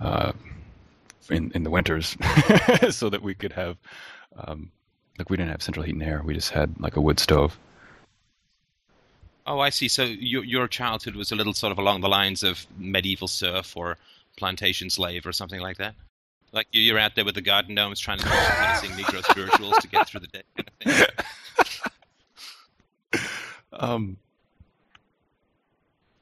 uh, 0.00 0.32
in 1.30 1.50
in 1.54 1.62
the 1.62 1.70
winters, 1.70 2.16
so 2.90 3.08
that 3.10 3.22
we 3.22 3.34
could 3.34 3.52
have 3.52 3.76
um, 4.36 4.70
like 5.18 5.30
we 5.30 5.36
didn't 5.36 5.50
have 5.50 5.62
central 5.62 5.84
heat 5.84 5.94
and 5.94 6.02
air. 6.02 6.22
We 6.24 6.34
just 6.34 6.50
had 6.50 6.74
like 6.80 6.96
a 6.96 7.00
wood 7.00 7.18
stove. 7.20 7.58
Oh, 9.46 9.58
I 9.60 9.70
see. 9.70 9.88
So 9.88 10.04
your 10.04 10.44
your 10.44 10.68
childhood 10.68 11.16
was 11.16 11.32
a 11.32 11.36
little 11.36 11.54
sort 11.54 11.72
of 11.72 11.78
along 11.78 12.00
the 12.00 12.08
lines 12.08 12.42
of 12.42 12.66
medieval 12.78 13.28
serf 13.28 13.76
or 13.76 13.98
plantation 14.36 14.88
slave 14.90 15.26
or 15.26 15.32
something 15.32 15.60
like 15.60 15.78
that. 15.78 15.94
Like 16.52 16.66
you- 16.72 16.82
you're 16.82 16.98
out 16.98 17.14
there 17.14 17.24
with 17.24 17.34
the 17.34 17.40
garden 17.42 17.74
gnomes 17.74 17.98
trying 17.98 18.18
to 18.18 18.24
teach 18.24 18.32
them 18.32 18.40
how 18.42 18.80
to 18.80 18.86
sing 18.86 18.90
Negro 18.96 19.22
spirituals 19.30 19.78
to 19.78 19.88
get 19.88 20.08
through 20.08 20.20
the 20.20 20.26
day. 20.28 20.42
Kind 20.56 20.68
of 20.68 20.96
thing. 20.96 21.06
Um, 23.72 24.16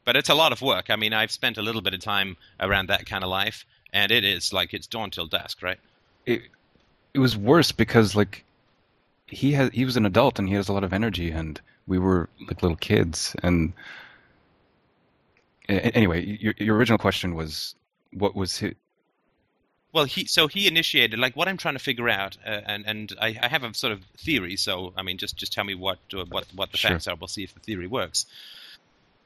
But 0.05 0.17
it's 0.17 0.29
a 0.29 0.35
lot 0.35 0.53
of 0.53 0.63
work. 0.63 0.89
I 0.89 0.97
mean, 0.97 1.13
I've 1.13 1.31
spent 1.31 1.59
a 1.59 1.63
little 1.63 1.83
bit 1.83 1.95
of 1.95 2.01
time 2.01 2.37
around 2.59 2.89
that 2.89 3.07
kind 3.07 3.23
of 3.23 3.31
life, 3.31 3.65
and 3.93 4.13
it 4.13 4.25
is 4.25 4.53
like 4.53 4.75
it's 4.75 4.87
dawn 4.87 5.11
till 5.11 5.27
dusk, 5.27 5.63
right? 5.63 5.79
it 6.27 6.43
it 7.15 7.19
was 7.19 7.37
worse 7.37 7.73
because 7.73 8.15
like 8.15 8.45
he 9.27 9.53
had 9.53 9.73
he 9.73 9.85
was 9.85 9.97
an 9.97 10.07
adult 10.07 10.39
and 10.39 10.49
he 10.49 10.55
has 10.55 10.69
a 10.69 10.73
lot 10.73 10.85
of 10.85 10.93
energy 10.93 11.31
and 11.31 11.61
we 11.87 11.99
were 11.99 12.29
like 12.49 12.63
little 12.63 12.77
kids 12.77 13.35
and 13.43 13.73
anyway 15.69 16.25
your 16.41 16.55
your 16.59 16.77
original 16.77 16.99
question 16.99 17.35
was 17.35 17.75
what 18.13 18.35
was 18.35 18.59
his, 18.59 18.75
Well, 19.93 20.05
he 20.05 20.27
so 20.27 20.47
he 20.49 20.67
initiated 20.67 21.19
like 21.19 21.37
what 21.37 21.49
I'm 21.49 21.57
trying 21.57 21.75
to 21.75 21.81
figure 21.81 22.09
out, 22.09 22.37
uh, 22.47 22.61
and 22.67 22.85
and 22.87 23.13
I, 23.21 23.39
I 23.41 23.49
have 23.49 23.63
a 23.65 23.73
sort 23.75 23.93
of 23.93 24.05
theory. 24.19 24.57
So 24.57 24.93
I 24.97 25.03
mean, 25.03 25.17
just 25.19 25.37
just 25.37 25.53
tell 25.53 25.65
me 25.65 25.75
what 25.75 25.99
uh, 26.15 26.25
what 26.29 26.47
what 26.55 26.71
the 26.73 26.79
Sure. 26.79 26.91
facts 26.93 27.07
are. 27.09 27.17
We'll 27.17 27.29
see 27.29 27.45
if 27.45 27.55
the 27.55 27.61
theory 27.61 27.87
works. 27.87 28.27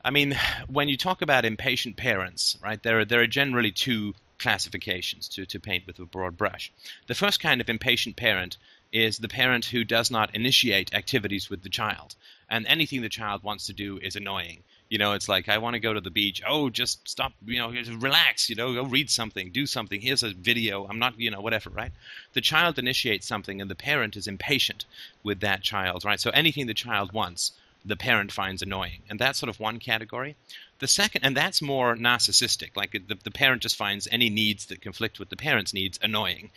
I 0.05 0.11
mean, 0.11 0.39
when 0.69 0.89
you 0.89 0.97
talk 0.97 1.23
about 1.23 1.45
impatient 1.45 1.97
parents, 1.97 2.57
right? 2.63 2.83
There 2.83 3.01
are 3.01 3.05
there 3.05 3.21
are 3.23 3.27
generally 3.27 3.73
two 3.73 4.15
classifications 4.39 5.29
to 5.29 5.47
to 5.47 5.61
paint 5.61 5.87
with 5.87 5.99
a 5.99 6.05
broad 6.05 6.37
brush. 6.37 6.73
The 7.07 7.15
first 7.15 7.41
kind 7.41 7.61
of 7.61 7.69
impatient 7.69 8.17
parent 8.17 8.57
is 8.93 9.19
the 9.19 9.29
parent 9.29 9.67
who 9.67 9.85
does 9.85 10.11
not 10.11 10.35
initiate 10.35 10.95
activities 10.95 11.51
with 11.51 11.63
the 11.63 11.69
child, 11.69 12.15
and 12.49 12.67
anything 12.67 13.03
the 13.03 13.09
child 13.09 13.43
wants 13.43 13.67
to 13.67 13.73
do 13.73 13.99
is 13.99 14.17
annoying. 14.17 14.63
You 14.91 14.99
know, 14.99 15.15
it's 15.15 15.29
like 15.29 15.49
I 15.49 15.59
want 15.59 15.75
to 15.75 15.81
go 15.81 15.93
to 15.95 16.01
the 16.01 16.11
beach. 16.11 16.43
Oh, 16.47 16.71
just 16.71 17.09
stop. 17.09 17.33
You 17.45 17.59
know, 17.59 17.71
relax. 17.99 18.49
You 18.51 18.57
know, 18.57 18.75
go 18.75 18.85
read 18.85 19.11
something, 19.11 19.51
do 19.51 19.67
something. 19.67 20.01
Here's 20.01 20.23
a 20.23 20.33
video. 20.33 20.87
I'm 20.87 20.99
not. 20.99 21.19
You 21.19 21.31
know, 21.31 21.41
whatever. 21.41 21.71
Right? 21.71 21.91
The 22.35 22.41
child 22.41 22.79
initiates 22.79 23.27
something, 23.27 23.61
and 23.61 23.71
the 23.71 23.75
parent 23.75 24.15
is 24.15 24.27
impatient 24.27 24.85
with 25.23 25.41
that 25.41 25.63
child. 25.63 26.05
Right? 26.05 26.21
So 26.21 26.31
anything 26.31 26.67
the 26.67 26.75
child 26.75 27.13
wants, 27.13 27.53
the 27.85 27.97
parent 27.97 28.33
finds 28.33 28.63
annoying, 28.63 29.03
and 29.09 29.19
that's 29.19 29.39
sort 29.39 29.51
of 29.51 29.61
one 29.61 29.79
category. 29.79 30.37
The 30.79 30.89
second, 30.89 31.25
and 31.25 31.37
that's 31.37 31.61
more 31.61 31.97
narcissistic. 31.97 32.77
Like 32.77 32.93
the, 32.93 33.19
the 33.23 33.31
parent 33.31 33.63
just 33.63 33.77
finds 33.77 34.09
any 34.11 34.31
needs 34.31 34.67
that 34.67 34.83
conflict 34.83 35.19
with 35.19 35.29
the 35.29 35.37
parent's 35.37 35.75
needs 35.75 35.99
annoying. 36.03 36.51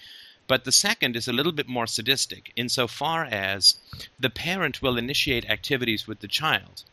But 0.47 0.63
the 0.63 0.71
second 0.71 1.17
is 1.17 1.27
a 1.27 1.33
little 1.33 1.51
bit 1.51 1.67
more 1.67 1.87
sadistic 1.87 2.53
insofar 2.55 3.25
as 3.25 3.75
the 4.17 4.29
parent 4.29 4.81
will 4.81 4.97
initiate 4.97 5.49
activities 5.49 6.07
with 6.07 6.21
the 6.21 6.27
child 6.27 6.83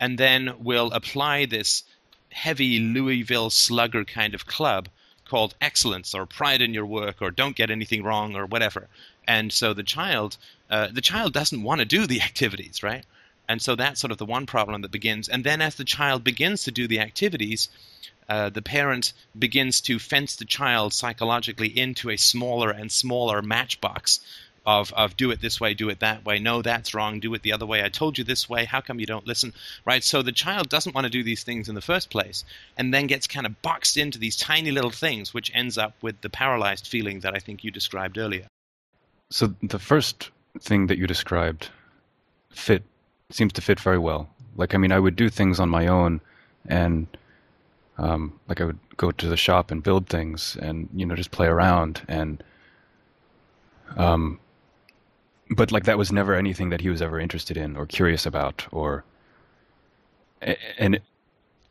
and 0.00 0.18
then 0.18 0.54
will 0.58 0.90
apply 0.92 1.44
this 1.44 1.84
heavy 2.30 2.78
Louisville 2.78 3.50
slugger 3.50 4.04
kind 4.04 4.34
of 4.34 4.46
club 4.46 4.88
called 5.26 5.54
excellence 5.60 6.14
or 6.14 6.26
pride 6.26 6.62
in 6.62 6.74
your 6.74 6.86
work 6.86 7.20
or 7.20 7.30
don't 7.30 7.56
get 7.56 7.70
anything 7.70 8.02
wrong 8.02 8.34
or 8.34 8.46
whatever. 8.46 8.88
And 9.26 9.52
so 9.52 9.74
the 9.74 9.82
child, 9.82 10.36
uh, 10.70 10.88
the 10.92 11.00
child 11.00 11.32
doesn't 11.32 11.62
want 11.62 11.80
to 11.80 11.84
do 11.84 12.06
the 12.06 12.22
activities, 12.22 12.82
right? 12.82 13.04
And 13.48 13.60
so 13.60 13.76
that's 13.76 14.00
sort 14.00 14.12
of 14.12 14.18
the 14.18 14.24
one 14.24 14.46
problem 14.46 14.82
that 14.82 14.90
begins. 14.90 15.28
And 15.28 15.44
then 15.44 15.60
as 15.60 15.74
the 15.74 15.84
child 15.84 16.24
begins 16.24 16.64
to 16.64 16.70
do 16.70 16.88
the 16.88 17.00
activities, 17.00 17.68
uh, 18.28 18.48
the 18.48 18.62
parent 18.62 19.12
begins 19.38 19.80
to 19.82 19.98
fence 19.98 20.36
the 20.36 20.46
child 20.46 20.94
psychologically 20.94 21.68
into 21.68 22.08
a 22.08 22.16
smaller 22.16 22.70
and 22.70 22.90
smaller 22.90 23.42
matchbox 23.42 24.20
of 24.66 24.92
of 24.94 25.16
do 25.16 25.30
it 25.30 25.40
this 25.42 25.60
way, 25.60 25.74
do 25.74 25.90
it 25.90 26.00
that 26.00 26.24
way. 26.24 26.38
No, 26.38 26.62
that's 26.62 26.94
wrong. 26.94 27.20
Do 27.20 27.34
it 27.34 27.42
the 27.42 27.52
other 27.52 27.66
way. 27.66 27.84
I 27.84 27.90
told 27.90 28.16
you 28.16 28.24
this 28.24 28.48
way. 28.48 28.64
How 28.64 28.80
come 28.80 28.98
you 28.98 29.06
don't 29.06 29.26
listen? 29.26 29.52
Right? 29.84 30.02
So 30.02 30.22
the 30.22 30.32
child 30.32 30.68
doesn't 30.68 30.94
want 30.94 31.04
to 31.04 31.10
do 31.10 31.22
these 31.22 31.44
things 31.44 31.68
in 31.68 31.74
the 31.74 31.82
first 31.82 32.10
place, 32.10 32.44
and 32.76 32.92
then 32.92 33.06
gets 33.06 33.26
kind 33.26 33.46
of 33.46 33.60
boxed 33.60 33.96
into 33.96 34.18
these 34.18 34.36
tiny 34.36 34.70
little 34.70 34.90
things, 34.90 35.34
which 35.34 35.52
ends 35.54 35.76
up 35.76 35.94
with 36.02 36.20
the 36.22 36.30
paralyzed 36.30 36.86
feeling 36.86 37.20
that 37.20 37.34
I 37.34 37.40
think 37.40 37.62
you 37.62 37.70
described 37.70 38.16
earlier. 38.16 38.46
So 39.30 39.54
the 39.62 39.78
first 39.78 40.30
thing 40.60 40.86
that 40.86 40.98
you 40.98 41.06
described 41.06 41.70
fit 42.50 42.82
seems 43.30 43.52
to 43.54 43.60
fit 43.60 43.80
very 43.80 43.98
well. 43.98 44.28
Like 44.56 44.74
I 44.74 44.78
mean, 44.78 44.92
I 44.92 45.00
would 45.00 45.16
do 45.16 45.28
things 45.28 45.58
on 45.58 45.68
my 45.68 45.86
own, 45.86 46.20
and 46.66 47.06
um, 47.98 48.38
like 48.48 48.60
I 48.60 48.64
would 48.64 48.78
go 48.96 49.10
to 49.10 49.28
the 49.28 49.36
shop 49.36 49.70
and 49.70 49.82
build 49.82 50.08
things, 50.08 50.56
and 50.60 50.88
you 50.94 51.04
know 51.06 51.16
just 51.16 51.32
play 51.32 51.46
around 51.46 52.02
and 52.08 52.42
um, 53.96 54.38
but 55.50 55.72
like 55.72 55.84
that 55.84 55.98
was 55.98 56.12
never 56.12 56.34
anything 56.34 56.70
that 56.70 56.80
he 56.80 56.88
was 56.88 57.02
ever 57.02 57.18
interested 57.20 57.56
in 57.56 57.76
or 57.76 57.86
curious 57.86 58.26
about 58.26 58.66
or 58.72 59.04
and 60.78 61.00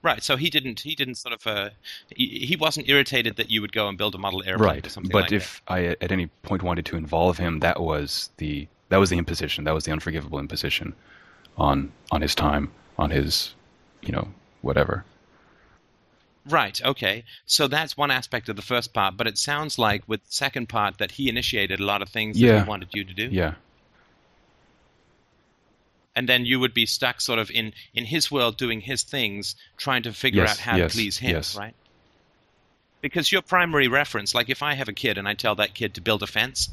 right 0.04 0.22
so 0.22 0.36
he 0.36 0.50
didn't 0.50 0.82
he 0.82 0.94
didn't 0.94 1.16
sort 1.16 1.34
of 1.34 1.48
uh, 1.48 1.70
he, 2.16 2.46
he 2.46 2.56
wasn't 2.56 2.88
irritated 2.88 3.36
that 3.38 3.50
you 3.50 3.62
would 3.62 3.74
go 3.74 3.88
and 3.88 3.98
build 3.98 4.14
a 4.14 4.18
model 4.18 4.44
airplane 4.46 4.70
right 4.70 4.86
or 4.86 4.90
something 4.90 5.12
but 5.12 5.24
like 5.24 5.32
if 5.32 5.62
that. 5.68 5.74
i 5.74 5.86
at 6.02 6.12
any 6.12 6.28
point 6.44 6.62
wanted 6.62 6.86
to 6.86 6.96
involve 6.96 7.38
him 7.38 7.60
that 7.60 7.82
was 7.82 8.30
the 8.38 8.68
that 8.90 8.98
was 8.98 9.10
the 9.10 9.18
imposition 9.18 9.64
that 9.64 9.74
was 9.74 9.86
the 9.86 9.92
unforgivable 9.92 10.40
imposition 10.40 10.94
on 11.58 11.92
on 12.12 12.22
his 12.22 12.36
time 12.36 12.72
on 13.00 13.10
his 13.10 13.56
you 14.02 14.12
know 14.12 14.28
whatever 14.62 15.04
Right. 16.46 16.82
Okay. 16.84 17.24
So 17.46 17.70
that's 17.70 17.96
one 17.96 18.12
aspect 18.12 18.50
of 18.50 18.58
the 18.58 18.62
first 18.62 18.94
part, 18.94 19.16
but 19.16 19.28
it 19.28 19.38
sounds 19.38 19.80
like 19.80 20.04
with 20.08 20.26
the 20.26 20.34
second 20.34 20.68
part 20.68 20.98
that 20.98 21.12
he 21.12 21.30
initiated 21.30 21.80
a 21.80 21.86
lot 21.86 22.02
of 22.02 22.10
things 22.10 22.38
that 22.40 22.64
he 22.64 22.70
wanted 22.70 22.90
you 22.94 23.06
to 23.06 23.14
do. 23.14 23.30
yeah 23.32 23.54
and 26.16 26.30
then 26.30 26.46
you 26.46 26.60
would 26.60 26.74
be 26.74 26.86
stuck 26.86 27.22
sort 27.22 27.40
of 27.40 27.50
in 27.52 27.74
in 27.94 28.06
his 28.06 28.32
world 28.32 28.58
doing 28.58 28.82
his 28.82 29.04
things 29.04 29.56
trying 29.78 30.04
to 30.04 30.14
figure 30.14 30.44
Yes, 30.44 30.52
out 30.52 30.60
how 30.60 30.78
yes, 30.78 30.92
to 30.92 30.98
please 30.98 31.18
him 31.18 31.32
yes. 31.32 31.56
right? 31.58 31.76
Because 33.02 33.32
your 33.32 33.42
primary 33.42 33.88
reference 33.88 34.34
like 34.34 34.50
if 34.50 34.64
i 34.64 34.74
have 34.76 34.88
a 34.88 34.94
kid 34.94 35.18
and 35.18 35.28
i 35.28 35.34
tell 35.34 35.56
that 35.56 35.74
kid 35.74 35.94
to 35.96 36.02
build 36.02 36.24
a 36.24 36.28
fence 36.28 36.70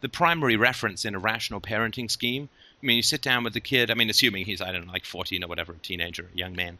the 0.00 0.08
primary 0.08 0.56
reference 0.56 1.04
in 1.04 1.14
a 1.14 1.18
rational 1.18 1.60
parenting 1.60 2.10
scheme 2.10 2.48
i 2.82 2.86
mean 2.86 2.96
you 2.96 3.02
sit 3.02 3.22
down 3.22 3.44
with 3.44 3.52
the 3.52 3.60
kid 3.60 3.90
i 3.90 3.94
mean 3.94 4.08
assuming 4.10 4.44
he's 4.44 4.60
i 4.60 4.72
don't 4.72 4.86
know 4.86 4.92
like 4.92 5.04
14 5.04 5.44
or 5.44 5.48
whatever 5.48 5.72
a 5.72 5.76
teenager 5.78 6.28
a 6.34 6.36
young 6.36 6.54
man 6.56 6.78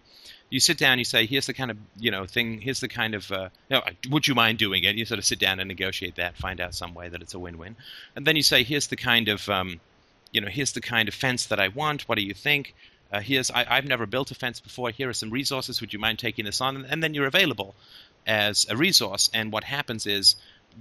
you 0.48 0.60
sit 0.60 0.78
down 0.78 0.98
you 0.98 1.04
say 1.04 1.26
here's 1.26 1.46
the 1.46 1.54
kind 1.54 1.70
of 1.70 1.76
you 1.98 2.10
know 2.10 2.24
thing 2.24 2.60
here's 2.60 2.80
the 2.80 2.88
kind 2.88 3.14
of 3.14 3.30
uh, 3.32 3.48
know, 3.70 3.82
would 4.10 4.28
you 4.28 4.34
mind 4.34 4.58
doing 4.58 4.84
it? 4.84 4.94
You 4.94 5.04
sort 5.04 5.18
of 5.18 5.24
sit 5.24 5.40
down 5.40 5.58
and 5.58 5.66
negotiate 5.66 6.16
that 6.16 6.36
find 6.36 6.60
out 6.60 6.72
some 6.74 6.94
way 6.94 7.08
that 7.08 7.20
it's 7.20 7.34
a 7.34 7.38
win-win. 7.38 7.74
And 8.14 8.24
then 8.24 8.36
you 8.36 8.42
say 8.42 8.62
here's 8.62 8.86
the 8.86 8.96
kind 8.96 9.28
of 9.28 9.48
um, 9.48 9.80
you 10.32 10.40
know, 10.40 10.48
here's 10.48 10.72
the 10.72 10.80
kind 10.80 11.08
of 11.08 11.14
fence 11.14 11.46
that 11.46 11.60
I 11.60 11.68
want. 11.68 12.02
What 12.02 12.18
do 12.18 12.24
you 12.24 12.34
think? 12.34 12.74
Uh, 13.12 13.20
here's 13.20 13.50
I, 13.50 13.64
I've 13.68 13.86
never 13.86 14.06
built 14.06 14.30
a 14.30 14.34
fence 14.34 14.60
before. 14.60 14.90
Here 14.90 15.08
are 15.08 15.14
some 15.14 15.30
resources. 15.30 15.80
Would 15.80 15.92
you 15.92 15.98
mind 15.98 16.18
taking 16.18 16.44
this 16.44 16.60
on? 16.60 16.76
And, 16.76 16.86
and 16.86 17.02
then 17.02 17.14
you're 17.14 17.26
available 17.26 17.74
as 18.26 18.66
a 18.68 18.76
resource. 18.76 19.30
And 19.32 19.52
what 19.52 19.64
happens 19.64 20.06
is 20.06 20.36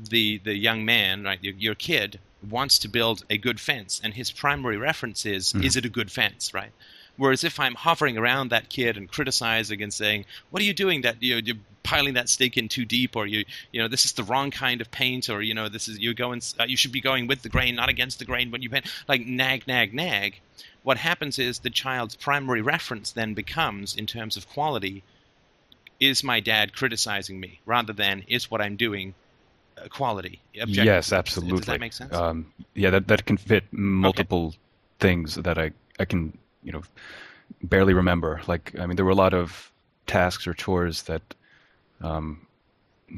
the 0.09 0.39
the 0.39 0.55
young 0.55 0.85
man, 0.85 1.23
right, 1.23 1.39
your, 1.41 1.53
your 1.55 1.75
kid 1.75 2.19
wants 2.49 2.79
to 2.79 2.87
build 2.87 3.23
a 3.29 3.37
good 3.37 3.59
fence, 3.59 4.01
and 4.03 4.13
his 4.13 4.31
primary 4.31 4.77
reference 4.77 5.25
is 5.25 5.53
is 5.55 5.75
it 5.75 5.85
a 5.85 5.89
good 5.89 6.11
fence, 6.11 6.53
right? 6.53 6.71
Whereas 7.17 7.43
if 7.43 7.59
I'm 7.59 7.75
hovering 7.75 8.17
around 8.17 8.49
that 8.49 8.69
kid 8.69 8.97
and 8.97 9.09
criticizing 9.09 9.81
and 9.81 9.93
saying, 9.93 10.25
"What 10.49 10.61
are 10.61 10.65
you 10.65 10.73
doing? 10.73 11.01
That 11.01 11.21
you 11.21 11.35
know, 11.35 11.41
you're 11.43 11.55
piling 11.83 12.15
that 12.15 12.27
stake 12.29 12.57
in 12.57 12.67
too 12.67 12.83
deep, 12.83 13.15
or 13.15 13.25
you 13.25 13.45
you 13.71 13.81
know 13.81 13.87
this 13.87 14.05
is 14.05 14.13
the 14.13 14.23
wrong 14.23 14.51
kind 14.51 14.81
of 14.81 14.91
paint, 14.91 15.29
or 15.29 15.41
you 15.41 15.53
know 15.53 15.69
this 15.69 15.87
is 15.87 15.99
you're 15.99 16.13
going 16.13 16.41
uh, 16.59 16.65
you 16.65 16.75
should 16.77 16.91
be 16.91 17.01
going 17.01 17.27
with 17.27 17.41
the 17.41 17.49
grain, 17.49 17.75
not 17.75 17.89
against 17.89 18.19
the 18.19 18.25
grain 18.25 18.51
when 18.51 18.61
you 18.61 18.69
paint." 18.69 18.85
Like 19.07 19.25
nag, 19.25 19.67
nag, 19.67 19.93
nag. 19.93 20.39
What 20.83 20.97
happens 20.97 21.39
is 21.39 21.59
the 21.59 21.69
child's 21.71 22.15
primary 22.15 22.61
reference 22.61 23.11
then 23.11 23.33
becomes, 23.33 23.95
in 23.95 24.05
terms 24.05 24.37
of 24.37 24.47
quality, 24.47 25.01
is 25.99 26.23
my 26.23 26.39
dad 26.41 26.73
criticizing 26.73 27.39
me, 27.39 27.59
rather 27.65 27.91
than 27.93 28.23
is 28.27 28.51
what 28.51 28.61
I'm 28.61 28.75
doing 28.75 29.15
uh, 29.77 29.87
quality. 29.87 30.41
yes 30.53 31.11
absolutely 31.11 31.57
Does 31.59 31.65
that 31.67 31.79
make 31.79 31.93
sense? 31.93 32.13
um, 32.13 32.51
yeah 32.75 32.89
that 32.91 33.07
that 33.07 33.25
can 33.25 33.37
fit 33.37 33.63
multiple 33.71 34.53
things 34.99 35.35
that 35.35 35.57
i 35.57 35.71
i 35.99 36.05
can 36.05 36.37
you 36.65 36.71
know 36.73 36.81
barely 37.63 37.93
remember. 37.93 38.41
Like 38.47 38.73
i 38.79 38.85
mean 38.85 38.95
there 38.97 39.05
were 39.05 39.11
a 39.11 39.23
lot 39.25 39.33
of 39.33 39.71
tasks 40.07 40.47
or 40.47 40.53
chores 40.53 41.03
that 41.03 41.35
um, 42.01 42.45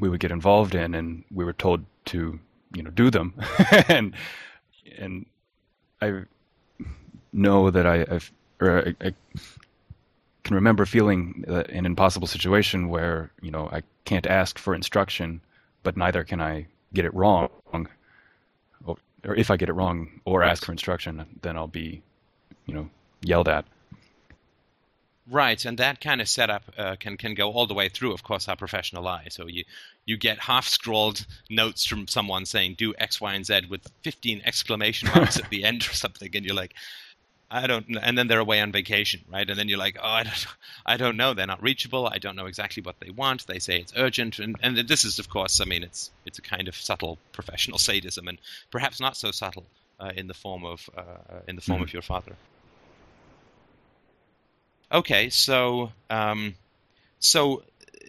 we 0.00 0.08
would 0.08 0.20
get 0.20 0.30
involved 0.30 0.74
in 0.74 0.94
and 0.94 1.24
we 1.30 1.44
were 1.44 1.52
told 1.52 1.84
to 2.06 2.38
you 2.74 2.82
know 2.82 2.90
do 2.90 3.10
them. 3.10 3.34
And 3.88 4.14
and 4.98 5.26
i 6.00 6.22
know 7.32 7.70
that 7.70 7.86
i 7.86 8.06
I've, 8.10 8.32
or 8.60 8.88
I, 8.88 9.06
I 9.06 9.12
can 10.44 10.54
remember 10.54 10.86
feeling 10.86 11.44
an 11.46 11.84
impossible 11.86 12.26
situation 12.26 12.88
where 12.88 13.30
you 13.42 13.50
know 13.50 13.68
i 13.70 13.82
can't 14.04 14.26
ask 14.26 14.58
for 14.58 14.74
instruction 14.74 15.40
but 15.82 15.96
neither 15.96 16.24
can 16.24 16.40
i 16.40 16.66
get 16.94 17.04
it 17.04 17.14
wrong. 17.14 17.50
Or 19.24 19.34
if 19.34 19.50
i 19.50 19.56
get 19.56 19.68
it 19.68 19.72
wrong 19.74 20.20
or 20.24 20.42
ask 20.42 20.64
for 20.64 20.72
instruction 20.72 21.24
then 21.42 21.56
i'll 21.56 21.66
be 21.66 22.02
you 22.66 22.74
know 22.74 22.88
yelled 23.22 23.48
at 23.48 23.64
Right, 25.30 25.62
and 25.66 25.76
that 25.76 26.00
kind 26.00 26.22
of 26.22 26.28
setup 26.28 26.62
uh, 26.78 26.96
can 26.98 27.18
can 27.18 27.34
go 27.34 27.52
all 27.52 27.66
the 27.66 27.74
way 27.74 27.90
through, 27.90 28.12
of 28.14 28.22
course, 28.22 28.48
our 28.48 28.56
professional 28.56 29.06
eye. 29.06 29.26
So 29.28 29.46
you 29.46 29.64
you 30.06 30.16
get 30.16 30.38
half 30.38 30.66
scrolled 30.66 31.26
notes 31.50 31.84
from 31.84 32.08
someone 32.08 32.46
saying 32.46 32.76
do 32.78 32.94
X, 32.96 33.20
Y, 33.20 33.34
and 33.34 33.44
Z 33.44 33.62
with 33.68 33.86
15 34.04 34.40
exclamation 34.46 35.10
marks 35.14 35.38
at 35.38 35.50
the 35.50 35.64
end 35.64 35.82
or 35.82 35.92
something, 35.92 36.30
and 36.34 36.46
you're 36.46 36.54
like, 36.54 36.72
I 37.50 37.66
don't. 37.66 37.86
know. 37.90 38.00
And 38.02 38.16
then 38.16 38.28
they're 38.28 38.38
away 38.38 38.62
on 38.62 38.72
vacation, 38.72 39.20
right? 39.30 39.46
And 39.48 39.58
then 39.58 39.68
you're 39.68 39.78
like, 39.78 39.98
oh, 40.02 40.08
I 40.08 40.22
don't, 40.22 40.46
I 40.86 40.96
don't 40.96 41.18
know. 41.18 41.34
They're 41.34 41.46
not 41.46 41.62
reachable. 41.62 42.06
I 42.06 42.16
don't 42.16 42.36
know 42.36 42.46
exactly 42.46 42.82
what 42.82 42.98
they 42.98 43.10
want. 43.10 43.46
They 43.46 43.58
say 43.58 43.78
it's 43.78 43.92
urgent, 43.96 44.38
and 44.38 44.56
and 44.62 44.78
this 44.78 45.04
is, 45.04 45.18
of 45.18 45.28
course, 45.28 45.60
I 45.60 45.66
mean, 45.66 45.82
it's 45.82 46.10
it's 46.24 46.38
a 46.38 46.42
kind 46.42 46.68
of 46.68 46.74
subtle 46.74 47.18
professional 47.32 47.76
sadism, 47.76 48.28
and 48.28 48.38
perhaps 48.70 48.98
not 48.98 49.14
so 49.14 49.30
subtle 49.30 49.66
uh, 50.00 50.12
in 50.16 50.26
the 50.26 50.32
form 50.34 50.64
of 50.64 50.88
uh, 50.96 51.40
in 51.46 51.56
the 51.56 51.60
form 51.62 51.80
Mhm. 51.80 51.84
of 51.84 51.92
your 51.92 52.00
father. 52.02 52.34
Okay, 54.90 55.28
so 55.28 55.92
um, 56.08 56.54
so 57.18 57.62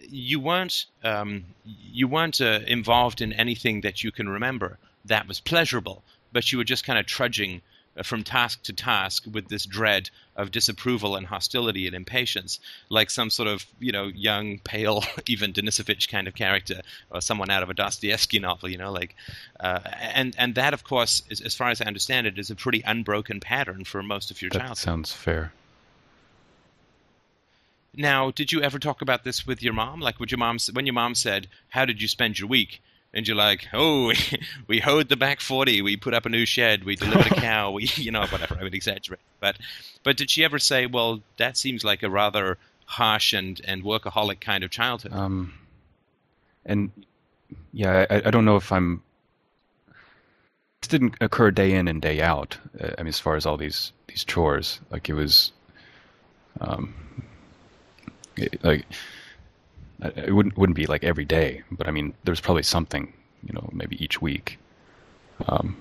you 0.08 0.40
weren't 0.40 0.86
um, 1.04 1.44
you 1.64 2.08
weren't 2.08 2.40
uh, 2.40 2.60
involved 2.66 3.20
in 3.20 3.32
anything 3.32 3.82
that 3.82 4.02
you 4.02 4.10
can 4.10 4.28
remember 4.28 4.78
that 5.04 5.28
was 5.28 5.40
pleasurable, 5.40 6.02
but 6.32 6.52
you 6.52 6.58
were 6.58 6.64
just 6.64 6.84
kind 6.84 6.98
of 6.98 7.06
trudging 7.06 7.60
uh, 7.96 8.02
from 8.02 8.22
task 8.22 8.62
to 8.62 8.72
task 8.72 9.24
with 9.30 9.48
this 9.48 9.66
dread 9.66 10.08
of 10.36 10.50
disapproval 10.50 11.16
and 11.16 11.26
hostility 11.26 11.86
and 11.86 11.94
impatience, 11.94 12.60
like 12.88 13.10
some 13.10 13.28
sort 13.28 13.48
of 13.48 13.66
you 13.78 13.92
know 13.92 14.06
young, 14.06 14.58
pale, 14.60 15.04
Ivan 15.30 15.52
Denisovich 15.52 16.08
kind 16.08 16.26
of 16.26 16.34
character, 16.34 16.80
or 17.10 17.20
someone 17.20 17.50
out 17.50 17.62
of 17.62 17.68
a 17.68 17.74
Dostoevsky 17.74 18.38
novel, 18.38 18.70
you 18.70 18.78
know, 18.78 18.90
like, 18.90 19.14
uh, 19.58 19.80
and 20.14 20.34
and 20.38 20.54
that 20.54 20.72
of 20.72 20.84
course, 20.84 21.22
is, 21.28 21.42
as 21.42 21.54
far 21.54 21.68
as 21.68 21.82
I 21.82 21.84
understand 21.84 22.26
it, 22.26 22.38
is 22.38 22.50
a 22.50 22.56
pretty 22.56 22.82
unbroken 22.86 23.38
pattern 23.38 23.84
for 23.84 24.02
most 24.02 24.30
of 24.30 24.40
your 24.40 24.48
that 24.52 24.60
childhood. 24.60 24.78
sounds 24.78 25.12
fair 25.12 25.52
Now, 28.00 28.30
did 28.30 28.50
you 28.50 28.62
ever 28.62 28.78
talk 28.78 29.02
about 29.02 29.24
this 29.24 29.46
with 29.46 29.62
your 29.62 29.74
mom? 29.74 30.00
Like, 30.00 30.18
would 30.18 30.30
your 30.30 30.38
mom, 30.38 30.56
when 30.72 30.86
your 30.86 30.94
mom 30.94 31.14
said, 31.14 31.48
"How 31.68 31.84
did 31.84 32.00
you 32.00 32.08
spend 32.08 32.38
your 32.38 32.48
week?" 32.48 32.80
and 33.12 33.26
you're 33.26 33.36
like, 33.36 33.66
oh, 33.72 34.12
we 34.68 34.78
hoed 34.78 35.08
the 35.08 35.16
back 35.16 35.40
forty, 35.40 35.82
we 35.82 35.96
put 35.96 36.14
up 36.14 36.26
a 36.26 36.28
new 36.28 36.46
shed, 36.46 36.84
we 36.84 36.96
delivered 36.96 37.32
a 37.32 37.34
cow, 37.34 37.72
we, 37.72 37.84
you 37.96 38.10
know, 38.10 38.24
whatever. 38.26 38.56
I 38.58 38.62
would 38.62 38.74
exaggerate, 38.74 39.20
but, 39.40 39.56
but 40.04 40.16
did 40.16 40.30
she 40.30 40.44
ever 40.44 40.58
say, 40.58 40.86
well, 40.86 41.20
that 41.36 41.56
seems 41.56 41.84
like 41.84 42.02
a 42.02 42.10
rather 42.10 42.56
harsh 42.86 43.32
and 43.32 43.60
and 43.64 43.84
workaholic 43.84 44.40
kind 44.40 44.64
of 44.64 44.70
childhood? 44.70 45.12
Um, 45.12 45.54
and 46.64 46.90
yeah, 47.72 48.06
I, 48.08 48.22
I 48.26 48.30
don't 48.30 48.44
know 48.44 48.56
if 48.56 48.72
I'm. 48.72 49.02
This 50.80 50.88
didn't 50.88 51.16
occur 51.20 51.50
day 51.50 51.74
in 51.74 51.88
and 51.88 52.00
day 52.00 52.22
out. 52.22 52.56
uh, 52.80 52.92
I 52.96 53.02
mean, 53.02 53.08
as 53.08 53.18
far 53.18 53.36
as 53.36 53.44
all 53.44 53.56
these 53.58 53.92
these 54.06 54.24
chores, 54.24 54.80
like 54.90 55.08
it 55.08 55.14
was, 55.14 55.52
um, 56.60 56.94
it, 58.40 58.64
like 58.64 58.86
it 60.16 60.34
wouldn't 60.34 60.56
wouldn't 60.56 60.76
be 60.76 60.86
like 60.86 61.04
every 61.04 61.24
day, 61.24 61.62
but 61.70 61.86
I 61.88 61.90
mean, 61.90 62.14
there's 62.24 62.40
probably 62.40 62.62
something, 62.62 63.12
you 63.42 63.52
know, 63.52 63.68
maybe 63.72 64.02
each 64.02 64.20
week. 64.22 64.58
Um, 65.46 65.76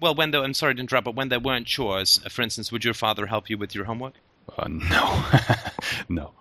Well, 0.00 0.14
when 0.14 0.30
though, 0.30 0.42
I'm 0.42 0.54
sorry 0.54 0.74
to 0.74 0.80
interrupt, 0.80 1.04
but 1.04 1.14
when 1.14 1.28
there 1.28 1.40
weren't 1.40 1.66
chores, 1.66 2.20
uh, 2.24 2.28
for 2.30 2.42
instance, 2.42 2.72
would 2.72 2.84
your 2.84 2.94
father 2.94 3.26
help 3.26 3.50
you 3.50 3.58
with 3.58 3.74
your 3.74 3.84
homework? 3.84 4.14
uh, 4.56 4.68
no, 4.68 5.24
no. 6.08 6.32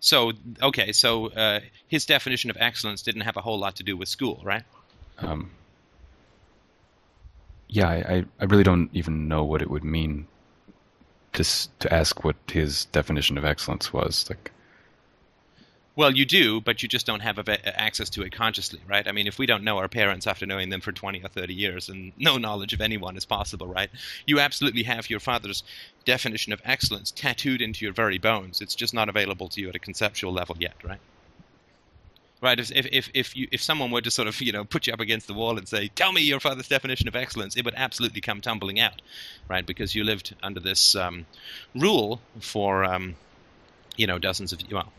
So, 0.00 0.32
okay, 0.60 0.92
so 0.92 1.28
uh, 1.28 1.60
his 1.88 2.04
definition 2.06 2.50
of 2.50 2.56
excellence 2.58 3.02
didn't 3.02 3.22
have 3.22 3.36
a 3.36 3.40
whole 3.40 3.58
lot 3.58 3.76
to 3.76 3.82
do 3.82 3.96
with 3.96 4.08
school, 4.08 4.40
right? 4.44 4.64
Um, 5.18 5.50
yeah, 7.68 7.88
I- 7.88 8.24
I 8.40 8.44
really 8.44 8.64
don't 8.64 8.90
even 8.92 9.28
know 9.28 9.44
what 9.44 9.62
it 9.62 9.70
would 9.70 9.84
mean 9.84 10.26
to 11.32 11.44
to 11.78 11.92
ask 11.92 12.24
what 12.24 12.36
his 12.50 12.86
definition 12.86 13.38
of 13.38 13.44
excellence 13.44 13.92
was. 13.92 14.26
Like, 14.28 14.50
Well, 15.96 16.14
you 16.14 16.24
do, 16.24 16.60
but 16.60 16.82
you 16.82 16.88
just 16.88 17.06
don't 17.06 17.20
have 17.20 17.38
access 17.48 18.08
to 18.10 18.22
it 18.22 18.32
consciously, 18.32 18.80
right? 18.88 19.06
I 19.06 19.12
mean, 19.12 19.26
if 19.26 19.38
we 19.38 19.46
don't 19.46 19.64
know 19.64 19.78
our 19.78 19.88
parents 19.88 20.26
after 20.26 20.46
knowing 20.46 20.70
them 20.70 20.80
for 20.80 20.92
20 20.92 21.22
or 21.22 21.28
30 21.28 21.54
years 21.54 21.88
and 21.88 22.12
no 22.18 22.38
knowledge 22.38 22.72
of 22.72 22.80
anyone 22.80 23.16
is 23.16 23.24
possible, 23.24 23.66
right? 23.66 23.90
You 24.26 24.40
absolutely 24.40 24.84
have 24.84 25.10
your 25.10 25.20
father's 25.20 25.62
definition 26.04 26.52
of 26.52 26.60
excellence 26.64 27.10
tattooed 27.10 27.60
into 27.60 27.84
your 27.84 27.94
very 27.94 28.18
bones. 28.18 28.60
It's 28.60 28.74
just 28.74 28.94
not 28.94 29.08
available 29.08 29.48
to 29.50 29.60
you 29.60 29.68
at 29.68 29.76
a 29.76 29.80
conceptual 29.80 30.32
level 30.32 30.56
yet, 30.58 30.74
right? 30.84 31.00
Right. 32.42 32.58
If 32.58 32.70
if 32.72 33.10
if 33.14 33.36
you 33.36 33.48
if 33.52 33.62
someone 33.62 33.92
were 33.92 34.00
to 34.02 34.10
sort 34.10 34.26
of 34.28 34.40
you 34.40 34.52
know 34.52 34.64
put 34.64 34.86
you 34.88 34.92
up 34.92 35.00
against 35.00 35.28
the 35.28 35.34
wall 35.34 35.58
and 35.58 35.68
say, 35.68 35.88
"Tell 35.88 36.12
me 36.12 36.22
your 36.22 36.40
father's 36.40 36.68
definition 36.68 37.06
of 37.08 37.14
excellence," 37.14 37.56
it 37.56 37.64
would 37.64 37.74
absolutely 37.76 38.20
come 38.20 38.40
tumbling 38.40 38.80
out, 38.80 39.00
right? 39.48 39.64
Because 39.64 39.94
you 39.94 40.02
lived 40.04 40.34
under 40.42 40.60
this 40.60 40.96
um, 40.96 41.26
rule 41.74 42.20
for 42.40 42.84
um, 42.84 43.16
you 43.96 44.06
know 44.08 44.18
dozens 44.18 44.52
of 44.52 44.60
well 44.72 44.92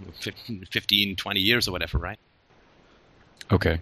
15, 0.71 1.15
20 1.17 1.39
years 1.41 1.67
or 1.67 1.71
whatever, 1.73 1.97
right? 1.97 2.19
okay, 3.51 3.81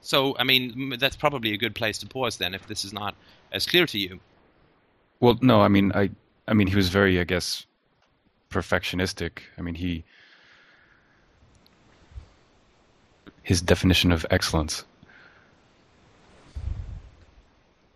So 0.00 0.36
I 0.38 0.44
mean 0.44 0.96
that's 0.98 1.16
probably 1.16 1.52
a 1.54 1.56
good 1.58 1.74
place 1.74 1.98
to 1.98 2.06
pause 2.06 2.36
then 2.38 2.54
if 2.54 2.66
this 2.66 2.84
is 2.84 2.92
not 2.92 3.14
as 3.52 3.66
clear 3.66 3.86
to 3.86 3.98
you. 3.98 4.20
well, 5.20 5.38
no, 5.40 5.60
I 5.62 5.68
mean, 5.68 5.92
I 5.94 6.10
I 6.48 6.54
mean, 6.54 6.66
he 6.66 6.76
was 6.76 6.88
very, 6.88 7.20
I 7.20 7.24
guess, 7.24 7.66
perfectionistic. 8.50 9.40
I 9.58 9.62
mean, 9.62 9.74
he 9.76 10.04
his 13.42 13.60
definition 13.60 14.12
of 14.12 14.26
excellence, 14.30 14.84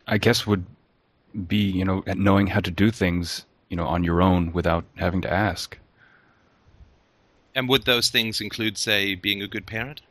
I 0.07 0.19
guess, 0.19 0.47
would 0.47 0.65
be 1.47 1.71
you 1.71 1.85
know 1.85 2.03
knowing 2.07 2.47
how 2.47 2.61
to 2.61 2.71
do 2.71 2.91
things 2.91 3.45
you 3.69 3.77
know 3.77 3.87
on 3.87 4.05
your 4.05 4.23
own 4.23 4.53
without 4.53 4.85
having 4.97 5.23
to 5.23 5.33
ask. 5.33 5.79
And 7.55 7.71
would 7.71 7.87
those 7.87 8.11
things 8.11 8.43
include, 8.43 8.77
say, 8.77 9.15
being 9.15 9.41
a 9.41 9.49
good 9.49 9.65
parent? 9.65 10.03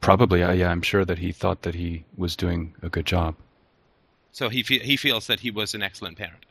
Probably, 0.00 0.42
I, 0.42 0.54
yeah, 0.54 0.70
I'm 0.70 0.80
sure 0.80 1.04
that 1.04 1.18
he 1.18 1.32
thought 1.32 1.62
that 1.62 1.74
he 1.74 2.04
was 2.16 2.34
doing 2.34 2.74
a 2.80 2.88
good 2.88 3.04
job. 3.04 3.34
So 4.32 4.48
he 4.48 4.62
fe- 4.62 4.78
he 4.78 4.96
feels 4.96 5.26
that 5.26 5.40
he 5.40 5.50
was 5.50 5.74
an 5.74 5.82
excellent 5.82 6.16
parent. 6.16 6.46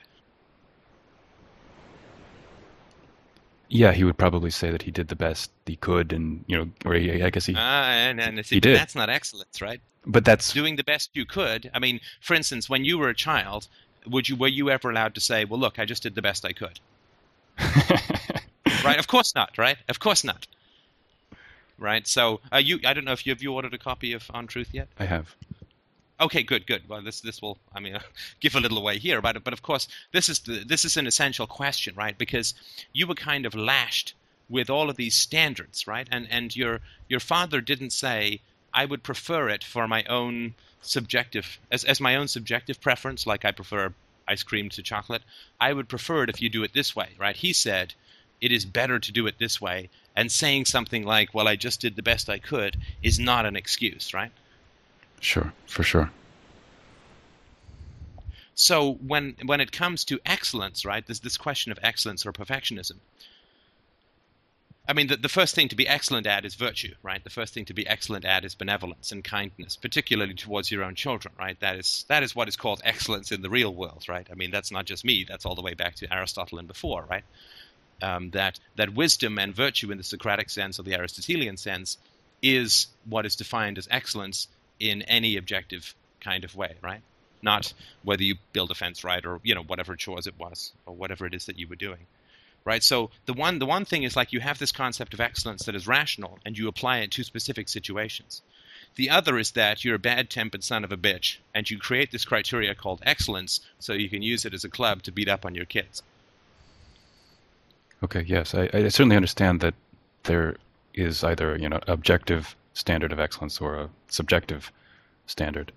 Yeah, 3.68 3.92
he 3.94 4.04
would 4.04 4.18
probably 4.18 4.52
say 4.52 4.70
that 4.72 4.84
he 4.84 4.92
did 4.92 5.08
the 5.08 5.16
best 5.16 5.52
he 5.66 5.76
could, 5.76 6.14
and 6.14 6.44
you 6.48 6.58
know, 6.58 6.70
or 6.86 6.94
he, 6.94 7.24
I 7.24 7.30
guess 7.30 7.46
he. 7.48 7.56
Ah, 7.58 7.86
and, 7.90 8.20
and 8.22 8.46
see, 8.46 8.56
He 8.58 8.60
did. 8.60 8.78
that's 8.78 8.96
not 8.96 9.10
excellence, 9.10 9.62
right? 9.62 9.82
but 10.08 10.24
that's 10.24 10.54
doing 10.54 10.76
the 10.76 10.84
best 10.84 11.10
you 11.14 11.26
could. 11.26 11.72
I 11.74 11.80
mean, 11.80 12.00
for 12.22 12.36
instance, 12.36 12.70
when 12.70 12.86
you 12.86 12.98
were 13.00 13.10
a 13.10 13.16
child, 13.16 13.68
would 14.06 14.30
you 14.30 14.36
were 14.36 14.48
you 14.48 14.70
ever 14.70 14.90
allowed 14.92 15.16
to 15.16 15.22
say, 15.22 15.46
"Well, 15.46 15.60
look, 15.60 15.80
I 15.80 15.86
just 15.86 16.04
did 16.04 16.14
the 16.16 16.22
best 16.22 16.46
I 16.46 16.54
could"? 16.54 16.80
right? 18.84 19.00
Of 19.00 19.08
course 19.08 19.34
not. 19.34 19.58
Right? 19.58 19.78
Of 19.90 20.00
course 20.00 20.24
not. 20.24 20.46
Right? 21.78 22.08
So, 22.08 22.40
uh, 22.54 22.58
you 22.58 22.80
I 22.86 22.94
don't 22.94 23.04
know 23.06 23.14
if 23.14 23.26
you 23.26 23.32
have 23.32 23.42
you 23.42 23.54
ordered 23.54 23.74
a 23.74 23.78
copy 23.80 24.14
of 24.14 24.30
On 24.34 24.48
Truth 24.48 24.70
yet. 24.74 24.88
I 25.00 25.06
have. 25.06 25.36
Okay, 26.18 26.44
good, 26.44 26.66
good. 26.66 26.88
Well, 26.88 27.02
this 27.02 27.20
this 27.20 27.42
will 27.42 27.58
I 27.74 27.82
mean 27.82 28.00
give 28.40 28.56
a 28.56 28.62
little 28.62 28.78
away 28.78 29.00
here, 29.00 29.22
but 29.22 29.44
but 29.44 29.54
of 29.54 29.62
course 29.62 29.88
this 30.14 30.30
is 30.30 30.40
the, 30.40 30.64
this 30.64 30.86
is 30.86 30.96
an 30.96 31.08
essential 31.08 31.46
question, 31.46 31.94
right? 31.96 32.18
Because 32.18 32.54
you 32.94 33.06
were 33.06 33.16
kind 33.16 33.46
of 33.46 33.54
lashed 33.54 34.14
with 34.48 34.70
all 34.70 34.90
of 34.90 34.96
these 34.96 35.16
standards, 35.16 35.88
right? 35.88 36.08
And 36.10 36.28
and 36.32 36.56
your 36.56 36.80
your 37.10 37.20
father 37.20 37.60
didn't 37.60 37.92
say 37.92 38.40
I 38.74 38.86
would 38.86 39.04
prefer 39.04 39.50
it 39.50 39.64
for 39.64 39.88
my 39.88 40.04
own 40.06 40.56
subjective 40.82 41.60
as 41.70 41.84
as 41.84 42.00
my 42.00 42.16
own 42.16 42.30
subjective 42.30 42.80
preference, 42.80 43.28
like 43.28 43.44
I 43.44 43.52
prefer 43.52 43.94
ice 44.28 44.44
cream 44.44 44.70
to 44.70 44.82
chocolate. 44.82 45.24
I 45.60 45.74
would 45.74 45.90
prefer 45.90 46.24
it 46.24 46.30
if 46.30 46.42
you 46.42 46.50
do 46.50 46.64
it 46.64 46.72
this 46.74 46.96
way, 46.96 47.10
right? 47.18 47.36
He 47.36 47.52
said 47.52 47.94
it 48.40 48.54
is 48.54 48.66
better 48.66 49.00
to 49.00 49.12
do 49.12 49.28
it 49.28 49.38
this 49.38 49.60
way, 49.60 49.90
and 50.16 50.32
saying 50.32 50.66
something 50.66 51.04
like, 51.04 51.34
"Well, 51.34 51.48
I 51.50 51.58
just 51.58 51.82
did 51.82 51.98
the 51.98 52.02
best 52.02 52.30
I 52.30 52.40
could," 52.40 52.78
is 53.04 53.20
not 53.20 53.46
an 53.46 53.58
excuse, 53.58 54.14
right? 54.14 54.32
Sure, 55.20 55.54
for 55.66 55.84
sure. 55.84 56.12
So 58.56 58.94
when 58.94 59.36
when 59.46 59.60
it 59.60 59.72
comes 59.72 60.06
to 60.06 60.20
excellence, 60.26 60.86
right, 60.86 61.06
there's 61.06 61.20
this 61.20 61.38
question 61.38 61.72
of 61.72 61.80
excellence 61.84 62.26
or 62.26 62.32
perfectionism. 62.32 63.00
I 64.88 64.94
mean, 64.94 65.08
the, 65.08 65.18
the 65.18 65.30
first 65.30 65.56
thing 65.56 65.68
to 65.70 65.76
be 65.76 65.88
excellent 65.88 66.28
at 66.28 66.46
is 66.46 66.54
virtue, 66.54 66.94
right? 67.02 67.24
The 67.24 67.32
first 67.32 67.54
thing 67.54 67.66
to 67.66 67.74
be 67.74 67.88
excellent 67.88 68.24
at 68.24 68.46
is 68.46 68.54
benevolence 68.54 69.12
and 69.12 69.24
kindness, 69.24 69.76
particularly 69.76 70.36
towards 70.36 70.70
your 70.70 70.84
own 70.84 70.94
children, 70.94 71.34
right? 71.40 71.60
That 71.60 71.76
is 71.78 72.06
that 72.08 72.24
is 72.24 72.36
what 72.36 72.48
is 72.48 72.56
called 72.56 72.82
excellence 72.84 73.32
in 73.32 73.42
the 73.42 73.50
real 73.50 73.74
world, 73.74 74.06
right? 74.08 74.28
I 74.32 74.36
mean, 74.36 74.52
that's 74.52 74.72
not 74.72 74.86
just 74.86 75.04
me; 75.04 75.26
that's 75.28 75.46
all 75.46 75.56
the 75.56 75.62
way 75.62 75.74
back 75.74 75.96
to 75.96 76.14
Aristotle 76.14 76.60
and 76.60 76.68
before, 76.68 77.06
right? 77.10 77.24
Um, 78.02 78.30
that 78.32 78.60
that 78.76 78.94
wisdom 78.94 79.40
and 79.40 79.56
virtue 79.56 79.92
in 79.92 79.98
the 79.98 80.04
Socratic 80.04 80.50
sense 80.50 80.80
or 80.80 80.84
the 80.84 80.96
Aristotelian 80.96 81.58
sense 81.58 81.98
is 82.42 82.88
what 83.06 83.26
is 83.26 83.36
defined 83.36 83.78
as 83.78 83.88
excellence 83.90 84.48
in 84.80 85.02
any 85.04 85.38
objective 85.38 85.96
kind 86.20 86.44
of 86.44 86.56
way, 86.56 86.76
right? 86.82 87.02
Not 87.42 87.74
whether 88.04 88.24
you 88.24 88.36
build 88.54 88.72
a 88.72 88.76
fence 88.76 89.04
right 89.04 89.26
or 89.26 89.40
you 89.44 89.56
know 89.56 89.64
whatever 89.64 89.96
chores 89.96 90.28
it 90.28 90.40
was 90.40 90.74
or 90.86 90.96
whatever 90.96 91.26
it 91.26 91.34
is 91.34 91.46
that 91.46 91.60
you 91.60 91.68
were 91.68 91.76
doing, 91.76 92.08
right? 92.64 92.84
So 92.84 93.12
the 93.26 93.34
one 93.34 93.60
the 93.60 93.66
one 93.66 93.86
thing 93.86 94.04
is 94.04 94.16
like 94.16 94.34
you 94.34 94.40
have 94.40 94.60
this 94.60 94.72
concept 94.72 95.14
of 95.14 95.22
excellence 95.22 95.66
that 95.66 95.76
is 95.76 95.88
rational 95.88 96.40
and 96.46 96.58
you 96.58 96.68
apply 96.68 97.00
it 97.00 97.12
to 97.12 97.24
specific 97.24 97.70
situations. 97.70 98.42
The 98.96 99.10
other 99.10 99.38
is 99.38 99.52
that 99.52 99.84
you're 99.84 99.96
a 99.96 100.00
bad-tempered 100.00 100.64
son 100.64 100.84
of 100.84 100.92
a 100.92 100.98
bitch 100.98 101.38
and 101.54 101.70
you 101.70 101.78
create 101.78 102.12
this 102.12 102.24
criteria 102.24 102.74
called 102.74 103.02
excellence 103.06 103.60
so 103.78 103.94
you 103.94 104.10
can 104.10 104.22
use 104.22 104.46
it 104.46 104.54
as 104.54 104.64
a 104.64 104.70
club 104.70 105.04
to 105.04 105.12
beat 105.12 105.28
up 105.28 105.46
on 105.46 105.54
your 105.54 105.66
kids. 105.66 106.02
Okay, 108.02 108.24
yes, 108.26 108.56
I, 108.56 108.70
I 108.74 108.88
certainly 108.88 109.16
understand 109.16 109.60
that 109.62 109.74
there 110.24 110.56
is 110.94 111.24
either 111.24 111.58
you 111.58 111.70
know 111.70 111.80
objective 111.88 112.56
standard 112.76 113.12
of 113.12 113.20
excellence 113.20 113.60
or 113.60 113.76
a 113.76 113.90
subjective 114.08 114.72
standard 115.26 115.72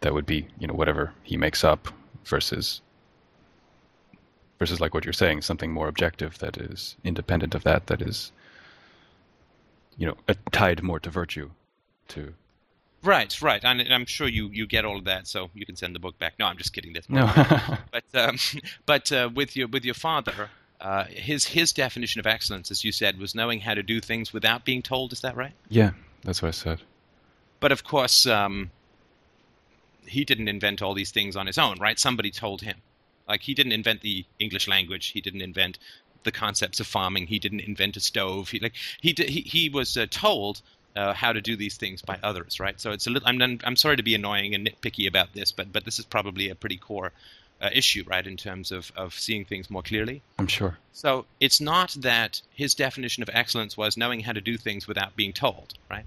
that 0.00 0.12
would 0.12 0.26
be 0.26 0.48
you 0.58 0.66
know 0.66 0.74
whatever 0.74 1.12
he 1.22 1.36
makes 1.36 1.62
up 1.62 1.88
versus 2.24 2.80
versus 4.58 4.80
like 4.80 4.94
what 4.94 5.04
you're 5.04 5.12
saying 5.12 5.42
something 5.42 5.72
more 5.72 5.88
objective 5.88 6.38
that 6.38 6.56
is 6.56 6.96
independent 7.04 7.54
of 7.54 7.62
that 7.62 7.86
that 7.86 8.02
is 8.02 8.32
you 9.96 10.06
know 10.06 10.16
tied 10.50 10.82
more 10.82 10.98
to 10.98 11.10
virtue 11.10 11.50
to 12.08 12.34
Right, 13.02 13.40
right, 13.40 13.62
and 13.62 13.80
I'm 13.92 14.04
sure 14.06 14.26
you, 14.26 14.48
you 14.48 14.66
get 14.66 14.84
all 14.84 14.96
of 14.96 15.04
that, 15.04 15.28
so 15.28 15.50
you 15.54 15.64
can 15.64 15.76
send 15.76 15.94
the 15.94 16.00
book 16.00 16.18
back. 16.18 16.34
No, 16.40 16.46
I'm 16.46 16.56
just 16.56 16.72
kidding. 16.72 16.92
That's 16.92 17.08
no 17.08 17.26
but 17.92 18.04
um, 18.14 18.36
but 18.86 19.12
uh, 19.12 19.30
with 19.32 19.54
your 19.54 19.68
with 19.68 19.84
your 19.84 19.94
father, 19.94 20.50
uh, 20.80 21.04
his 21.04 21.44
his 21.44 21.72
definition 21.72 22.18
of 22.18 22.26
excellence, 22.26 22.72
as 22.72 22.82
you 22.82 22.90
said, 22.90 23.20
was 23.20 23.32
knowing 23.32 23.60
how 23.60 23.74
to 23.74 23.82
do 23.84 24.00
things 24.00 24.32
without 24.32 24.64
being 24.64 24.82
told. 24.82 25.12
Is 25.12 25.20
that 25.20 25.36
right? 25.36 25.52
yeah 25.68 25.90
that's 26.26 26.42
what 26.42 26.48
I 26.48 26.52
said 26.52 26.80
But 27.60 27.72
of 27.72 27.84
course, 27.84 28.26
um, 28.26 28.70
he 30.06 30.24
didn't 30.24 30.48
invent 30.48 30.82
all 30.82 30.94
these 30.94 31.10
things 31.10 31.36
on 31.36 31.46
his 31.46 31.58
own, 31.58 31.78
right? 31.78 31.98
Somebody 31.98 32.30
told 32.30 32.62
him. 32.62 32.76
Like 33.28 33.42
he 33.42 33.54
didn't 33.54 33.72
invent 33.72 34.02
the 34.02 34.24
English 34.38 34.68
language. 34.68 35.08
He 35.08 35.20
didn't 35.20 35.42
invent 35.42 35.78
the 36.24 36.32
concepts 36.32 36.80
of 36.80 36.86
farming. 36.86 37.26
He 37.28 37.38
didn't 37.38 37.60
invent 37.60 37.96
a 37.96 38.00
stove. 38.00 38.50
He 38.50 38.60
like 38.60 38.74
he 39.00 39.14
he, 39.16 39.40
he 39.40 39.68
was 39.68 39.96
uh, 39.96 40.06
told 40.10 40.62
uh, 40.94 41.12
how 41.12 41.32
to 41.32 41.40
do 41.40 41.56
these 41.56 41.76
things 41.76 42.02
by 42.02 42.18
others, 42.22 42.60
right? 42.60 42.80
So 42.80 42.92
it's 42.92 43.06
a 43.06 43.10
little. 43.10 43.28
I'm 43.28 43.60
I'm 43.64 43.76
sorry 43.76 43.96
to 43.96 44.02
be 44.02 44.14
annoying 44.14 44.54
and 44.54 44.66
nitpicky 44.66 45.08
about 45.08 45.32
this, 45.32 45.50
but 45.52 45.72
but 45.72 45.84
this 45.84 45.98
is 45.98 46.04
probably 46.04 46.50
a 46.50 46.54
pretty 46.54 46.76
core 46.76 47.12
uh, 47.60 47.70
issue, 47.72 48.04
right, 48.06 48.26
in 48.26 48.36
terms 48.36 48.70
of, 48.70 48.92
of 48.96 49.14
seeing 49.14 49.44
things 49.44 49.70
more 49.70 49.82
clearly. 49.82 50.22
I'm 50.38 50.46
sure. 50.46 50.78
So 50.92 51.26
it's 51.40 51.60
not 51.60 51.96
that 52.00 52.42
his 52.54 52.74
definition 52.74 53.22
of 53.22 53.30
excellence 53.32 53.76
was 53.76 53.96
knowing 53.96 54.20
how 54.20 54.32
to 54.32 54.40
do 54.40 54.56
things 54.56 54.86
without 54.86 55.16
being 55.16 55.32
told, 55.32 55.74
right? 55.90 56.04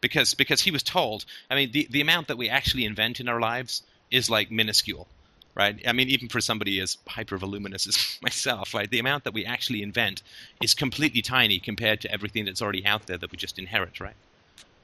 Because 0.00 0.34
because 0.34 0.62
he 0.62 0.70
was 0.70 0.82
told. 0.82 1.24
I 1.50 1.54
mean, 1.54 1.72
the, 1.72 1.86
the 1.90 2.00
amount 2.00 2.28
that 2.28 2.38
we 2.38 2.48
actually 2.48 2.84
invent 2.84 3.20
in 3.20 3.28
our 3.28 3.40
lives 3.40 3.82
is 4.10 4.30
like 4.30 4.50
minuscule, 4.50 5.06
right? 5.54 5.80
I 5.86 5.92
mean, 5.92 6.08
even 6.08 6.28
for 6.28 6.40
somebody 6.40 6.80
as 6.80 6.96
hypervoluminous 7.08 7.86
as 7.86 8.18
myself, 8.22 8.74
right? 8.74 8.90
The 8.90 8.98
amount 8.98 9.24
that 9.24 9.34
we 9.34 9.44
actually 9.44 9.82
invent 9.82 10.22
is 10.62 10.74
completely 10.74 11.22
tiny 11.22 11.58
compared 11.58 12.00
to 12.02 12.12
everything 12.12 12.44
that's 12.44 12.62
already 12.62 12.86
out 12.86 13.06
there 13.06 13.18
that 13.18 13.30
we 13.30 13.36
just 13.36 13.58
inherit, 13.58 14.00
right? 14.00 14.16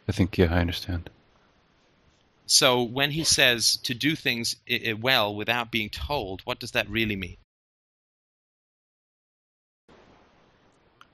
I 0.08 0.12
think 0.12 0.36
yeah, 0.38 0.52
I 0.54 0.60
understand. 0.60 1.10
So 2.46 2.82
when 2.82 3.10
he 3.10 3.24
says 3.24 3.76
to 3.78 3.94
do 3.94 4.14
things 4.14 4.54
well 5.00 5.34
without 5.34 5.72
being 5.72 5.90
told, 5.90 6.42
what 6.42 6.60
does 6.60 6.70
that 6.72 6.88
really 6.88 7.16
mean 7.16 7.36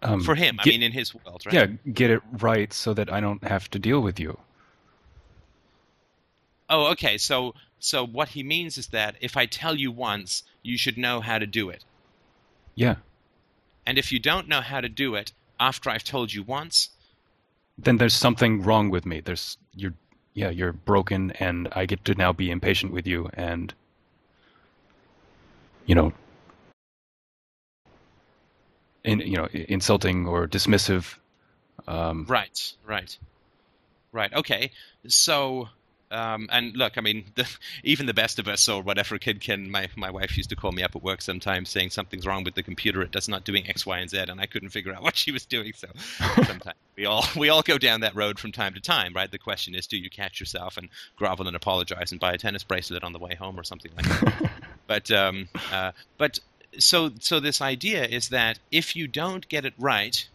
Um, 0.02 0.20
for 0.20 0.34
him? 0.34 0.58
I 0.60 0.64
get- 0.64 0.70
mean, 0.72 0.82
in 0.82 0.92
his 0.92 1.14
world, 1.14 1.42
right? 1.46 1.54
yeah, 1.54 1.66
get 1.92 2.10
it 2.10 2.22
right 2.32 2.72
so 2.72 2.92
that 2.94 3.12
I 3.12 3.20
don't 3.20 3.42
have 3.44 3.70
to 3.70 3.78
deal 3.78 4.00
with 4.00 4.18
you. 4.18 4.38
Oh, 6.68 6.86
okay. 6.92 7.18
So 7.18 7.54
so 7.78 8.06
what 8.06 8.28
he 8.28 8.42
means 8.42 8.78
is 8.78 8.88
that 8.88 9.16
if 9.20 9.36
I 9.36 9.46
tell 9.46 9.74
you 9.74 9.90
once, 9.90 10.44
you 10.62 10.78
should 10.78 10.96
know 10.96 11.20
how 11.20 11.38
to 11.38 11.46
do 11.46 11.68
it. 11.70 11.84
Yeah. 12.74 12.96
And 13.84 13.98
if 13.98 14.12
you 14.12 14.18
don't 14.20 14.48
know 14.48 14.60
how 14.60 14.80
to 14.80 14.88
do 14.88 15.14
it 15.16 15.32
after 15.58 15.90
I've 15.90 16.04
told 16.04 16.32
you 16.32 16.42
once, 16.42 16.90
Then 17.78 17.96
there's 17.98 18.14
something 18.14 18.62
wrong 18.62 18.90
with 18.90 19.04
me. 19.06 19.20
There's 19.20 19.58
you're 19.74 19.94
yeah, 20.34 20.50
you're 20.50 20.72
broken 20.72 21.32
and 21.32 21.68
I 21.72 21.84
get 21.86 22.04
to 22.06 22.14
now 22.14 22.32
be 22.32 22.50
impatient 22.50 22.92
with 22.92 23.06
you 23.06 23.28
and 23.34 23.74
you 25.86 25.94
know 25.94 26.12
in 29.04 29.20
you 29.20 29.36
know 29.36 29.48
insulting 29.52 30.26
or 30.26 30.46
dismissive 30.46 31.16
um 31.88 32.26
right, 32.28 32.74
right, 32.86 33.18
right. 34.12 34.32
Okay. 34.34 34.70
So 35.08 35.68
um, 36.12 36.48
and 36.52 36.76
look, 36.76 36.98
I 36.98 37.00
mean, 37.00 37.24
the, 37.34 37.48
even 37.82 38.06
the 38.06 38.14
best 38.14 38.38
of 38.38 38.46
us, 38.46 38.68
or 38.68 38.82
whatever 38.82 39.18
kid 39.18 39.40
can. 39.40 39.70
My 39.70 39.88
my 39.96 40.10
wife 40.10 40.36
used 40.36 40.50
to 40.50 40.56
call 40.56 40.72
me 40.72 40.82
up 40.82 40.94
at 40.94 41.02
work 41.02 41.22
sometimes 41.22 41.70
saying 41.70 41.90
something's 41.90 42.26
wrong 42.26 42.44
with 42.44 42.54
the 42.54 42.62
computer. 42.62 43.02
It 43.02 43.10
does 43.10 43.28
not 43.28 43.44
doing 43.44 43.68
X, 43.68 43.86
Y, 43.86 43.98
and 43.98 44.10
Z, 44.10 44.18
and 44.28 44.40
I 44.40 44.46
couldn't 44.46 44.68
figure 44.68 44.94
out 44.94 45.02
what 45.02 45.16
she 45.16 45.32
was 45.32 45.46
doing. 45.46 45.72
So 45.74 45.88
sometimes 46.44 46.76
we 46.96 47.06
all 47.06 47.24
we 47.36 47.48
all 47.48 47.62
go 47.62 47.78
down 47.78 48.02
that 48.02 48.14
road 48.14 48.38
from 48.38 48.52
time 48.52 48.74
to 48.74 48.80
time, 48.80 49.14
right? 49.14 49.30
The 49.30 49.38
question 49.38 49.74
is, 49.74 49.86
do 49.86 49.96
you 49.96 50.10
catch 50.10 50.38
yourself 50.38 50.76
and 50.76 50.88
grovel 51.16 51.46
and 51.46 51.56
apologize 51.56 52.12
and 52.12 52.20
buy 52.20 52.34
a 52.34 52.38
tennis 52.38 52.62
bracelet 52.62 53.02
on 53.02 53.12
the 53.12 53.18
way 53.18 53.34
home 53.34 53.58
or 53.58 53.64
something 53.64 53.90
like 53.96 54.06
that? 54.06 54.50
but 54.86 55.10
um, 55.10 55.48
uh, 55.72 55.92
but 56.18 56.38
so 56.78 57.10
so 57.20 57.40
this 57.40 57.60
idea 57.60 58.04
is 58.04 58.28
that 58.28 58.58
if 58.70 58.96
you 58.96 59.06
don't 59.06 59.48
get 59.48 59.64
it 59.64 59.74
right 59.78 60.28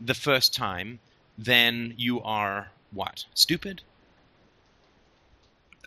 the 0.00 0.14
first 0.14 0.54
time, 0.54 0.98
then 1.38 1.94
you 1.96 2.20
are 2.22 2.70
what 2.90 3.24
stupid. 3.34 3.82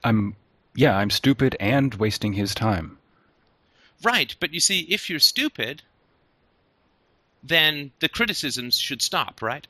I'm 0.03 0.36
yeah, 0.76 0.97
I'm 0.97 1.10
stupid 1.10 1.56
and 1.60 1.93
wasting 1.95 2.34
his 2.34 2.53
time. 2.53 2.97
Right, 4.03 4.36
but 4.39 4.53
you 4.53 4.60
see, 4.60 4.82
if 4.82 5.10
you're 5.10 5.20
stupid, 5.20 5.82
then 7.41 7.91
the 7.99 8.10
criticisms 8.10 8.78
should 8.78 9.01
stop, 9.01 9.41
right? 9.41 9.66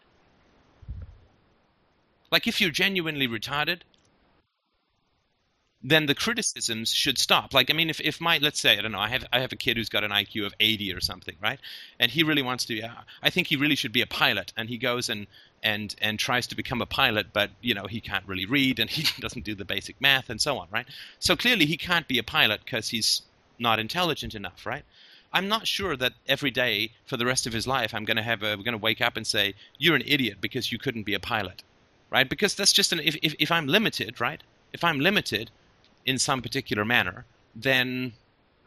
Like 2.32 2.48
if 2.48 2.60
you're 2.60 2.72
genuinely 2.72 3.28
retarded, 3.28 3.82
then 5.88 6.08
the 6.08 6.16
criticisms 6.16 6.92
should 6.92 7.20
stop. 7.20 7.54
Like 7.54 7.70
I 7.70 7.74
mean, 7.74 7.92
if, 7.92 8.02
if 8.02 8.20
my 8.20 8.40
let's 8.40 8.60
say 8.60 8.78
I 8.78 8.82
don't 8.82 8.92
know, 8.92 9.00
I 9.00 9.10
have 9.10 9.26
I 9.32 9.40
have 9.40 9.54
a 9.54 9.56
kid 9.56 9.78
who's 9.78 9.88
got 9.88 10.04
an 10.04 10.10
IQ 10.10 10.48
of 10.48 10.54
80 10.60 10.92
or 10.92 11.00
something, 11.00 11.36
right? 11.40 11.60
And 12.00 12.12
he 12.12 12.24
really 12.24 12.42
wants 12.42 12.66
to. 12.66 12.82
Uh, 12.82 12.90
I 13.22 13.30
think 13.30 13.48
he 13.48 13.56
really 13.56 13.76
should 13.76 13.94
be 13.94 14.02
a 14.02 14.08
pilot, 14.08 14.52
and 14.58 14.68
he 14.68 14.80
goes 14.80 15.10
and 15.10 15.28
and 15.62 15.96
and 16.02 16.18
tries 16.18 16.48
to 16.48 16.56
become 16.56 16.82
a 16.82 16.88
pilot, 16.88 17.28
but 17.34 17.52
you 17.62 17.76
know 17.76 17.86
he 17.86 18.02
can't 18.02 18.28
really 18.28 18.48
read 18.48 18.80
and 18.80 18.90
he 18.98 19.06
doesn't 19.22 19.46
do 19.46 19.54
the 19.54 19.64
basic 19.64 20.02
math 20.02 20.32
and 20.32 20.42
so 20.42 20.58
on, 20.58 20.68
right? 20.72 20.88
So 21.20 21.36
clearly 21.36 21.68
he 21.68 21.78
can't 21.78 22.08
be 22.08 22.18
a 22.18 22.24
pilot 22.24 22.62
because 22.66 22.90
he's 22.90 23.22
not 23.60 23.78
intelligent 23.78 24.34
enough, 24.34 24.66
right? 24.66 24.84
I'm 25.32 25.48
not 25.48 25.68
sure 25.68 25.96
that 25.98 26.14
every 26.28 26.52
day 26.52 26.94
for 27.06 27.18
the 27.18 27.26
rest 27.28 27.46
of 27.46 27.54
his 27.54 27.68
life 27.68 27.94
I'm 27.94 28.06
going 28.06 28.18
to 28.18 28.24
have 28.24 28.42
a, 28.42 28.58
going 28.58 28.72
to 28.72 28.78
wake 28.78 29.02
up 29.02 29.18
and 29.18 29.28
say 29.28 29.54
you're 29.78 29.96
an 29.96 30.04
idiot 30.06 30.38
because 30.42 30.72
you 30.72 30.80
couldn't 30.80 31.04
be 31.04 31.14
a 31.14 31.20
pilot, 31.20 31.62
right? 32.10 32.28
Because 32.28 32.56
that's 32.56 32.74
just 32.74 32.92
an 32.92 33.02
if 33.02 33.16
if, 33.22 33.36
if 33.38 33.52
I'm 33.52 33.68
limited, 33.68 34.20
right? 34.20 34.42
If 34.74 34.84
I'm 34.84 35.00
limited 35.00 35.52
in 36.06 36.18
some 36.20 36.42
particular 36.42 36.86
manner, 36.86 37.26
then 37.56 38.14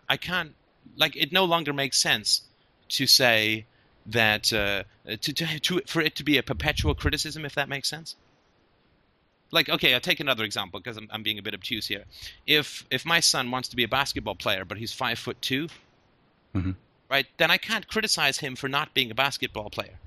I 0.08 0.16
can't 0.16 0.54
like 0.96 1.16
it 1.16 1.32
no 1.32 1.44
longer 1.44 1.72
makes 1.72 1.98
sense 2.00 2.42
to 2.90 3.06
say 3.06 3.66
that 4.06 4.52
uh, 4.52 4.84
to, 5.06 5.32
to 5.32 5.60
to 5.60 5.80
for 5.86 6.00
it 6.00 6.14
to 6.16 6.24
be 6.24 6.38
a 6.38 6.42
perpetual 6.42 6.94
criticism, 6.94 7.44
if 7.44 7.54
that 7.54 7.68
makes 7.68 7.88
sense 7.88 8.16
like 9.50 9.70
okay 9.70 9.94
i'll 9.94 10.00
take 10.00 10.20
another 10.20 10.44
example 10.44 10.78
because 10.78 10.98
I'm, 10.98 11.08
I'm 11.10 11.22
being 11.22 11.38
a 11.38 11.42
bit 11.42 11.54
obtuse 11.54 11.86
here 11.86 12.04
if 12.46 12.84
if 12.90 13.06
my 13.06 13.18
son 13.20 13.50
wants 13.50 13.68
to 13.70 13.76
be 13.76 13.82
a 13.82 13.88
basketball 13.88 14.34
player 14.34 14.62
but 14.66 14.76
he's 14.76 14.92
five 14.92 15.18
foot 15.18 15.40
2 15.40 15.68
Mhm. 16.54 16.74
right 17.10 17.24
then 17.38 17.50
i 17.50 17.56
can't 17.56 17.88
criticize 17.88 18.36
him 18.38 18.56
for 18.56 18.68
not 18.68 18.92
being 18.92 19.10
a 19.10 19.14
basketball 19.14 19.70
player 19.70 19.98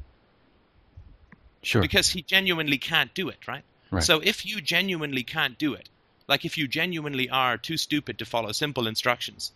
Sure. 1.64 1.82
because 1.82 2.10
he 2.10 2.22
genuinely 2.22 2.78
can't 2.78 3.14
do 3.16 3.30
it 3.30 3.48
right? 3.48 3.64
Right. 3.90 4.04
so 4.04 4.20
if 4.20 4.46
you 4.46 4.62
genuinely 4.62 5.24
can't 5.24 5.58
do 5.58 5.74
it 5.74 5.90
like 6.28 6.46
if 6.46 6.58
you 6.58 6.68
genuinely 6.68 7.30
are 7.30 7.58
too 7.58 7.78
stupid 7.78 8.18
to 8.20 8.26
follow 8.26 8.52
simple 8.52 8.88
instructions 8.88 9.52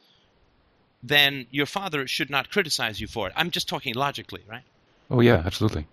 then 1.03 1.45
your 1.51 1.65
father 1.65 2.07
should 2.07 2.29
not 2.29 2.49
criticize 2.49 2.99
you 2.99 3.07
for 3.07 3.27
it 3.27 3.33
i'm 3.35 3.51
just 3.51 3.67
talking 3.67 3.93
logically 3.93 4.41
right 4.49 4.63
oh 5.09 5.21
yeah, 5.21 5.41
absolutely. 5.45 5.87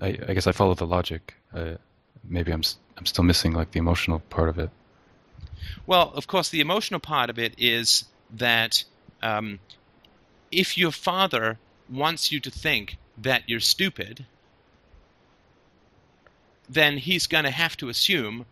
I 0.00 0.08
I 0.28 0.34
guess 0.34 0.46
I 0.46 0.52
follow 0.52 0.74
the 0.74 0.86
logic. 0.86 1.34
Uh, 1.54 1.74
maybe 2.24 2.52
I'm 2.52 2.62
I'm 2.96 3.06
still 3.06 3.24
missing 3.24 3.52
like 3.52 3.72
the 3.72 3.78
emotional 3.78 4.20
part 4.30 4.48
of 4.48 4.58
it. 4.58 4.70
Well, 5.86 6.12
of 6.14 6.26
course, 6.26 6.48
the 6.50 6.60
emotional 6.60 7.00
part 7.00 7.30
of 7.30 7.38
it 7.38 7.54
is 7.58 8.04
that 8.30 8.84
um, 9.22 9.58
if 10.50 10.78
your 10.78 10.92
father 10.92 11.58
wants 11.88 12.30
you 12.30 12.40
to 12.40 12.50
think 12.50 12.96
that 13.16 13.42
you're 13.46 13.60
stupid, 13.60 14.26
then 16.68 16.98
he's 16.98 17.26
going 17.26 17.44
to 17.44 17.50
have 17.50 17.76
to 17.78 17.88
assume 17.88 18.46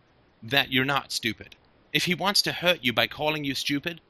that 0.51 0.73
you're 0.73 0.85
not 0.85 1.13
stupid. 1.13 1.57
If 1.93 2.05
he 2.05 2.15
wants 2.15 2.43
to 2.43 2.53
hurt 2.53 2.81
you 2.83 2.93
by 2.93 3.07
calling 3.07 3.45
you 3.45 3.55
stupid, 3.55 4.01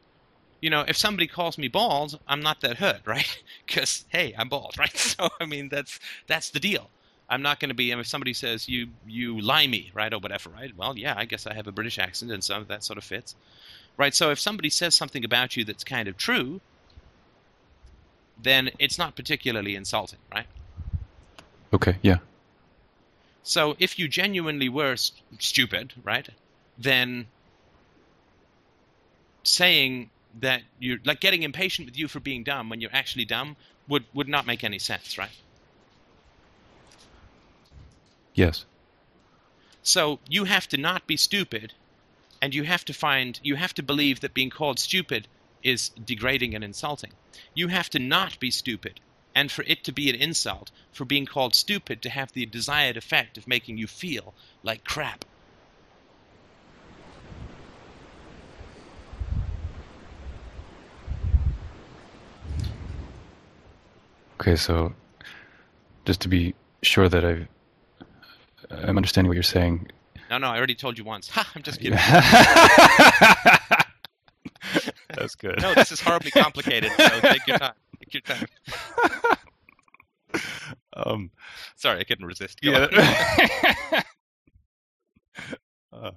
you 0.60 0.70
know, 0.70 0.84
if 0.86 0.96
somebody 0.96 1.26
calls 1.26 1.58
me 1.58 1.68
bald, 1.68 2.18
I'm 2.26 2.40
not 2.40 2.60
that 2.62 2.78
hurt, 2.78 3.02
right? 3.06 3.42
Because 3.66 4.04
hey, 4.08 4.34
I'm 4.36 4.48
bald, 4.48 4.76
right? 4.78 4.96
So 4.96 5.28
I 5.40 5.46
mean, 5.46 5.68
that's 5.68 5.98
that's 6.26 6.50
the 6.50 6.60
deal. 6.60 6.90
I'm 7.28 7.42
not 7.42 7.58
going 7.58 7.70
to 7.70 7.74
be. 7.74 7.90
If 7.90 8.06
somebody 8.06 8.34
says 8.34 8.68
you 8.68 8.88
you 9.06 9.40
limey, 9.40 9.90
right, 9.94 10.12
or 10.12 10.18
whatever, 10.18 10.50
right? 10.50 10.76
Well, 10.76 10.96
yeah, 10.96 11.14
I 11.16 11.24
guess 11.24 11.46
I 11.46 11.54
have 11.54 11.66
a 11.66 11.72
British 11.72 11.98
accent, 11.98 12.30
and 12.30 12.42
so 12.42 12.64
that 12.64 12.84
sort 12.84 12.98
of 12.98 13.04
fits, 13.04 13.34
right? 13.96 14.14
So 14.14 14.30
if 14.30 14.38
somebody 14.38 14.70
says 14.70 14.94
something 14.94 15.24
about 15.24 15.56
you 15.56 15.64
that's 15.64 15.84
kind 15.84 16.08
of 16.08 16.16
true, 16.16 16.60
then 18.40 18.70
it's 18.78 18.98
not 18.98 19.16
particularly 19.16 19.74
insulting, 19.74 20.20
right? 20.32 20.46
Okay. 21.72 21.96
Yeah. 22.02 22.18
So 23.46 23.76
if 23.78 23.96
you 23.96 24.08
genuinely 24.08 24.68
were 24.68 24.94
s- 24.94 25.12
stupid, 25.38 25.92
right, 26.02 26.28
then 26.76 27.28
saying 29.44 30.10
that 30.40 30.62
you're 30.80 30.98
like 31.04 31.20
getting 31.20 31.44
impatient 31.44 31.86
with 31.86 31.96
you 31.96 32.08
for 32.08 32.18
being 32.18 32.42
dumb 32.42 32.68
when 32.68 32.80
you're 32.80 32.92
actually 32.92 33.24
dumb 33.24 33.56
would 33.86 34.04
would 34.12 34.28
not 34.28 34.46
make 34.46 34.64
any 34.64 34.80
sense, 34.80 35.16
right? 35.16 35.30
Yes. 38.34 38.64
So 39.84 40.18
you 40.28 40.42
have 40.44 40.66
to 40.70 40.76
not 40.76 41.06
be 41.06 41.16
stupid, 41.16 41.72
and 42.42 42.52
you 42.52 42.64
have 42.64 42.84
to 42.86 42.92
find 42.92 43.38
you 43.44 43.54
have 43.54 43.74
to 43.74 43.82
believe 43.82 44.18
that 44.20 44.34
being 44.34 44.50
called 44.50 44.80
stupid 44.80 45.28
is 45.62 45.90
degrading 45.90 46.56
and 46.56 46.64
insulting. 46.64 47.12
You 47.54 47.68
have 47.68 47.90
to 47.90 48.00
not 48.00 48.40
be 48.40 48.50
stupid, 48.50 48.98
and 49.36 49.52
for 49.52 49.62
it 49.68 49.84
to 49.84 49.92
be 49.92 50.08
an 50.08 50.16
insult, 50.16 50.70
for 50.90 51.04
being 51.04 51.26
called 51.26 51.54
stupid 51.54 52.00
to 52.00 52.08
have 52.08 52.32
the 52.32 52.46
desired 52.46 52.96
effect 52.96 53.36
of 53.36 53.46
making 53.46 53.76
you 53.76 53.86
feel 53.86 54.32
like 54.62 54.82
crap. 54.82 55.26
Okay. 64.40 64.56
So 64.56 64.94
just 66.06 66.22
to 66.22 66.28
be 66.28 66.54
sure 66.82 67.08
that 67.08 67.24
I 67.24 67.46
I'm 68.70 68.96
understanding 68.96 69.28
what 69.28 69.34
you're 69.34 69.42
saying. 69.42 69.90
No, 70.30 70.38
no, 70.38 70.48
I 70.48 70.56
already 70.56 70.74
told 70.74 70.96
you 70.96 71.04
once. 71.04 71.28
Ha, 71.34 71.46
I'm 71.54 71.62
just 71.62 71.78
kidding. 71.78 71.98
That's 75.14 75.34
good. 75.34 75.60
No, 75.60 75.74
this 75.74 75.92
is 75.92 76.00
horribly 76.00 76.30
complicated. 76.30 76.90
So 76.96 77.20
take 77.20 77.46
your 77.46 77.58
time. 77.58 77.74
Take 78.00 78.14
your 78.14 78.22
time. 78.22 78.46
um, 80.96 81.30
Sorry, 81.76 82.00
I 82.00 82.04
couldn't 82.04 82.26
resist. 82.26 82.60
Go 82.60 82.70
yeah. 82.72 84.02
Uh, 85.92 86.10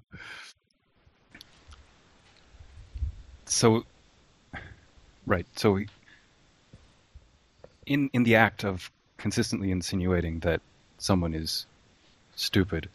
so, 3.45 3.83
Right. 5.25 5.45
So, 5.55 5.79
in 7.85 8.09
in 8.13 8.23
the 8.23 8.35
act 8.35 8.63
of 8.65 8.89
consistently 9.17 9.69
insinuating 9.71 10.39
that 10.39 10.61
someone 10.97 11.33
is 11.33 11.65
stupid, 12.35 12.89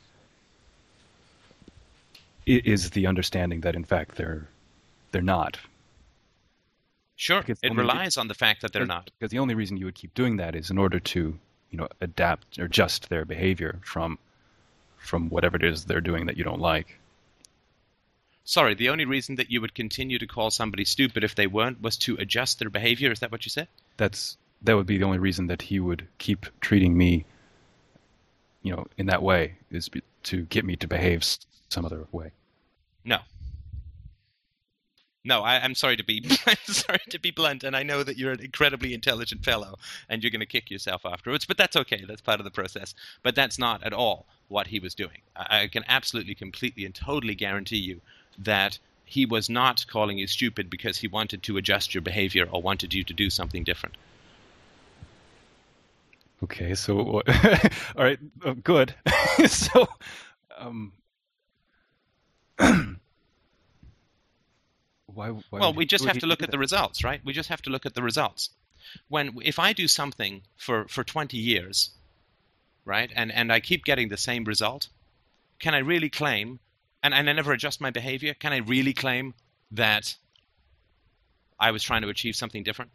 is 2.47 2.91
the 2.91 3.07
understanding 3.07 3.61
that 3.61 3.75
in 3.77 3.85
fact 3.85 4.17
they're 4.17 4.49
they're 5.13 5.23
not. 5.23 5.59
Sure, 7.17 7.41
Because 7.41 7.61
it 7.63 7.73
relies 7.75 8.17
on 8.17 8.27
the 8.27 8.35
fact 8.35 8.61
that 8.63 8.73
they're 8.73 8.83
Because- 8.83 8.89
not. 8.97 9.11
Because 9.19 9.31
the 9.31 9.39
only 9.39 9.55
reason 9.55 9.77
you 9.77 9.85
would 9.85 9.95
keep 9.95 10.13
doing 10.15 10.37
that 10.39 10.57
is 10.57 10.71
in 10.71 10.79
order 10.79 10.99
to, 10.99 11.39
you 11.75 11.79
know, 11.79 11.89
adapt 12.01 12.57
or 12.57 12.67
adjust 12.67 13.09
their 13.09 13.25
behavior 13.25 13.81
from 13.83 14.17
from 14.97 15.29
whatever 15.29 15.57
it 15.57 15.65
is 15.65 15.85
they're 15.85 16.01
doing 16.01 16.27
that 16.27 16.37
you 16.37 16.45
don't 16.45 16.61
like. 16.61 17.01
Sorry, 18.45 18.75
the 18.75 18.91
only 18.91 19.05
reason 19.05 19.35
that 19.35 19.51
you 19.51 19.61
would 19.61 19.75
continue 19.75 20.21
to 20.21 20.27
call 20.27 20.53
somebody 20.53 20.85
stupid 20.85 21.25
if 21.25 21.35
they 21.35 21.49
weren't 21.49 21.83
was 21.83 21.97
to 21.99 22.17
adjust 22.21 22.61
their 22.61 22.71
behavior. 22.71 23.11
Is 23.11 23.19
that 23.19 23.33
what 23.33 23.45
you 23.45 23.51
said? 23.51 23.67
That's 23.97 24.37
that 24.63 24.77
would 24.77 24.87
be 24.87 24.99
the 24.99 25.05
only 25.05 25.19
reason 25.19 25.49
that 25.49 25.63
he 25.63 25.81
would 25.81 26.07
keep 26.19 26.47
treating 26.61 26.97
me, 26.97 27.25
you 28.63 28.73
know, 28.73 28.87
in 28.97 29.07
that 29.07 29.25
way 29.25 29.57
is 29.73 29.91
to 30.25 30.43
get 30.43 30.65
me 30.65 30.77
to 30.77 30.87
behave 30.87 31.25
some 31.71 31.85
other 31.85 32.07
way. 32.13 32.31
No. 33.05 33.19
No, 35.25 35.43
I, 35.43 35.57
I'm 35.61 35.75
sorry 35.75 35.97
to 35.97 36.05
be 36.05 36.23
I'm 36.47 36.57
sorry 36.67 37.01
to 37.09 37.19
be 37.19 37.31
blunt, 37.31 37.65
and 37.65 37.75
I 37.75 37.83
know 37.83 38.03
that 38.03 38.19
you're 38.19 38.33
an 38.33 38.41
incredibly 38.41 38.93
intelligent 38.93 39.45
fellow, 39.45 39.79
and 40.09 40.23
you're 40.23 40.31
going 40.31 40.41
to 40.41 40.47
kick 40.47 40.71
yourself 40.71 41.07
afterwards. 41.07 41.47
But 41.47 41.57
that's 41.57 41.77
okay. 41.77 42.05
That's 42.07 42.21
part 42.21 42.41
of 42.41 42.45
the 42.45 42.51
process. 42.51 42.95
But 43.23 43.35
that's 43.35 43.59
not 43.59 43.83
at 43.83 43.95
all 43.95 44.27
what 44.49 44.67
he 44.67 44.79
was 44.79 44.95
doing. 44.95 45.19
I, 45.35 45.63
I 45.63 45.69
can 45.69 45.85
absolutely, 45.89 46.35
completely, 46.35 46.85
and 46.85 46.95
totally 46.95 47.35
guarantee 47.35 47.79
you 47.79 48.01
that 48.39 48.79
he 49.07 49.27
was 49.27 49.49
not 49.49 49.87
calling 49.89 50.19
you 50.19 50.27
stupid 50.27 50.69
because 50.69 50.99
he 50.99 51.09
wanted 51.09 51.43
to 51.45 51.57
adjust 51.57 51.95
your 51.95 52.03
behavior 52.03 52.49
or 52.51 52.61
wanted 52.61 52.93
you 52.93 53.05
to 53.05 53.13
do 53.15 53.31
something 53.31 53.65
different. 53.65 53.97
Okay, 56.43 56.75
so 56.75 56.99
all 57.97 58.05
right, 58.05 58.19
uh, 58.45 58.55
good. 58.63 58.95
so, 59.47 59.87
um, 60.59 60.93
why? 65.15 65.29
why 65.31 65.61
well, 65.61 65.73
we 65.73 65.87
just 65.87 66.05
have 66.05 66.19
to 66.19 66.27
look 66.27 66.43
at 66.43 66.51
the 66.51 66.59
results, 66.59 67.05
right? 67.05 67.21
We 67.25 67.33
just 67.33 67.49
have 67.49 67.63
to 67.63 67.71
look 67.71 67.87
at 67.87 67.95
the 67.95 68.03
results. 68.03 68.51
When 69.09 69.39
if 69.43 69.59
I 69.59 69.73
do 69.73 69.89
something 69.89 70.43
for 70.57 70.87
for 70.89 71.05
20 71.05 71.37
years, 71.37 71.91
right, 72.85 73.11
and 73.15 73.33
and 73.33 73.53
I 73.53 73.61
keep 73.61 73.85
getting 73.85 74.09
the 74.09 74.17
same 74.17 74.45
result, 74.45 74.89
can 75.59 75.75
I 75.75 75.79
really 75.79 76.11
claim, 76.11 76.59
and, 77.03 77.15
and 77.15 77.29
I 77.29 77.33
never 77.33 77.53
adjust 77.53 77.81
my 77.81 77.91
behavior, 77.91 78.35
can 78.35 78.53
I 78.53 78.59
really 78.59 78.93
claim 78.93 79.35
that 79.73 80.15
I 81.59 81.71
was 81.71 81.83
trying 81.83 82.03
to 82.03 82.09
achieve 82.09 82.37
something 82.37 82.63
different? 82.63 82.91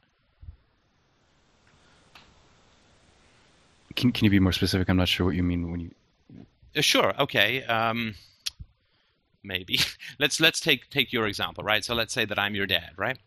Can 3.95 4.11
Can 4.11 4.25
you 4.25 4.31
be 4.31 4.39
more 4.39 4.53
specific? 4.53 4.89
I'm 4.89 4.97
not 4.97 5.07
sure 5.07 5.25
what 5.25 5.35
you 5.35 5.43
mean 5.43 5.71
when 5.71 5.79
you. 5.81 5.91
Uh, 6.75 6.81
sure. 6.81 7.13
Okay. 7.19 7.63
Um, 7.63 8.15
maybe 9.43 9.79
let's 10.19 10.39
let's 10.39 10.59
take 10.59 10.89
take 10.89 11.13
your 11.13 11.27
example, 11.27 11.63
right? 11.63 11.83
So 11.85 11.95
let's 11.95 12.13
say 12.13 12.25
that 12.25 12.39
I'm 12.39 12.55
your 12.55 12.67
dad, 12.67 12.91
right? 12.97 13.17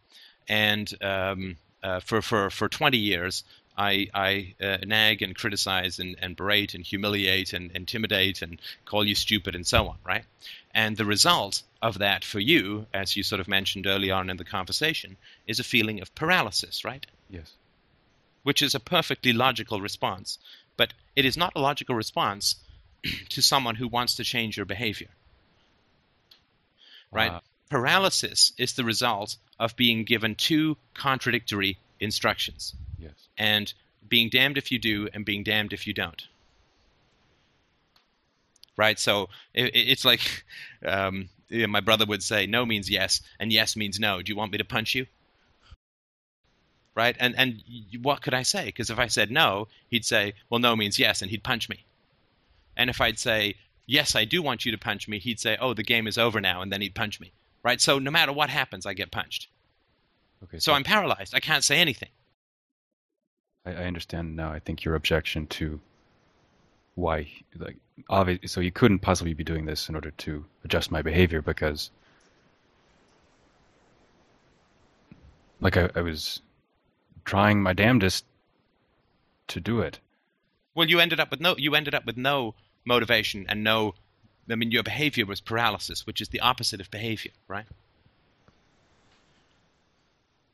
And 0.49 0.93
um, 1.03 1.57
uh, 1.83 2.01
for 2.01 2.23
for 2.23 2.51
for 2.51 2.69
20 2.69 2.99
years, 2.99 3.45
I 3.77 4.09
I 4.15 4.55
uh, 4.61 4.79
nag 4.87 5.23
and 5.23 5.35
criticize 5.37 5.99
and, 5.99 6.17
and 6.21 6.37
berate 6.37 6.75
and 6.75 6.85
humiliate 6.85 7.53
and 7.53 7.71
intimidate 7.73 8.43
and 8.43 8.61
call 8.85 9.05
you 9.05 9.15
stupid 9.15 9.55
and 9.55 9.67
so 9.67 9.89
on, 9.89 9.99
right? 10.05 10.25
And 10.75 10.97
the 10.97 11.05
result 11.05 11.63
of 11.83 11.99
that 11.99 12.25
for 12.25 12.41
you, 12.41 12.87
as 12.95 13.17
you 13.17 13.23
sort 13.23 13.41
of 13.41 13.49
mentioned 13.49 13.87
early 13.87 14.11
on 14.11 14.31
in 14.31 14.37
the 14.37 14.45
conversation, 14.45 15.17
is 15.47 15.59
a 15.61 15.65
feeling 15.65 16.01
of 16.01 16.15
paralysis, 16.15 16.85
right? 16.85 17.07
Yes. 17.29 17.53
which 18.45 18.63
is 18.63 18.75
a 18.75 18.81
perfectly 18.81 19.33
logical 19.33 19.81
response. 19.81 20.39
But 20.77 20.95
it 21.17 21.25
is 21.25 21.37
not 21.37 21.53
a 21.57 21.61
logical 21.61 21.95
response 21.97 22.57
to 23.31 23.43
someone 23.43 23.77
who 23.77 23.89
wants 23.89 24.15
to 24.17 24.25
change 24.25 24.57
your 24.57 24.67
behavior. 24.67 25.11
Right? 27.13 27.31
Uh, 27.31 27.41
Paralysis 27.71 28.53
is 28.59 28.75
the 28.75 28.85
result 28.85 29.37
of 29.59 29.77
being 29.77 30.05
given 30.05 30.35
two 30.35 30.77
contradictory 30.95 31.79
instructions 32.01 32.75
yes. 32.99 33.13
and 33.39 33.73
being 34.09 34.29
damned 34.29 34.59
if 34.59 34.71
you 34.71 34.79
do 34.79 35.09
and 35.15 35.25
being 35.25 35.43
damned 35.43 35.73
if 35.73 35.87
you 35.87 35.95
don't. 35.95 36.27
Right? 38.77 38.99
So 38.99 39.29
it, 39.55 39.71
it's 39.75 40.05
like 40.05 40.45
um, 40.87 41.29
my 41.51 41.81
brother 41.81 42.07
would 42.07 42.23
say, 42.23 42.47
no 42.47 42.67
means 42.67 42.91
yes, 42.91 43.21
and 43.39 43.53
yes 43.53 43.77
means 43.77 44.01
no. 44.01 44.23
Do 44.23 44.31
you 44.31 44.37
want 44.37 44.53
me 44.53 44.59
to 44.59 44.65
punch 44.65 44.95
you? 44.95 45.07
Right? 46.95 47.17
And 47.19 47.35
and 47.39 47.63
what 48.03 48.21
could 48.21 48.35
I 48.35 48.43
say? 48.43 48.67
Because 48.67 48.91
if 48.91 48.99
I 48.99 49.07
said 49.07 49.31
no, 49.31 49.69
he'd 49.89 50.05
say, 50.05 50.35
well, 50.51 50.61
no 50.61 50.77
means 50.77 50.99
yes, 50.99 51.23
and 51.23 51.31
he'd 51.31 51.43
punch 51.43 51.69
me. 51.69 51.85
And 52.77 52.91
if 52.91 53.01
I'd 53.01 53.19
say, 53.19 53.55
yes, 53.87 54.15
I 54.17 54.25
do 54.25 54.43
want 54.43 54.65
you 54.65 54.73
to 54.73 54.79
punch 54.79 55.09
me, 55.09 55.19
he'd 55.19 55.41
say, 55.41 55.57
oh, 55.61 55.75
the 55.75 55.83
game 55.83 56.07
is 56.07 56.19
over 56.19 56.41
now, 56.41 56.63
and 56.63 56.73
then 56.73 56.81
he'd 56.81 56.95
punch 56.95 57.21
me. 57.21 57.33
Right? 57.63 57.81
So 57.81 57.99
no 57.99 58.11
matter 58.11 58.33
what 58.33 58.51
happens, 58.51 58.87
I 58.87 58.95
get 58.95 59.11
punched. 59.11 59.49
Okay. 60.45 60.59
So 60.59 60.73
I'm 60.73 60.85
paralyzed. 60.85 61.35
I 61.35 61.41
can't 61.41 61.63
say 61.63 61.79
anything. 61.79 62.09
I, 63.65 63.71
I 63.71 63.85
understand 63.85 64.35
now. 64.35 64.51
I 64.51 64.59
think 64.59 64.85
your 64.85 64.97
objection 64.97 65.47
to 65.49 65.81
why, 66.95 67.29
like, 67.57 67.77
obviously, 68.11 68.49
so 68.49 68.61
you 68.61 68.73
couldn't 68.73 68.99
possibly 68.99 69.35
be 69.35 69.45
doing 69.45 69.65
this 69.65 69.89
in 69.89 69.95
order 69.95 70.11
to 70.11 70.45
adjust 70.65 70.91
my 70.91 71.03
behavior 71.03 71.41
because, 71.41 71.91
like, 75.61 75.77
I, 75.77 75.89
I 75.95 76.01
was 76.01 76.41
trying 77.25 77.63
my 77.63 77.73
damnedest 77.73 78.25
to 79.49 79.61
do 79.61 79.81
it. 79.81 80.01
Well, 80.75 80.89
you 80.89 81.01
ended 81.01 81.21
up 81.21 81.31
with 81.31 81.41
no. 81.41 81.55
You 81.57 81.75
ended 81.75 81.95
up 81.95 82.07
with 82.07 82.17
no 82.17 82.55
motivation 82.85 83.47
and 83.49 83.65
no. 83.65 83.95
I 84.51 84.57
mean, 84.57 84.71
your 84.71 84.83
behavior 84.83 85.25
was 85.25 85.41
paralysis, 85.41 86.07
which 86.07 86.21
is 86.21 86.29
the 86.29 86.41
opposite 86.41 86.81
of 86.81 86.91
behavior, 86.91 87.33
right? 87.49 87.67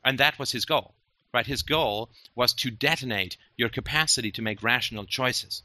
And 0.04 0.18
that 0.18 0.38
was 0.38 0.52
his 0.52 0.64
goal, 0.64 0.94
right? 1.32 1.46
His 1.46 1.62
goal 1.62 2.10
was 2.34 2.52
to 2.54 2.70
detonate 2.70 3.36
your 3.56 3.68
capacity 3.68 4.30
to 4.32 4.42
make 4.42 4.62
rational 4.62 5.04
choices. 5.04 5.62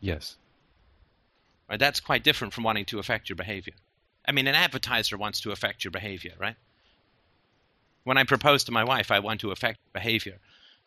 Yes. 0.00 0.36
Right? 1.68 1.78
That's 1.78 2.00
quite 2.00 2.24
different 2.24 2.54
from 2.54 2.64
wanting 2.64 2.86
to 2.86 2.98
affect 2.98 3.28
your 3.28 3.36
behavior. 3.36 3.74
I 4.26 4.32
mean, 4.32 4.46
an 4.46 4.54
advertiser 4.54 5.16
wants 5.16 5.40
to 5.40 5.52
affect 5.52 5.84
your 5.84 5.90
behavior, 5.90 6.32
right? 6.38 6.56
When 8.04 8.18
I 8.18 8.24
propose 8.24 8.64
to 8.64 8.72
my 8.72 8.84
wife, 8.84 9.10
I 9.10 9.18
want 9.20 9.40
to 9.40 9.50
affect 9.50 9.78
behavior. 9.92 10.38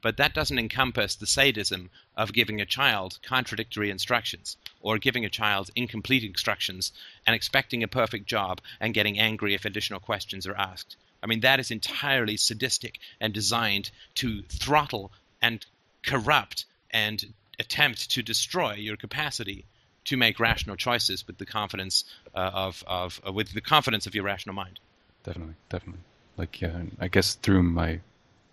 But 0.02 0.18
that 0.18 0.34
doesn't 0.34 0.60
encompass 0.60 1.16
the 1.16 1.26
sadism 1.26 1.90
of 2.16 2.34
giving 2.34 2.62
a 2.62 2.66
child 2.66 3.20
contradictory 3.24 3.90
instructions 3.90 4.58
or 4.80 4.98
giving 4.98 5.26
a 5.26 5.30
child 5.30 5.72
incomplete 5.76 6.24
instructions 6.24 6.92
and 7.26 7.36
expecting 7.36 7.84
a 7.84 7.88
perfect 7.88 8.28
job 8.28 8.62
and 8.80 8.94
getting 8.94 9.20
angry 9.20 9.54
if 9.54 9.66
additional 9.66 10.00
questions 10.00 10.46
are 10.46 10.56
asked. 10.56 10.96
I 11.24 11.26
mean, 11.26 11.40
that 11.42 11.60
is 11.60 11.72
entirely 11.72 12.38
sadistic 12.38 13.00
and 13.20 13.34
designed 13.34 13.90
to 14.16 14.44
throttle 14.44 15.12
and 15.42 15.66
corrupt 16.04 16.66
and 16.92 17.34
attempt 17.60 18.12
to 18.12 18.22
destroy 18.22 18.74
your 18.74 18.98
capacity 18.98 19.66
to 20.06 20.16
make 20.16 20.40
rational 20.40 20.76
choices 20.76 21.26
with 21.28 21.38
the 21.38 21.46
confidence 21.46 22.06
uh, 22.34 22.52
of, 22.54 22.84
of 22.88 23.20
uh, 23.28 23.32
with 23.32 23.52
the 23.54 23.62
confidence 23.62 24.06
of 24.06 24.16
your 24.16 24.24
rational 24.24 24.56
mind. 24.56 24.80
Definitely. 25.24 25.56
Definitely. 25.70 26.02
Like, 26.38 26.62
yeah, 26.62 26.84
I 27.00 27.08
guess 27.08 27.34
through 27.34 27.64
my 27.64 28.00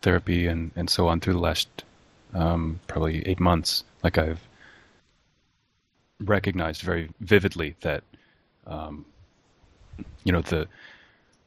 therapy 0.04 0.46
and, 0.46 0.70
and 0.76 0.88
so 0.88 1.08
on 1.08 1.18
through 1.20 1.32
the 1.32 1.40
last 1.40 1.68
um, 2.34 2.78
probably 2.86 3.26
eight 3.26 3.40
months, 3.40 3.84
like 4.02 4.18
I've 4.18 4.40
recognized 6.20 6.82
very 6.82 7.10
vividly 7.20 7.74
that, 7.80 8.04
um, 8.66 9.04
you 10.24 10.32
know, 10.32 10.42
the 10.42 10.68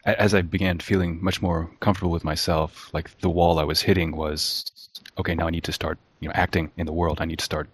as 0.06 0.34
I 0.34 0.42
began 0.42 0.80
feeling 0.80 1.22
much 1.22 1.42
more 1.42 1.70
comfortable 1.82 2.12
with 2.12 2.24
myself, 2.24 2.90
like 2.94 3.18
the 3.20 3.30
wall 3.30 3.60
I 3.60 3.66
was 3.66 3.82
hitting 3.82 4.16
was, 4.16 4.72
okay, 5.18 5.36
now 5.36 5.48
I 5.48 5.50
need 5.50 5.66
to 5.66 5.74
start, 5.74 6.00
you 6.22 6.30
know, 6.30 6.34
acting 6.34 6.72
in 6.78 6.86
the 6.86 6.94
world. 6.94 7.20
I 7.20 7.26
need 7.26 7.40
to 7.40 7.46
start, 7.46 7.68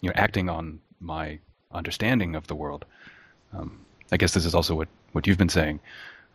you 0.00 0.08
know, 0.08 0.14
acting 0.16 0.48
on 0.48 0.80
my 1.00 1.38
understanding 1.70 2.34
of 2.34 2.48
the 2.48 2.56
world. 2.56 2.84
Um, 3.52 3.78
I 4.10 4.16
guess 4.16 4.34
this 4.34 4.44
is 4.44 4.54
also 4.56 4.74
what, 4.74 4.88
what 5.12 5.26
you've 5.26 5.38
been 5.38 5.48
saying. 5.48 5.78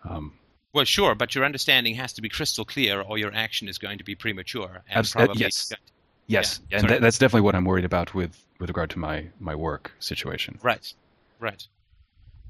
Um, 0.09 0.31
Well, 0.73 0.85
sure, 0.85 1.15
but 1.15 1.33
your 1.33 1.45
understanding 1.45 1.95
has 1.95 2.13
to 2.13 2.21
be 2.21 2.29
crystal 2.29 2.65
clear, 2.65 3.01
or 3.01 3.17
your 3.17 3.33
action 3.33 3.67
is 3.67 3.77
going 3.77 3.97
to 3.97 4.03
be 4.03 4.15
premature 4.15 4.83
and 4.89 4.99
Abs- 4.99 5.15
uh, 5.15 5.27
yes. 5.35 5.73
Yes, 6.27 6.59
Yeah, 6.69 6.79
and 6.79 6.89
that, 6.89 7.01
that's 7.01 7.17
definitely 7.17 7.41
what 7.41 7.55
I'm 7.55 7.63
worried 7.63 7.85
about 7.85 8.13
with 8.13 8.37
with 8.59 8.69
regard 8.69 8.89
to 8.91 8.99
my 8.99 9.27
my 9.39 9.55
work 9.55 9.93
situation. 9.99 10.59
Right, 10.61 10.93
right, 11.39 11.65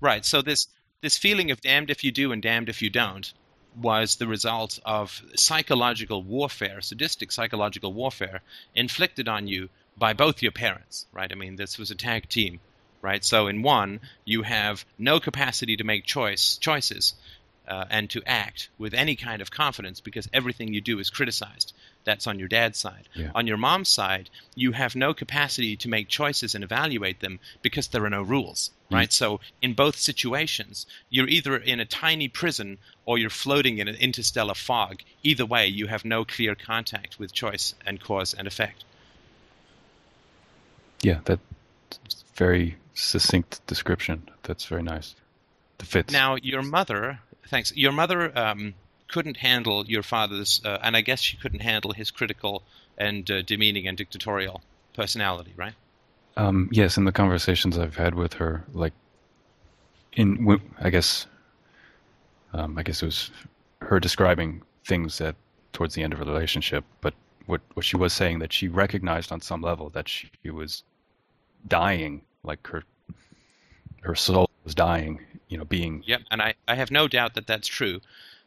right. 0.01 0.25
So 0.25 0.41
this 0.41 0.67
this 1.01 1.17
feeling 1.17 1.51
of 1.51 1.61
damned 1.61 1.91
if 1.91 2.03
you 2.03 2.11
do 2.11 2.31
and 2.31 2.41
damned 2.41 2.69
if 2.69 2.81
you 2.81 2.89
don't 2.89 3.31
was 3.75 4.15
the 4.15 4.27
result 4.27 4.79
of 4.83 5.21
psychological 5.35 6.23
warfare, 6.23 6.81
sadistic 6.81 7.31
psychological 7.31 7.93
warfare 7.93 8.41
inflicted 8.73 9.27
on 9.27 9.47
you 9.47 9.69
by 9.95 10.13
both 10.13 10.41
your 10.41 10.51
parents. 10.51 11.05
Right. 11.11 11.31
I 11.31 11.35
mean, 11.35 11.55
this 11.55 11.77
was 11.77 11.91
a 11.91 11.95
tag 11.95 12.29
team. 12.29 12.59
Right. 13.01 13.23
So 13.23 13.45
in 13.45 13.61
one, 13.61 13.99
you 14.25 14.41
have 14.41 14.83
no 14.97 15.19
capacity 15.19 15.77
to 15.77 15.83
make 15.83 16.03
choice 16.05 16.57
choices. 16.57 17.13
Uh, 17.67 17.85
and 17.89 18.09
to 18.09 18.21
act 18.25 18.69
with 18.77 18.93
any 18.93 19.15
kind 19.15 19.41
of 19.41 19.51
confidence 19.51 19.99
because 19.99 20.29
everything 20.33 20.73
you 20.73 20.81
do 20.81 20.99
is 20.99 21.09
criticized. 21.09 21.73
That's 22.05 22.27
on 22.27 22.39
your 22.39 22.47
dad's 22.47 22.77
side. 22.77 23.09
Yeah. 23.13 23.31
On 23.35 23.47
your 23.47 23.57
mom's 23.57 23.89
side, 23.89 24.29
you 24.55 24.71
have 24.71 24.95
no 24.95 25.13
capacity 25.13 25.75
to 25.77 25.89
make 25.89 26.07
choices 26.07 26.55
and 26.55 26.63
evaluate 26.63 27.19
them 27.19 27.39
because 27.61 27.87
there 27.87 28.05
are 28.05 28.09
no 28.09 28.21
rules, 28.21 28.71
right? 28.89 29.11
So 29.11 29.41
in 29.61 29.73
both 29.73 29.97
situations, 29.97 30.85
you're 31.09 31.27
either 31.27 31.57
in 31.57 31.81
a 31.81 31.85
tiny 31.85 32.29
prison 32.29 32.77
or 33.05 33.17
you're 33.17 33.29
floating 33.29 33.79
in 33.79 33.89
an 33.89 33.95
interstellar 33.95 34.53
fog. 34.53 35.01
Either 35.23 35.45
way, 35.45 35.67
you 35.67 35.87
have 35.87 36.05
no 36.05 36.23
clear 36.23 36.55
contact 36.55 37.19
with 37.19 37.33
choice 37.33 37.75
and 37.85 37.99
cause 37.99 38.33
and 38.33 38.47
effect. 38.47 38.85
Yeah, 41.01 41.19
that's 41.25 42.23
very 42.35 42.77
succinct 42.93 43.65
description. 43.67 44.29
That's 44.43 44.65
very 44.65 44.83
nice. 44.83 45.15
Now, 46.09 46.37
your 46.41 46.63
mother, 46.63 47.19
thanks. 47.47 47.75
Your 47.75 47.91
mother 47.91 48.37
um, 48.37 48.73
couldn't 49.07 49.37
handle 49.37 49.85
your 49.85 50.03
father's, 50.03 50.61
uh, 50.65 50.79
and 50.81 50.95
I 50.95 51.01
guess 51.01 51.21
she 51.21 51.37
couldn't 51.37 51.61
handle 51.61 51.93
his 51.93 52.11
critical 52.11 52.63
and 52.97 53.29
uh, 53.29 53.41
demeaning 53.41 53.87
and 53.87 53.97
dictatorial 53.97 54.61
personality, 54.93 55.53
right? 55.55 55.73
Um, 56.35 56.69
yes, 56.71 56.97
in 56.97 57.05
the 57.05 57.11
conversations 57.11 57.77
I've 57.77 57.95
had 57.95 58.15
with 58.15 58.33
her, 58.33 58.63
like 58.73 58.93
in, 60.13 60.59
I 60.79 60.89
guess, 60.89 61.25
um, 62.53 62.77
I 62.77 62.83
guess 62.83 63.01
it 63.01 63.05
was 63.05 63.31
her 63.81 63.99
describing 63.99 64.61
things 64.85 65.17
that 65.19 65.35
towards 65.73 65.93
the 65.93 66.03
end 66.03 66.13
of 66.13 66.19
the 66.19 66.25
relationship, 66.25 66.83
but 67.01 67.13
what 67.45 67.61
what 67.73 67.85
she 67.85 67.97
was 67.97 68.13
saying 68.13 68.39
that 68.39 68.51
she 68.51 68.67
recognized 68.67 69.31
on 69.31 69.41
some 69.41 69.61
level 69.61 69.89
that 69.91 70.07
she 70.07 70.29
was 70.49 70.83
dying, 71.67 72.21
like 72.43 72.65
her 72.67 72.83
her 74.01 74.15
soul 74.15 74.49
was 74.63 74.75
dying, 74.75 75.25
you 75.47 75.57
know, 75.57 75.65
being 75.65 76.03
Yep, 76.05 76.21
and 76.31 76.41
I, 76.41 76.53
I 76.67 76.75
have 76.75 76.91
no 76.91 77.07
doubt 77.07 77.33
that 77.35 77.47
that's 77.47 77.67
true. 77.67 78.01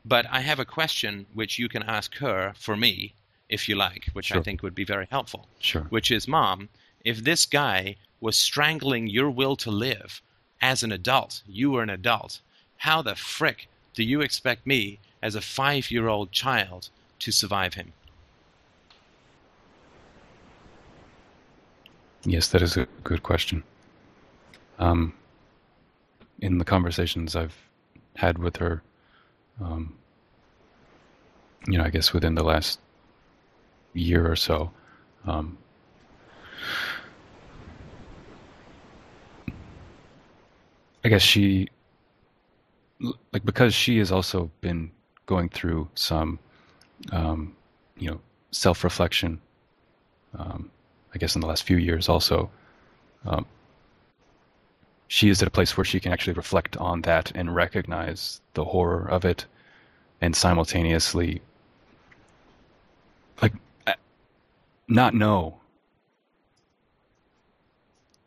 But 0.04 0.26
I 0.30 0.40
have 0.40 0.58
a 0.58 0.64
question 0.64 1.26
which 1.34 1.58
you 1.58 1.68
can 1.68 1.82
ask 1.82 2.16
her 2.16 2.54
for 2.56 2.76
me, 2.76 3.14
if 3.48 3.68
you 3.68 3.74
like, 3.74 4.06
which 4.12 4.32
I 4.32 4.40
think 4.40 4.62
would 4.62 4.74
be 4.74 4.84
very 4.84 5.06
helpful. 5.10 5.46
sure. 5.58 5.82
Which 5.90 6.10
is, 6.10 6.26
Mom, 6.26 6.68
if 7.04 7.24
this 7.24 7.44
guy 7.44 7.96
was 8.20 8.36
strangling 8.36 9.08
your 9.08 9.30
will 9.30 9.56
to 9.56 9.70
live 9.70 10.22
as 10.62 10.82
an 10.82 10.92
adult, 10.92 11.42
you 11.46 11.70
were 11.70 11.82
an 11.82 11.90
adult, 11.90 12.40
how 12.78 13.02
the 13.02 13.14
frick 13.14 13.68
do 13.94 14.02
you 14.04 14.20
expect 14.20 14.66
me, 14.66 14.98
as 15.22 15.34
a 15.34 15.40
five 15.40 15.90
year 15.90 16.08
old 16.08 16.32
child, 16.32 16.88
to 17.18 17.30
survive 17.30 17.74
him? 17.74 17.92
Yes, 22.24 22.48
that 22.48 22.62
is 22.62 22.76
a 22.76 22.86
good 23.02 23.22
question. 23.22 23.62
Um, 24.78 25.14
in 26.40 26.58
the 26.58 26.64
conversations 26.64 27.36
I've 27.36 27.56
had 28.16 28.38
with 28.38 28.56
her, 28.56 28.82
um, 29.60 29.96
you 31.66 31.78
know, 31.78 31.84
I 31.84 31.90
guess 31.90 32.12
within 32.12 32.34
the 32.34 32.42
last 32.42 32.80
year 33.92 34.30
or 34.30 34.36
so, 34.36 34.70
um, 35.26 35.58
I 41.04 41.08
guess 41.08 41.22
she, 41.22 41.68
like, 43.32 43.44
because 43.44 43.74
she 43.74 43.98
has 43.98 44.12
also 44.12 44.50
been 44.60 44.90
going 45.26 45.48
through 45.48 45.88
some, 45.94 46.38
um, 47.12 47.54
you 47.96 48.10
know, 48.10 48.20
self-reflection. 48.50 49.40
Um, 50.38 50.70
I 51.14 51.18
guess 51.18 51.34
in 51.34 51.40
the 51.40 51.46
last 51.46 51.64
few 51.64 51.76
years 51.78 52.08
also, 52.08 52.50
um, 53.26 53.46
she 55.12 55.28
is 55.28 55.42
at 55.42 55.48
a 55.48 55.50
place 55.50 55.76
where 55.76 55.84
she 55.84 55.98
can 55.98 56.12
actually 56.12 56.34
reflect 56.34 56.76
on 56.76 57.02
that 57.02 57.32
and 57.34 57.52
recognize 57.52 58.40
the 58.54 58.64
horror 58.64 59.10
of 59.10 59.24
it, 59.24 59.44
and 60.20 60.36
simultaneously, 60.36 61.42
like, 63.42 63.52
not 64.86 65.12
know, 65.12 65.58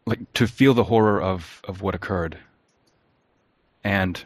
like 0.05 0.19
to 0.33 0.45
feel 0.45 0.73
the 0.73 0.83
horror 0.83 1.21
of 1.21 1.61
of 1.63 1.81
what 1.81 1.95
occurred, 1.95 2.37
and 3.85 4.25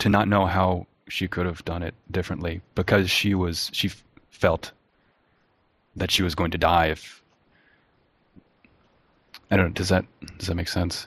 to 0.00 0.10
not 0.10 0.28
know 0.28 0.44
how 0.44 0.86
she 1.08 1.26
could 1.26 1.46
have 1.46 1.64
done 1.64 1.82
it 1.82 1.94
differently 2.10 2.60
because 2.74 3.10
she 3.10 3.34
was 3.34 3.70
she 3.72 3.88
f- 3.88 4.04
felt 4.28 4.72
that 5.96 6.10
she 6.10 6.22
was 6.22 6.34
going 6.34 6.50
to 6.50 6.58
die 6.58 6.88
if 6.88 7.22
I 9.50 9.56
don't 9.56 9.68
know. 9.68 9.72
Does 9.72 9.88
that 9.88 10.04
does 10.36 10.48
that 10.48 10.56
make 10.56 10.68
sense? 10.68 11.06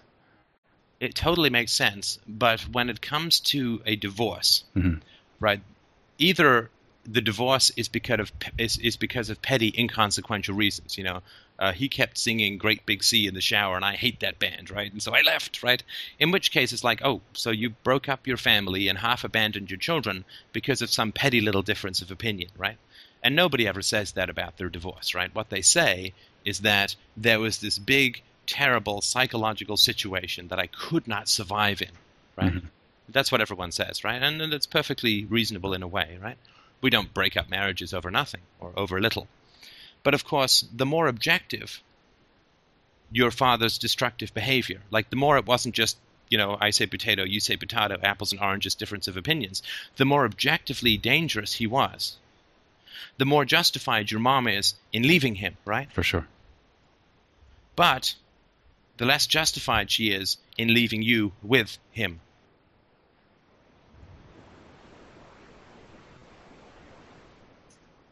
It 1.03 1.15
totally 1.15 1.49
makes 1.49 1.73
sense, 1.73 2.17
but 2.25 2.61
when 2.61 2.89
it 2.89 3.01
comes 3.01 3.41
to 3.51 3.81
a 3.85 3.97
divorce, 3.97 4.63
Mhm. 4.73 5.01
right? 5.39 5.61
Either 6.17 6.69
the 7.05 7.19
divorce 7.19 7.71
is 7.75 7.89
because 7.89 8.21
of 8.21 8.31
is, 8.57 8.77
is 8.77 8.95
because 8.95 9.29
of 9.29 9.41
petty, 9.41 9.73
inconsequential 9.77 10.55
reasons. 10.55 10.97
You 10.97 11.03
know, 11.03 11.21
uh, 11.59 11.73
he 11.73 11.89
kept 11.89 12.17
singing 12.17 12.57
"Great 12.57 12.85
Big 12.85 13.03
Sea" 13.03 13.27
in 13.27 13.33
the 13.33 13.41
shower, 13.41 13.75
and 13.75 13.83
I 13.83 13.97
hate 13.97 14.21
that 14.21 14.39
band, 14.39 14.71
right? 14.71 14.89
And 14.93 15.03
so 15.03 15.13
I 15.13 15.21
left, 15.23 15.61
right? 15.61 15.83
In 16.19 16.31
which 16.31 16.51
case, 16.51 16.71
it's 16.71 16.85
like, 16.85 17.01
oh, 17.03 17.19
so 17.33 17.51
you 17.51 17.71
broke 17.71 18.07
up 18.07 18.25
your 18.25 18.37
family 18.37 18.87
and 18.87 18.97
half 18.99 19.25
abandoned 19.25 19.69
your 19.69 19.79
children 19.79 20.23
because 20.53 20.81
of 20.81 20.89
some 20.89 21.11
petty 21.11 21.41
little 21.41 21.63
difference 21.63 22.01
of 22.01 22.11
opinion, 22.11 22.51
right? 22.55 22.77
And 23.21 23.35
nobody 23.35 23.67
ever 23.67 23.81
says 23.81 24.13
that 24.13 24.29
about 24.29 24.55
their 24.57 24.69
divorce, 24.69 25.13
right? 25.13 25.35
What 25.35 25.49
they 25.49 25.61
say 25.61 26.13
is 26.45 26.59
that 26.59 26.95
there 27.17 27.41
was 27.41 27.57
this 27.57 27.77
big, 27.77 28.21
terrible 28.45 29.01
psychological 29.01 29.77
situation 29.77 30.47
that 30.49 30.59
I 30.59 30.67
could 30.67 31.07
not 31.07 31.29
survive 31.29 31.81
in, 31.81 31.91
right? 32.35 32.53
Mhm. 32.53 32.69
That's 33.09 33.31
what 33.31 33.41
everyone 33.41 33.71
says, 33.71 34.03
right? 34.03 34.21
And 34.21 34.41
it's 34.53 34.65
perfectly 34.65 35.25
reasonable 35.25 35.73
in 35.73 35.83
a 35.83 35.87
way, 35.87 36.17
right? 36.21 36.37
We 36.81 36.89
don't 36.89 37.13
break 37.13 37.37
up 37.37 37.49
marriages 37.49 37.93
over 37.93 38.11
nothing 38.11 38.41
or 38.59 38.73
over 38.75 38.99
little. 38.99 39.27
But 40.03 40.13
of 40.13 40.25
course, 40.25 40.65
the 40.73 40.85
more 40.85 41.07
objective 41.07 41.81
your 43.11 43.31
father's 43.31 43.77
destructive 43.77 44.33
behavior, 44.33 44.81
like 44.89 45.09
the 45.09 45.15
more 45.15 45.37
it 45.37 45.45
wasn't 45.45 45.75
just, 45.75 45.97
you 46.29 46.37
know, 46.37 46.57
I 46.59 46.71
say 46.71 46.87
potato, 46.87 47.23
you 47.23 47.39
say 47.39 47.55
potato, 47.55 47.99
apples 48.01 48.31
and 48.31 48.41
oranges, 48.41 48.75
difference 48.75 49.07
of 49.07 49.15
opinions, 49.15 49.61
the 49.97 50.05
more 50.05 50.25
objectively 50.25 50.97
dangerous 50.97 51.53
he 51.53 51.67
was, 51.67 52.17
the 53.17 53.25
more 53.25 53.45
justified 53.45 54.09
your 54.11 54.19
mom 54.19 54.47
is 54.47 54.73
in 54.91 55.03
leaving 55.03 55.35
him, 55.35 55.57
right? 55.65 55.91
For 55.93 56.03
sure. 56.03 56.27
But 57.75 58.15
the 58.97 59.05
less 59.05 59.27
justified 59.27 59.89
she 59.89 60.11
is 60.11 60.37
in 60.57 60.73
leaving 60.73 61.01
you 61.01 61.31
with 61.41 61.77
him. 61.91 62.19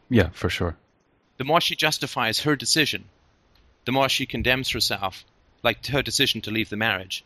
Yeah, 0.08 0.28
for 0.32 0.50
sure. 0.50 0.76
The 1.38 1.44
more 1.44 1.60
she 1.60 1.74
justifies 1.74 2.40
her 2.40 2.54
decision, 2.54 3.04
the 3.84 3.92
more 3.92 4.08
she 4.08 4.26
condemns 4.26 4.70
herself, 4.70 5.24
like 5.62 5.86
her 5.86 6.02
decision 6.02 6.40
to 6.42 6.50
leave 6.50 6.68
the 6.68 6.76
marriage, 6.76 7.24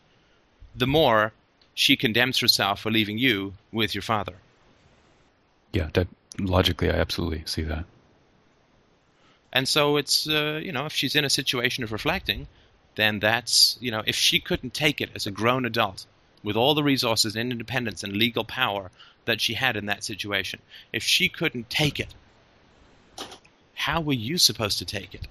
the 0.75 0.87
more 0.87 1.33
she 1.73 1.95
condemns 1.95 2.39
herself 2.39 2.79
for 2.79 2.91
leaving 2.91 3.17
you 3.17 3.53
with 3.71 3.93
your 3.93 4.01
father. 4.01 4.35
Yeah, 5.73 5.89
that 5.93 6.07
logically, 6.39 6.89
I 6.89 6.95
absolutely 6.95 7.43
see 7.45 7.63
that. 7.63 7.85
And 9.51 9.67
so 9.67 9.97
it's, 9.97 10.27
uh, 10.27 10.59
you 10.63 10.71
know, 10.71 10.85
if 10.85 10.93
she's 10.93 11.15
in 11.15 11.25
a 11.25 11.29
situation 11.29 11.83
of 11.83 11.91
reflecting, 11.91 12.47
then 12.97 13.19
that's, 13.19 13.77
you 13.79 13.91
know, 13.91 14.01
if 14.07 14.15
she 14.15 14.39
couldn't 14.39 14.73
take 14.73 14.99
it 14.99 15.11
as 15.13 15.27
a 15.27 15.31
grown 15.31 15.65
adult 15.65 16.07
with 16.43 16.57
all 16.57 16.73
the 16.73 16.83
resources 16.83 17.35
and 17.35 17.51
independence 17.51 18.03
and 18.03 18.11
legal 18.13 18.43
power 18.43 18.89
that 19.25 19.39
she 19.39 19.53
had 19.53 19.77
in 19.77 19.85
that 19.85 20.03
situation, 20.03 20.59
if 20.91 21.03
she 21.03 21.29
couldn't 21.29 21.69
take 21.69 21.99
it, 21.99 22.15
how 23.75 24.01
were 24.01 24.13
you 24.13 24.39
supposed 24.39 24.79
to 24.79 24.85
take 24.85 25.13
it? 25.13 25.27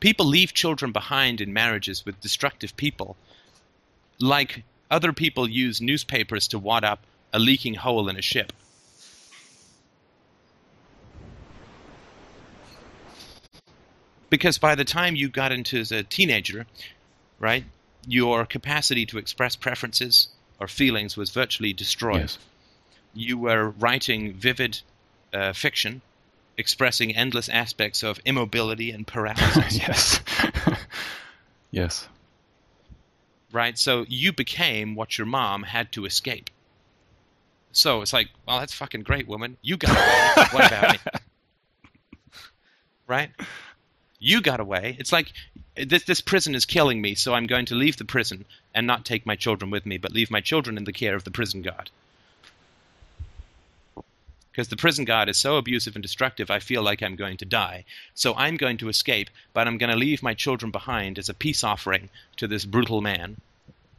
People 0.00 0.26
leave 0.26 0.54
children 0.54 0.92
behind 0.92 1.42
in 1.42 1.52
marriages 1.52 2.06
with 2.06 2.20
destructive 2.22 2.74
people, 2.76 3.16
like 4.18 4.64
other 4.92 5.12
people 5.12 5.48
use 5.48 5.80
newspapers 5.80 6.46
to 6.48 6.58
wad 6.58 6.84
up 6.84 7.04
a 7.32 7.38
leaking 7.38 7.74
hole 7.74 8.08
in 8.10 8.16
a 8.16 8.22
ship. 8.22 8.52
Because 14.28 14.58
by 14.58 14.74
the 14.74 14.84
time 14.84 15.16
you 15.16 15.28
got 15.28 15.50
into 15.50 15.78
as 15.78 15.92
a 15.92 16.02
teenager, 16.02 16.66
right, 17.40 17.64
your 18.06 18.44
capacity 18.44 19.06
to 19.06 19.18
express 19.18 19.56
preferences 19.56 20.28
or 20.60 20.68
feelings 20.68 21.16
was 21.16 21.30
virtually 21.30 21.72
destroyed. 21.72 22.20
Yes. 22.20 22.38
You 23.14 23.38
were 23.38 23.70
writing 23.70 24.34
vivid 24.34 24.80
uh, 25.32 25.52
fiction, 25.52 26.02
expressing 26.56 27.14
endless 27.16 27.48
aspects 27.48 28.02
of 28.02 28.20
immobility 28.24 28.90
and 28.90 29.06
paralysis. 29.14 29.78
yes. 29.78 30.20
yes. 31.70 32.08
Right? 33.52 33.78
So 33.78 34.04
you 34.08 34.32
became 34.32 34.94
what 34.94 35.18
your 35.18 35.26
mom 35.26 35.62
had 35.62 35.92
to 35.92 36.04
escape. 36.04 36.50
So 37.72 38.02
it's 38.02 38.12
like, 38.12 38.28
well, 38.46 38.58
that's 38.58 38.74
fucking 38.74 39.02
great, 39.02 39.26
woman. 39.26 39.56
You 39.62 39.76
got 39.76 39.90
away. 39.90 40.46
what 40.52 40.66
about 40.66 40.92
me? 40.92 40.98
right? 43.06 43.30
You 44.18 44.40
got 44.40 44.60
away. 44.60 44.96
It's 44.98 45.12
like 45.12 45.32
this 45.76 46.04
this 46.04 46.20
prison 46.20 46.54
is 46.54 46.66
killing 46.66 47.00
me, 47.00 47.14
so 47.14 47.34
I'm 47.34 47.46
going 47.46 47.66
to 47.66 47.74
leave 47.74 47.96
the 47.96 48.04
prison 48.04 48.44
and 48.74 48.86
not 48.86 49.04
take 49.04 49.26
my 49.26 49.36
children 49.36 49.70
with 49.70 49.86
me, 49.86 49.96
but 49.98 50.12
leave 50.12 50.30
my 50.30 50.40
children 50.40 50.76
in 50.76 50.84
the 50.84 50.92
care 50.92 51.16
of 51.16 51.24
the 51.24 51.30
prison 51.30 51.62
guard. 51.62 51.90
Because 54.52 54.68
the 54.68 54.76
prison 54.76 55.06
guard 55.06 55.30
is 55.30 55.38
so 55.38 55.56
abusive 55.56 55.96
and 55.96 56.02
destructive, 56.02 56.50
I 56.50 56.58
feel 56.58 56.82
like 56.82 57.02
I'm 57.02 57.16
going 57.16 57.38
to 57.38 57.46
die. 57.46 57.84
So 58.14 58.34
I'm 58.34 58.58
going 58.58 58.76
to 58.78 58.90
escape, 58.90 59.30
but 59.54 59.66
I'm 59.66 59.78
going 59.78 59.90
to 59.90 59.96
leave 59.96 60.22
my 60.22 60.34
children 60.34 60.70
behind 60.70 61.18
as 61.18 61.30
a 61.30 61.34
peace 61.34 61.64
offering 61.64 62.10
to 62.36 62.46
this 62.46 62.66
brutal 62.66 63.00
man. 63.00 63.38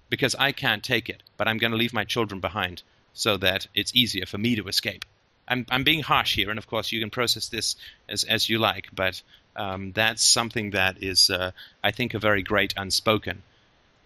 Because 0.09 0.35
I 0.35 0.51
can't 0.51 0.83
take 0.83 1.09
it, 1.09 1.23
but 1.37 1.47
I'm 1.47 1.57
going 1.57 1.71
to 1.71 1.77
leave 1.77 1.93
my 1.93 2.03
children 2.03 2.39
behind 2.39 2.83
so 3.13 3.35
that 3.37 3.67
it's 3.73 3.95
easier 3.95 4.27
for 4.27 4.37
me 4.37 4.55
to 4.55 4.67
escape. 4.67 5.05
I'm, 5.47 5.65
I'm 5.71 5.83
being 5.83 6.03
harsh 6.03 6.35
here, 6.35 6.51
and 6.51 6.59
of 6.59 6.67
course 6.67 6.91
you 6.91 6.99
can 6.99 7.09
process 7.09 7.49
this 7.49 7.75
as, 8.07 8.23
as 8.23 8.47
you 8.47 8.59
like, 8.59 8.89
but 8.93 9.21
um, 9.55 9.91
that's 9.91 10.23
something 10.23 10.71
that 10.71 11.01
is, 11.01 11.29
uh, 11.29 11.51
I 11.83 11.91
think, 11.91 12.13
a 12.13 12.19
very 12.19 12.43
great 12.43 12.73
unspoken 12.77 13.41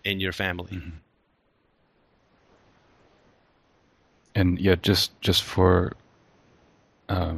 in 0.04 0.20
your 0.20 0.34
family. 0.34 0.78
Mm-hmm. 0.78 0.90
And 4.36 4.60
yeah, 4.60 4.76
just 4.76 5.20
just 5.20 5.42
for 5.42 5.94
uh, 7.10 7.36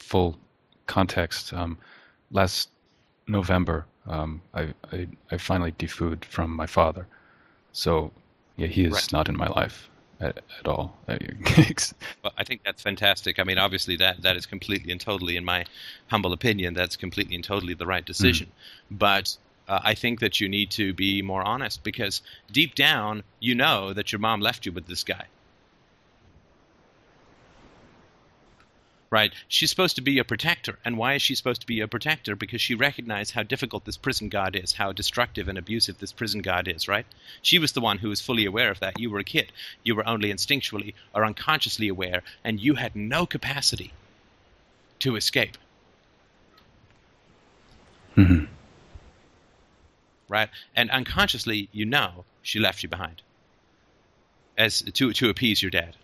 full 0.00 0.38
context, 0.86 1.52
um, 1.52 1.78
last 2.30 2.70
November, 3.26 3.86
um, 4.06 4.40
I, 4.54 4.74
I, 4.92 5.06
I 5.30 5.36
finally 5.38 5.72
defooed 5.72 6.24
from 6.24 6.50
my 6.50 6.66
father. 6.66 7.06
So 7.72 8.10
yeah, 8.56 8.66
he 8.68 8.84
is 8.84 8.92
Right. 8.92 9.12
not 9.12 9.28
in 9.28 9.36
my 9.36 9.48
life 9.48 9.88
at, 10.20 10.38
at 10.58 10.66
all. 10.66 10.96
Well, 12.24 12.32
I 12.36 12.44
think 12.44 12.62
that's 12.64 12.82
fantastic. 12.82 13.38
I 13.38 13.44
mean, 13.44 13.58
obviously, 13.58 13.96
that, 13.96 14.22
that 14.22 14.36
is 14.36 14.46
completely 14.46 14.90
and 14.92 15.00
totally, 15.00 15.36
in 15.36 15.44
my 15.44 15.64
humble 16.08 16.32
opinion, 16.32 16.74
that's 16.74 16.96
completely 16.96 17.34
and 17.36 17.44
totally 17.44 17.74
the 17.74 17.86
right 17.86 18.04
decision. 18.04 18.52
But 18.90 19.36
uh, 19.68 19.80
I 19.84 19.94
think 19.94 20.20
that 20.20 20.40
you 20.40 20.48
need 20.48 20.70
to 20.72 20.92
be 20.94 21.22
more 21.22 21.42
honest 21.42 21.84
because 21.84 22.22
deep 22.50 22.74
down, 22.74 23.22
you 23.40 23.54
know 23.54 23.92
that 23.92 24.10
your 24.12 24.18
mom 24.18 24.40
left 24.40 24.66
you 24.66 24.72
with 24.72 24.86
this 24.86 25.04
guy. 25.04 25.26
Right? 29.10 29.32
She's 29.48 29.70
supposed 29.70 29.96
to 29.96 30.02
be 30.02 30.18
a 30.18 30.24
protector. 30.24 30.78
And 30.84 30.98
why 30.98 31.14
is 31.14 31.22
she 31.22 31.34
supposed 31.34 31.62
to 31.62 31.66
be 31.66 31.80
a 31.80 31.88
protector? 31.88 32.36
Because 32.36 32.60
she 32.60 32.74
recognized 32.74 33.32
how 33.32 33.42
difficult 33.42 33.86
this 33.86 33.96
prison 33.96 34.28
guard 34.28 34.54
is, 34.54 34.72
how 34.72 34.92
destructive 34.92 35.48
and 35.48 35.56
abusive 35.56 35.98
this 35.98 36.12
prison 36.12 36.42
guard 36.42 36.68
is, 36.68 36.88
right? 36.88 37.06
She 37.40 37.58
was 37.58 37.72
the 37.72 37.80
one 37.80 37.98
who 37.98 38.10
was 38.10 38.20
fully 38.20 38.44
aware 38.44 38.70
of 38.70 38.80
that. 38.80 39.00
You 39.00 39.10
were 39.10 39.18
a 39.18 39.24
kid. 39.24 39.50
You 39.82 39.94
were 39.94 40.06
only 40.06 40.32
instinctually 40.32 40.94
or 41.14 41.24
unconsciously 41.24 41.88
aware, 41.88 42.22
and 42.44 42.60
you 42.60 42.74
had 42.74 42.94
no 42.94 43.24
capacity 43.24 43.92
to 45.00 45.16
escape, 45.16 45.56
hmm 48.14 48.44
right? 50.28 50.50
And 50.76 50.90
unconsciously, 50.90 51.68
you 51.72 51.86
know 51.86 52.24
she 52.42 52.58
left 52.58 52.82
you 52.82 52.88
behind 52.88 53.22
as 54.56 54.82
to 54.82 55.12
to 55.12 55.28
appease 55.30 55.62
your 55.62 55.70
dad. 55.70 55.96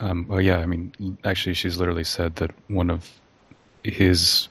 Um, 0.00 0.26
well, 0.28 0.40
yeah, 0.40 0.58
I 0.58 0.66
mean, 0.66 1.18
actually, 1.24 1.54
she's 1.54 1.78
literally 1.78 2.04
said 2.04 2.36
that 2.36 2.50
one 2.68 2.90
of 2.90 3.08
his 3.82 4.48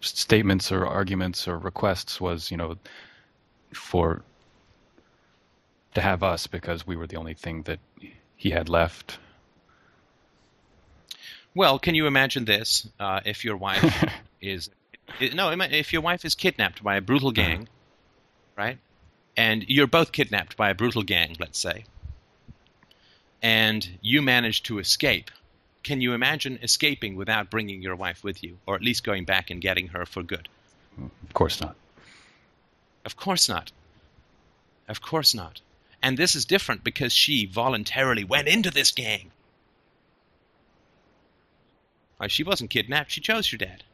statements 0.00 0.70
or 0.70 0.86
arguments 0.86 1.48
or 1.48 1.58
requests 1.58 2.20
was, 2.20 2.50
you 2.50 2.56
know, 2.56 2.76
for 3.72 4.22
to 5.94 6.00
have 6.00 6.22
us 6.22 6.46
because 6.46 6.86
we 6.86 6.96
were 6.96 7.06
the 7.06 7.16
only 7.16 7.34
thing 7.34 7.62
that 7.62 7.80
he 8.36 8.50
had 8.50 8.68
left. 8.68 9.18
Well, 11.54 11.78
can 11.78 11.94
you 11.94 12.06
imagine 12.06 12.44
this? 12.44 12.88
Uh, 13.00 13.20
if 13.24 13.44
your 13.44 13.56
wife 13.56 14.04
is 14.40 14.70
no, 15.34 15.50
if 15.50 15.92
your 15.92 16.02
wife 16.02 16.24
is 16.24 16.34
kidnapped 16.34 16.82
by 16.82 16.96
a 16.96 17.00
brutal 17.00 17.32
gang, 17.32 17.68
right? 18.56 18.78
And 19.36 19.64
you're 19.68 19.86
both 19.86 20.12
kidnapped 20.12 20.56
by 20.56 20.70
a 20.70 20.74
brutal 20.74 21.02
gang, 21.02 21.36
let's 21.40 21.58
say, 21.58 21.84
and 23.42 23.88
you 24.00 24.22
manage 24.22 24.62
to 24.64 24.78
escape. 24.78 25.30
Can 25.82 26.00
you 26.00 26.12
imagine 26.12 26.58
escaping 26.62 27.16
without 27.16 27.50
bringing 27.50 27.82
your 27.82 27.96
wife 27.96 28.22
with 28.24 28.42
you, 28.42 28.58
or 28.66 28.74
at 28.74 28.82
least 28.82 29.04
going 29.04 29.24
back 29.24 29.50
and 29.50 29.60
getting 29.60 29.88
her 29.88 30.04
for 30.04 30.22
good? 30.22 30.48
Of 30.98 31.34
course 31.34 31.60
not. 31.60 31.76
Of 33.04 33.16
course 33.16 33.48
not. 33.48 33.72
Of 34.88 35.00
course 35.00 35.34
not. 35.34 35.60
And 36.02 36.16
this 36.16 36.34
is 36.34 36.44
different 36.44 36.84
because 36.84 37.12
she 37.12 37.46
voluntarily 37.46 38.24
went 38.24 38.48
into 38.48 38.70
this 38.70 38.92
gang. 38.92 39.30
Right, 42.20 42.30
she 42.30 42.42
wasn't 42.42 42.70
kidnapped, 42.70 43.12
she 43.12 43.20
chose 43.20 43.50
your 43.50 43.58
dad. 43.58 43.84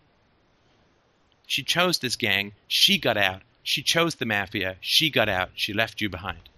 She 1.47 1.63
chose 1.63 1.99
this 1.99 2.17
gang, 2.17 2.53
she 2.67 2.99
got 2.99 3.17
out. 3.17 3.43
She 3.67 3.83
chose 3.83 4.17
the 4.17 4.27
mafia, 4.27 4.77
she 4.81 5.09
got 5.09 5.29
out, 5.31 5.51
she 5.55 5.73
left 5.73 6.03
you 6.03 6.11
behind. 6.11 6.51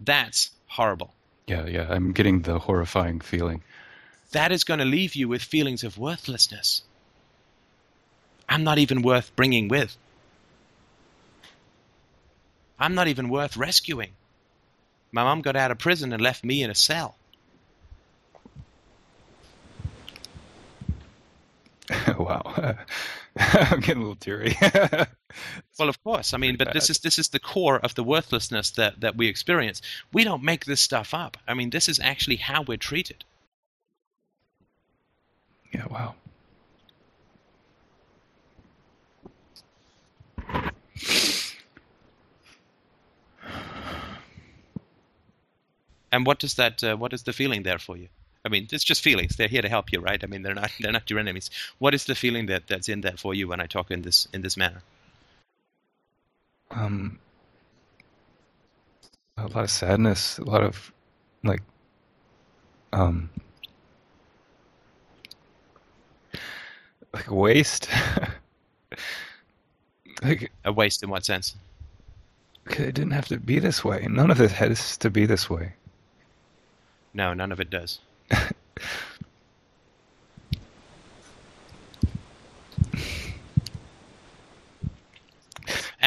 That's 0.00 0.50
horrible. 0.66 1.14
Yeah, 1.46 1.66
yeah, 1.66 1.86
I'm 1.88 2.12
getting 2.12 2.42
the 2.42 2.58
horrifying 2.58 3.20
feeling. 3.20 3.62
That 4.32 4.52
is 4.52 4.64
going 4.64 4.80
to 4.80 4.84
leave 4.84 5.14
you 5.14 5.28
with 5.28 5.42
feelings 5.42 5.82
of 5.84 5.96
worthlessness. 5.96 6.82
I'm 8.48 8.64
not 8.64 8.78
even 8.78 9.02
worth 9.02 9.34
bringing 9.34 9.68
with. 9.68 9.96
I'm 12.78 12.94
not 12.94 13.08
even 13.08 13.28
worth 13.28 13.56
rescuing. 13.56 14.10
My 15.10 15.24
mom 15.24 15.40
got 15.40 15.56
out 15.56 15.70
of 15.70 15.78
prison 15.78 16.12
and 16.12 16.22
left 16.22 16.44
me 16.44 16.62
in 16.62 16.70
a 16.70 16.74
cell. 16.74 17.16
wow, 22.18 22.42
I'm 23.38 23.80
getting 23.80 24.02
a 24.02 24.06
little 24.06 24.16
teary. 24.16 24.56
Well, 25.78 25.88
of 25.88 26.02
course. 26.02 26.34
I 26.34 26.38
mean, 26.38 26.56
but 26.56 26.72
this 26.72 26.90
is 26.90 26.98
this 27.00 27.18
is 27.18 27.28
the 27.28 27.38
core 27.38 27.78
of 27.78 27.94
the 27.94 28.02
worthlessness 28.02 28.70
that, 28.72 29.00
that 29.00 29.16
we 29.16 29.28
experience. 29.28 29.82
We 30.12 30.24
don't 30.24 30.42
make 30.42 30.64
this 30.64 30.80
stuff 30.80 31.14
up. 31.14 31.36
I 31.46 31.54
mean, 31.54 31.70
this 31.70 31.88
is 31.88 32.00
actually 32.00 32.36
how 32.36 32.62
we're 32.62 32.78
treated. 32.78 33.24
yeah, 35.72 35.86
wow. 35.86 36.14
And 46.10 46.24
what 46.26 46.38
does 46.38 46.54
that? 46.54 46.82
Uh, 46.82 46.96
what 46.96 47.12
is 47.12 47.22
the 47.22 47.32
feeling 47.32 47.62
there 47.62 47.78
for 47.78 47.96
you? 47.96 48.08
I 48.44 48.48
mean, 48.48 48.66
it's 48.72 48.84
just 48.84 49.02
feelings. 49.02 49.36
They're 49.36 49.48
here 49.48 49.62
to 49.62 49.68
help 49.68 49.92
you, 49.92 50.00
right? 50.00 50.22
I 50.22 50.26
mean, 50.26 50.42
they're 50.42 50.54
not 50.54 50.70
they're 50.80 50.92
not 50.92 51.10
your 51.10 51.18
enemies. 51.18 51.50
What 51.78 51.94
is 51.94 52.04
the 52.04 52.14
feeling 52.14 52.46
that, 52.46 52.66
that's 52.66 52.88
in 52.88 53.02
there 53.02 53.16
for 53.16 53.34
you 53.34 53.48
when 53.48 53.60
I 53.60 53.66
talk 53.66 53.90
in 53.90 54.02
this 54.02 54.26
in 54.32 54.42
this 54.42 54.56
manner? 54.56 54.82
Um, 56.70 57.18
a 59.36 59.46
lot 59.46 59.64
of 59.64 59.70
sadness, 59.70 60.38
a 60.38 60.44
lot 60.44 60.62
of 60.62 60.92
like, 61.44 61.62
um, 62.92 63.30
like 67.12 67.30
waste. 67.30 67.88
like 70.22 70.50
A 70.64 70.72
waste 70.72 71.02
in 71.02 71.10
what 71.10 71.24
sense? 71.24 71.54
it 72.70 72.94
didn't 72.94 73.12
have 73.12 73.28
to 73.28 73.38
be 73.38 73.58
this 73.58 73.84
way. 73.84 74.06
None 74.08 74.30
of 74.30 74.40
it 74.40 74.52
has 74.52 74.96
to 74.98 75.10
be 75.10 75.26
this 75.26 75.48
way. 75.48 75.74
No, 77.14 77.34
none 77.34 77.50
of 77.50 77.60
it 77.60 77.70
does. 77.70 78.00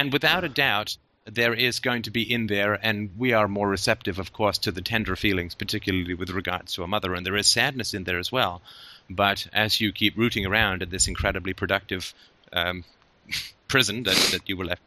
And 0.01 0.11
without 0.11 0.43
a 0.43 0.49
doubt, 0.49 0.97
there 1.25 1.53
is 1.53 1.79
going 1.79 2.01
to 2.01 2.09
be 2.09 2.23
in 2.23 2.47
there, 2.47 2.73
and 2.73 3.11
we 3.19 3.33
are 3.33 3.47
more 3.47 3.69
receptive, 3.69 4.17
of 4.17 4.33
course, 4.33 4.57
to 4.57 4.71
the 4.71 4.81
tender 4.81 5.15
feelings, 5.15 5.53
particularly 5.53 6.15
with 6.15 6.31
regards 6.31 6.73
to 6.73 6.81
a 6.81 6.87
mother, 6.87 7.13
and 7.13 7.23
there 7.23 7.37
is 7.37 7.45
sadness 7.45 7.93
in 7.93 8.03
there 8.03 8.17
as 8.17 8.31
well. 8.31 8.63
But 9.11 9.45
as 9.53 9.79
you 9.79 9.91
keep 9.91 10.17
rooting 10.17 10.47
around 10.47 10.81
in 10.81 10.89
this 10.89 11.07
incredibly 11.07 11.53
productive 11.53 12.15
um, 12.51 12.83
prison 13.67 14.01
that, 14.03 14.17
that 14.31 14.49
you 14.49 14.57
were 14.57 14.65
left, 14.65 14.81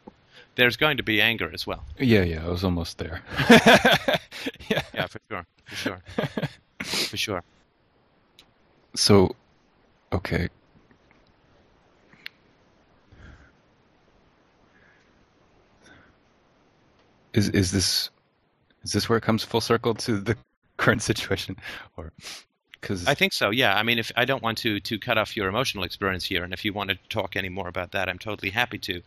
there's 0.55 0.75
going 0.75 0.97
to 0.97 1.03
be 1.03 1.21
anger 1.21 1.49
as 1.53 1.65
well. 1.65 1.85
Yeah, 1.97 2.23
yeah, 2.23 2.45
I 2.45 2.49
was 2.49 2.65
almost 2.65 2.97
there. 2.97 3.21
yeah. 4.69 4.81
Yeah, 4.93 5.07
for 5.07 5.19
sure, 5.29 5.45
for 5.65 5.75
sure, 5.75 6.01
for 6.83 7.17
sure. 7.17 7.43
So, 8.95 9.35
okay. 10.11 10.49
is 17.35 17.49
is 17.49 17.71
this 17.71 18.09
is 18.83 18.93
this 18.93 19.09
where 19.09 19.17
it 19.17 19.21
comes 19.21 19.43
full 19.43 19.61
circle 19.61 19.93
to 19.95 20.19
the 20.19 20.37
current 20.77 21.01
situation? 21.01 21.57
Or 21.97 22.11
because 22.81 23.07
i 23.07 23.15
think 23.15 23.33
so 23.33 23.49
yeah. 23.49 23.75
I 23.75 23.83
mean 23.83 23.97
if 23.99 24.11
i 24.15 24.25
don't 24.25 24.43
want 24.43 24.57
to 24.59 24.79
to 24.79 24.99
cut 24.99 25.17
off 25.17 25.35
your 25.35 25.47
emotional 25.47 25.83
experience 25.83 26.23
here 26.23 26.43
and 26.43 26.53
if 26.53 26.63
you 26.63 26.71
want 26.71 26.91
to 26.91 26.97
talk 27.09 27.35
any 27.35 27.49
more 27.49 27.67
about 27.67 27.91
that 27.93 28.09
i'm 28.09 28.19
totally 28.19 28.51
happy 28.51 28.77
to. 28.79 29.01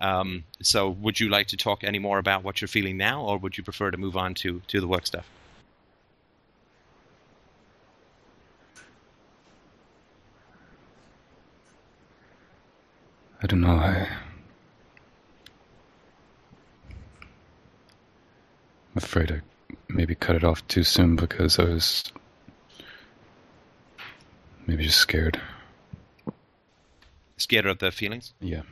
Um, 0.00 0.44
so 0.62 0.88
would 0.88 1.20
you 1.20 1.28
like 1.28 1.48
to 1.48 1.56
talk 1.56 1.84
any 1.84 1.98
more 1.98 2.18
about 2.18 2.42
what 2.42 2.60
you're 2.60 2.68
feeling 2.68 2.96
now 2.96 3.22
or 3.22 3.38
would 3.38 3.58
you 3.58 3.64
prefer 3.64 3.90
to 3.90 3.98
move 3.98 4.16
on 4.16 4.34
to 4.36 4.60
to 4.68 4.80
the 4.80 4.88
work 4.88 5.06
stuff? 5.06 5.28
I 13.42 13.46
don't 13.46 13.60
know 13.60 13.74
i 13.74 14.08
afraid 19.12 19.30
I 19.30 19.42
maybe 19.90 20.14
cut 20.14 20.36
it 20.36 20.44
off 20.44 20.66
too 20.68 20.84
soon 20.84 21.16
because 21.16 21.58
I 21.58 21.64
was 21.64 22.10
maybe 24.66 24.84
just 24.84 24.98
scared. 24.98 25.38
Scared 27.36 27.66
of 27.66 27.78
the 27.78 27.90
feelings? 27.90 28.32
Yeah. 28.40 28.62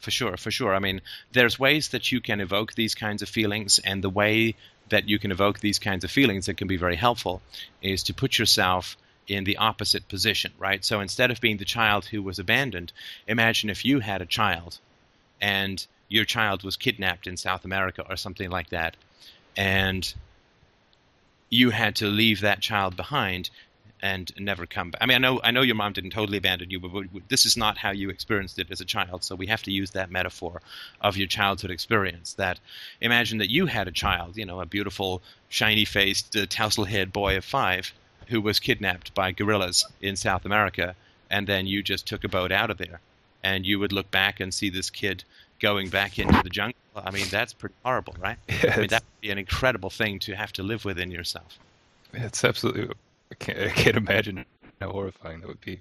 For 0.00 0.10
sure, 0.10 0.36
for 0.36 0.50
sure. 0.50 0.74
I 0.74 0.80
mean, 0.80 1.00
there's 1.32 1.58
ways 1.58 1.88
that 1.88 2.12
you 2.12 2.20
can 2.20 2.42
evoke 2.42 2.74
these 2.74 2.94
kinds 2.94 3.22
of 3.22 3.28
feelings, 3.30 3.78
and 3.78 4.04
the 4.04 4.10
way 4.10 4.54
that 4.90 5.08
you 5.08 5.18
can 5.18 5.32
evoke 5.32 5.60
these 5.60 5.78
kinds 5.78 6.04
of 6.04 6.10
feelings 6.10 6.44
that 6.44 6.58
can 6.58 6.68
be 6.68 6.76
very 6.76 6.96
helpful 6.96 7.40
is 7.80 8.02
to 8.02 8.12
put 8.12 8.38
yourself 8.38 8.98
in 9.26 9.44
the 9.44 9.56
opposite 9.56 10.06
position, 10.08 10.52
right? 10.58 10.84
So 10.84 11.00
instead 11.00 11.30
of 11.30 11.40
being 11.40 11.56
the 11.56 11.64
child 11.64 12.04
who 12.04 12.22
was 12.22 12.38
abandoned, 12.38 12.92
imagine 13.26 13.70
if 13.70 13.82
you 13.82 14.00
had 14.00 14.20
a 14.20 14.26
child 14.26 14.78
and 15.40 15.86
your 16.10 16.26
child 16.26 16.64
was 16.64 16.76
kidnapped 16.76 17.26
in 17.26 17.38
South 17.38 17.64
America 17.64 18.04
or 18.06 18.16
something 18.16 18.50
like 18.50 18.68
that, 18.68 18.98
and 19.56 20.14
you 21.50 21.70
had 21.70 21.96
to 21.96 22.06
leave 22.06 22.40
that 22.40 22.60
child 22.60 22.96
behind 22.96 23.50
and 24.02 24.32
never 24.38 24.66
come 24.66 24.90
back. 24.90 25.00
I 25.00 25.06
mean, 25.06 25.14
I 25.14 25.18
know 25.18 25.40
I 25.42 25.50
know 25.50 25.62
your 25.62 25.76
mom 25.76 25.94
didn't 25.94 26.10
totally 26.10 26.36
abandon 26.36 26.70
you, 26.70 26.78
but 26.78 27.04
this 27.28 27.46
is 27.46 27.56
not 27.56 27.78
how 27.78 27.90
you 27.90 28.10
experienced 28.10 28.58
it 28.58 28.70
as 28.70 28.82
a 28.82 28.84
child. 28.84 29.24
So 29.24 29.34
we 29.34 29.46
have 29.46 29.62
to 29.62 29.70
use 29.70 29.92
that 29.92 30.10
metaphor 30.10 30.60
of 31.00 31.16
your 31.16 31.26
childhood 31.26 31.70
experience. 31.70 32.34
That 32.34 32.60
imagine 33.00 33.38
that 33.38 33.50
you 33.50 33.66
had 33.66 33.88
a 33.88 33.92
child, 33.92 34.36
you 34.36 34.44
know, 34.44 34.60
a 34.60 34.66
beautiful, 34.66 35.22
shiny-faced, 35.48 36.36
uh, 36.36 36.44
tousle-haired 36.48 37.12
boy 37.12 37.36
of 37.36 37.44
five 37.44 37.94
who 38.28 38.40
was 38.42 38.60
kidnapped 38.60 39.14
by 39.14 39.32
guerrillas 39.32 39.86
in 40.00 40.16
South 40.16 40.44
America, 40.44 40.94
and 41.30 41.46
then 41.46 41.66
you 41.66 41.82
just 41.82 42.06
took 42.06 42.24
a 42.24 42.28
boat 42.28 42.52
out 42.52 42.70
of 42.70 42.78
there, 42.78 43.00
and 43.42 43.64
you 43.64 43.78
would 43.78 43.92
look 43.92 44.10
back 44.10 44.40
and 44.40 44.52
see 44.52 44.70
this 44.70 44.90
kid 44.90 45.24
going 45.64 45.88
back 45.88 46.18
into 46.18 46.42
the 46.42 46.50
jungle. 46.50 46.76
I 46.94 47.10
mean, 47.10 47.24
that's 47.30 47.54
pretty 47.54 47.74
horrible, 47.82 48.14
right? 48.20 48.36
Yeah, 48.48 48.74
I 48.76 48.80
mean, 48.80 48.88
that 48.88 49.02
would 49.02 49.20
be 49.22 49.30
an 49.30 49.38
incredible 49.38 49.88
thing 49.88 50.18
to 50.20 50.36
have 50.36 50.52
to 50.52 50.62
live 50.62 50.84
within 50.84 51.10
yourself. 51.10 51.58
It's 52.12 52.44
absolutely 52.44 52.94
I 53.32 53.34
can't, 53.36 53.58
I 53.58 53.68
can't 53.70 53.96
imagine 53.96 54.44
how 54.78 54.90
horrifying 54.90 55.40
that 55.40 55.48
would 55.48 55.62
be. 55.62 55.80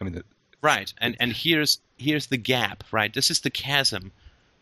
I 0.00 0.04
mean, 0.04 0.14
the, 0.14 0.24
right, 0.62 0.94
and 0.98 1.16
and 1.18 1.32
here's 1.32 1.80
here's 1.98 2.28
the 2.28 2.36
gap, 2.36 2.84
right? 2.92 3.12
This 3.12 3.28
is 3.28 3.40
the 3.40 3.50
chasm 3.50 4.12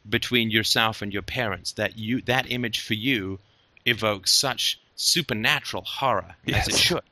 between 0.09 0.51
yourself 0.51 1.03
and 1.03 1.13
your 1.13 1.23
parents. 1.23 1.73
That 1.73 1.99
you 1.99 2.23
that 2.23 2.51
image 2.51 2.81
for 2.81 2.95
you 2.95 3.41
evokes 3.85 4.33
such 4.33 4.81
supernatural 4.97 5.85
horror 5.85 6.35
yes. 6.47 6.67
as 6.67 6.75
it 6.75 6.79
should, 6.81 7.05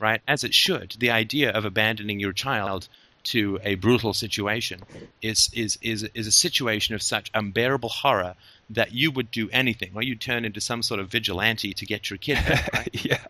right? 0.00 0.22
As 0.26 0.42
it 0.42 0.54
should. 0.54 0.96
The 0.98 1.10
idea 1.10 1.52
of 1.52 1.64
abandoning 1.64 2.18
your 2.18 2.32
child 2.32 2.88
to 3.26 3.58
a 3.62 3.74
brutal 3.74 4.12
situation 4.12 4.80
is 5.20 5.50
is 5.52 5.78
is 5.82 6.04
is 6.14 6.26
a 6.26 6.32
situation 6.32 6.94
of 6.94 7.02
such 7.02 7.30
unbearable 7.34 7.88
horror 7.88 8.34
that 8.70 8.92
you 8.92 9.10
would 9.10 9.30
do 9.30 9.48
anything, 9.52 9.90
or 9.94 10.02
you'd 10.02 10.20
turn 10.20 10.44
into 10.44 10.60
some 10.60 10.82
sort 10.82 11.00
of 11.00 11.08
vigilante 11.08 11.72
to 11.74 11.86
get 11.86 12.10
your 12.10 12.18
kid 12.18 12.36
back. 12.46 12.72
Right? 12.72 13.04
yeah. 13.04 13.24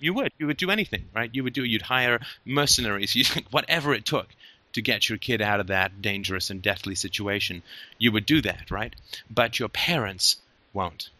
You 0.00 0.14
would. 0.14 0.32
You 0.38 0.46
would 0.46 0.56
do 0.56 0.70
anything, 0.70 1.04
right? 1.14 1.30
You 1.32 1.44
would 1.44 1.52
do. 1.52 1.64
You'd 1.64 1.82
hire 1.82 2.20
mercenaries. 2.44 3.14
You 3.16 3.24
whatever 3.50 3.94
it 3.94 4.04
took 4.04 4.28
to 4.72 4.82
get 4.82 5.08
your 5.08 5.18
kid 5.18 5.40
out 5.40 5.60
of 5.60 5.68
that 5.68 6.02
dangerous 6.02 6.50
and 6.50 6.62
deathly 6.62 6.94
situation. 6.94 7.62
You 7.98 8.12
would 8.12 8.26
do 8.26 8.40
that, 8.42 8.70
right? 8.70 8.94
But 9.30 9.58
your 9.58 9.68
parents 9.68 10.36
won't. 10.72 11.10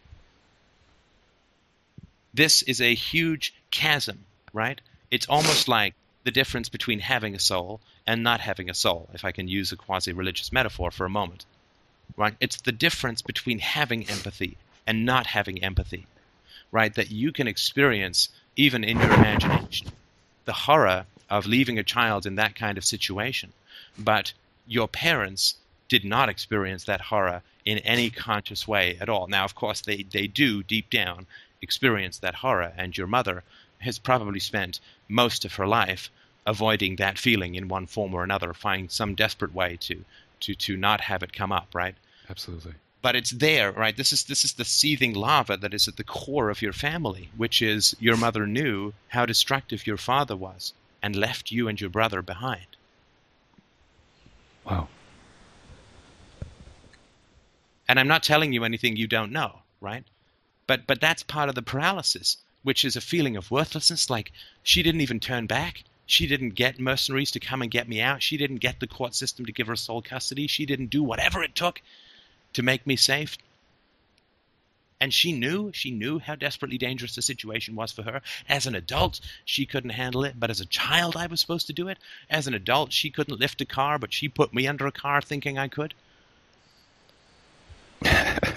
This 2.33 2.61
is 2.61 2.81
a 2.81 2.93
huge 2.93 3.53
chasm, 3.71 4.25
right? 4.53 4.79
It's 5.09 5.27
almost 5.27 5.67
like 5.67 5.95
the 6.23 6.31
difference 6.31 6.69
between 6.69 6.99
having 6.99 7.33
a 7.33 7.39
soul 7.39 7.79
and 8.07 8.23
not 8.23 8.39
having 8.39 8.69
a 8.69 8.73
soul, 8.73 9.09
if 9.13 9.25
I 9.25 9.33
can 9.33 9.49
use 9.49 9.71
a 9.71 9.75
quasi 9.75 10.13
religious 10.13 10.51
metaphor 10.51 10.89
for 10.89 11.05
a 11.05 11.09
moment. 11.09 11.45
Right? 12.15 12.35
It's 12.39 12.61
the 12.61 12.71
difference 12.71 13.21
between 13.21 13.59
having 13.59 14.09
empathy 14.09 14.57
and 14.87 15.05
not 15.05 15.27
having 15.27 15.61
empathy. 15.63 16.07
Right? 16.71 16.93
That 16.95 17.11
you 17.11 17.31
can 17.33 17.47
experience 17.47 18.29
even 18.55 18.83
in 18.83 18.97
your 18.97 19.13
imagination, 19.13 19.89
the 20.45 20.53
horror 20.53 21.05
of 21.29 21.45
leaving 21.45 21.77
a 21.77 21.83
child 21.83 22.25
in 22.25 22.35
that 22.35 22.55
kind 22.55 22.77
of 22.77 22.85
situation. 22.85 23.51
But 23.99 24.33
your 24.65 24.87
parents 24.87 25.55
did 25.89 26.03
not 26.05 26.29
experience 26.29 26.85
that 26.85 27.01
horror 27.01 27.43
in 27.65 27.77
any 27.79 28.09
conscious 28.09 28.67
way 28.67 28.97
at 28.99 29.09
all. 29.09 29.27
Now, 29.27 29.43
of 29.43 29.55
course, 29.55 29.81
they, 29.81 30.03
they 30.03 30.27
do 30.27 30.63
deep 30.63 30.89
down 30.89 31.27
experience 31.61 32.19
that 32.19 32.35
horror, 32.35 32.71
and 32.77 32.97
your 32.97 33.07
mother 33.07 33.43
has 33.79 33.99
probably 33.99 34.39
spent 34.39 34.79
most 35.07 35.45
of 35.45 35.55
her 35.55 35.67
life 35.67 36.09
avoiding 36.47 36.95
that 36.95 37.19
feeling 37.19 37.53
in 37.53 37.67
one 37.67 37.85
form 37.85 38.15
or 38.15 38.23
another, 38.23 38.53
find 38.53 38.89
some 38.89 39.13
desperate 39.13 39.53
way 39.53 39.77
to, 39.81 40.03
to, 40.39 40.55
to 40.55 40.75
not 40.75 41.01
have 41.01 41.21
it 41.21 41.31
come 41.31 41.51
up, 41.51 41.67
right? 41.75 41.95
Absolutely 42.27 42.73
but 43.07 43.15
it's 43.15 43.31
there, 43.31 43.71
right? 43.71 43.95
This 43.95 44.11
is 44.11 44.25
this 44.25 44.43
is 44.43 44.53
the 44.53 44.65
seething 44.65 45.13
lava 45.13 45.55
that 45.57 45.73
is 45.73 45.87
at 45.87 45.95
the 45.97 46.03
core 46.03 46.49
of 46.49 46.61
your 46.61 46.73
family, 46.73 47.29
which 47.37 47.61
is 47.61 47.95
your 47.99 48.17
mother 48.17 48.45
knew 48.45 48.93
how 49.07 49.25
destructive 49.25 49.87
your 49.87 49.97
father 49.97 50.35
was 50.35 50.73
and 51.01 51.15
left 51.15 51.51
you 51.51 51.67
and 51.67 51.79
your 51.79 51.89
brother 51.89 52.21
behind. 52.21 52.67
Wow. 54.65 54.89
And 57.87 57.99
I'm 57.99 58.09
not 58.09 58.23
telling 58.23 58.51
you 58.51 58.65
anything 58.65 58.97
you 58.97 59.07
don't 59.07 59.31
know, 59.31 59.59
right? 59.79 60.03
But 60.65 60.85
but 60.87 60.99
that's 60.99 61.23
part 61.23 61.49
of 61.49 61.55
the 61.55 61.61
paralysis, 61.61 62.37
which 62.63 62.83
is 62.83 62.95
a 62.95 63.01
feeling 63.01 63.37
of 63.37 63.51
worthlessness 63.51 64.09
like 64.09 64.33
she 64.63 64.83
didn't 64.83 65.01
even 65.01 65.19
turn 65.19 65.45
back. 65.45 65.83
She 66.07 66.25
didn't 66.25 66.51
get 66.51 66.79
mercenaries 66.79 67.31
to 67.31 67.39
come 67.39 67.61
and 67.61 67.69
get 67.69 67.87
me 67.87 68.01
out. 68.01 68.23
She 68.23 68.37
didn't 68.37 68.57
get 68.57 68.79
the 68.79 68.87
court 68.87 69.13
system 69.13 69.45
to 69.45 69.51
give 69.51 69.67
her 69.67 69.75
sole 69.75 70.01
custody. 70.01 70.47
She 70.47 70.65
didn't 70.65 70.89
do 70.89 71.03
whatever 71.03 71.43
it 71.43 71.53
took 71.53 71.81
to 72.53 72.63
make 72.63 72.87
me 72.87 72.95
safe. 72.95 73.37
And 74.99 75.13
she 75.13 75.31
knew, 75.31 75.71
she 75.73 75.91
knew 75.91 76.17
how 76.17 76.35
desperately 76.35 76.77
dangerous 76.77 77.13
the 77.15 77.21
situation 77.21 77.75
was 77.75 77.91
for 77.91 78.03
her. 78.03 78.21
As 78.49 78.65
an 78.65 78.73
adult, 78.73 79.19
she 79.45 79.65
couldn't 79.65 79.91
handle 79.91 80.23
it, 80.23 80.39
but 80.39 80.49
as 80.49 80.61
a 80.61 80.65
child, 80.65 81.15
I 81.15 81.27
was 81.27 81.41
supposed 81.41 81.67
to 81.67 81.73
do 81.73 81.89
it. 81.89 81.99
As 82.29 82.47
an 82.47 82.53
adult, 82.53 82.93
she 82.93 83.11
couldn't 83.11 83.39
lift 83.39 83.61
a 83.61 83.65
car, 83.65 83.99
but 83.99 84.13
she 84.13 84.29
put 84.29 84.53
me 84.53 84.65
under 84.65 84.87
a 84.87 84.91
car 84.91 85.21
thinking 85.21 85.57
I 85.57 85.67
could. 85.67 85.93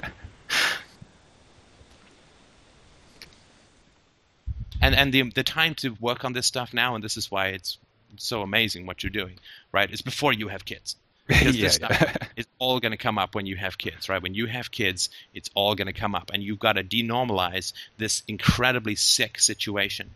and 4.95 4.99
and 4.99 5.13
the 5.13 5.31
the 5.35 5.43
time 5.43 5.75
to 5.77 5.91
work 6.01 6.25
on 6.25 6.33
this 6.33 6.47
stuff 6.47 6.73
now, 6.75 6.95
and 6.95 7.05
this 7.05 7.17
is 7.17 7.31
why 7.31 7.49
it's 7.49 7.79
so 8.17 8.43
amazing 8.43 8.87
what 8.87 9.03
you're 9.03 9.11
doing, 9.11 9.39
right? 9.73 9.91
Is 9.91 10.03
before 10.03 10.33
you 10.33 10.49
have 10.49 10.65
kids. 10.65 10.97
Because 11.31 11.57
yeah, 11.57 11.63
this 11.67 11.75
stuff 11.77 12.17
is 12.37 12.47
all 12.59 12.81
going 12.81 12.91
to 12.91 12.99
come 12.99 13.17
up 13.17 13.37
when 13.37 13.47
you 13.47 13.55
have 13.55 13.79
kids, 13.79 14.09
right? 14.09 14.21
When 14.21 14.35
you 14.35 14.47
have 14.47 14.73
kids, 14.73 15.11
it's 15.33 15.49
all 15.55 15.77
going 15.77 15.87
to 15.87 15.93
come 15.93 16.17
up, 16.17 16.33
and 16.35 16.43
you've 16.43 16.59
got 16.59 16.73
to 16.73 16.83
denormalize 16.83 17.73
this 17.99 18.25
incredibly 18.27 18.97
sick 18.97 19.39
situation 19.39 20.11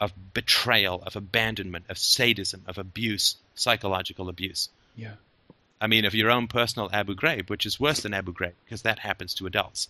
of 0.00 0.14
betrayal, 0.32 1.02
of 1.04 1.16
abandonment, 1.16 1.84
of 1.90 1.98
sadism, 1.98 2.62
of 2.66 2.78
abuse, 2.78 3.36
psychological 3.56 4.30
abuse. 4.30 4.70
Yeah. 4.96 5.16
I 5.82 5.86
mean, 5.86 6.06
of 6.06 6.14
your 6.14 6.30
own 6.30 6.48
personal 6.48 6.88
Abu 6.94 7.14
Ghraib, 7.14 7.50
which 7.50 7.66
is 7.66 7.78
worse 7.78 8.00
than 8.00 8.14
Abu 8.14 8.32
Ghraib 8.32 8.54
because 8.64 8.82
that 8.82 9.00
happens 9.00 9.34
to 9.34 9.46
adults, 9.46 9.88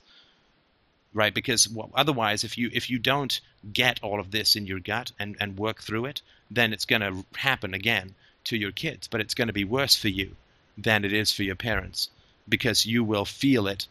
right? 1.14 1.32
Because 1.34 1.68
otherwise, 1.94 2.44
if 2.44 2.58
you 2.58 2.70
if 2.72 2.90
you 2.90 2.98
don't 2.98 3.40
get 3.72 4.00
all 4.02 4.20
of 4.20 4.30
this 4.30 4.56
in 4.56 4.66
your 4.66 4.80
gut 4.80 5.12
and 5.18 5.36
and 5.40 5.58
work 5.58 5.82
through 5.82 6.06
it, 6.06 6.22
then 6.50 6.72
it's 6.72 6.84
going 6.84 7.02
to 7.02 7.24
happen 7.36 7.74
again 7.74 8.14
to 8.44 8.56
your 8.56 8.72
kids, 8.72 9.08
but 9.08 9.20
it's 9.20 9.34
going 9.34 9.48
to 9.48 9.52
be 9.52 9.64
worse 9.64 9.96
for 9.96 10.08
you 10.08 10.36
than 10.76 11.04
it 11.04 11.12
is 11.12 11.32
for 11.32 11.42
your 11.42 11.56
parents 11.56 12.08
because 12.48 12.86
you 12.86 13.04
will 13.04 13.24
feel 13.24 13.66
it, 13.66 13.86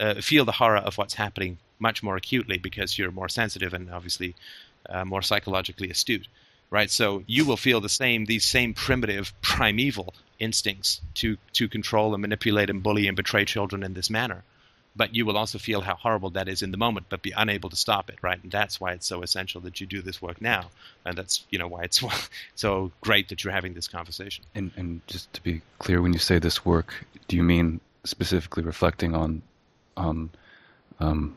uh, 0.00 0.14
feel 0.14 0.44
the 0.44 0.52
horror 0.52 0.78
of 0.78 0.96
what's 0.96 1.14
happening 1.14 1.58
much 1.78 2.02
more 2.02 2.16
acutely 2.16 2.56
because 2.56 2.96
you're 2.96 3.10
more 3.10 3.28
sensitive 3.28 3.74
and 3.74 3.90
obviously 3.90 4.34
uh, 4.88 5.04
more 5.04 5.20
psychologically 5.20 5.90
astute, 5.90 6.26
right? 6.70 6.90
So 6.90 7.24
you 7.26 7.44
will 7.44 7.56
feel 7.56 7.80
the 7.80 7.88
same, 7.88 8.24
these 8.24 8.44
same 8.44 8.72
primitive, 8.72 9.32
primeval 9.42 10.14
instincts 10.38 11.00
to 11.14 11.36
to 11.52 11.68
control 11.68 12.14
and 12.14 12.22
manipulate 12.22 12.70
and 12.70 12.82
bully 12.82 13.06
and 13.06 13.16
betray 13.16 13.44
children 13.44 13.82
in 13.82 13.94
this 13.94 14.10
manner 14.10 14.42
but 14.94 15.14
you 15.14 15.24
will 15.24 15.36
also 15.36 15.58
feel 15.58 15.80
how 15.80 15.94
horrible 15.94 16.30
that 16.30 16.48
is 16.48 16.62
in 16.62 16.70
the 16.70 16.76
moment, 16.76 17.06
but 17.08 17.22
be 17.22 17.32
unable 17.36 17.70
to 17.70 17.76
stop 17.76 18.10
it, 18.10 18.18
right? 18.22 18.42
And 18.42 18.52
that's 18.52 18.80
why 18.80 18.92
it's 18.92 19.06
so 19.06 19.22
essential 19.22 19.60
that 19.62 19.80
you 19.80 19.86
do 19.86 20.02
this 20.02 20.20
work 20.20 20.40
now, 20.40 20.70
and 21.04 21.16
that's 21.16 21.44
you 21.50 21.58
know 21.58 21.68
why 21.68 21.82
it's 21.82 22.02
so 22.54 22.92
great 23.00 23.28
that 23.28 23.42
you're 23.42 23.52
having 23.52 23.74
this 23.74 23.88
conversation. 23.88 24.44
And 24.54 24.70
and 24.76 25.00
just 25.06 25.32
to 25.34 25.42
be 25.42 25.62
clear, 25.78 26.02
when 26.02 26.12
you 26.12 26.18
say 26.18 26.38
this 26.38 26.64
work, 26.64 27.06
do 27.28 27.36
you 27.36 27.42
mean 27.42 27.80
specifically 28.04 28.62
reflecting 28.62 29.14
on 29.14 29.42
on 29.96 30.30
um, 31.00 31.36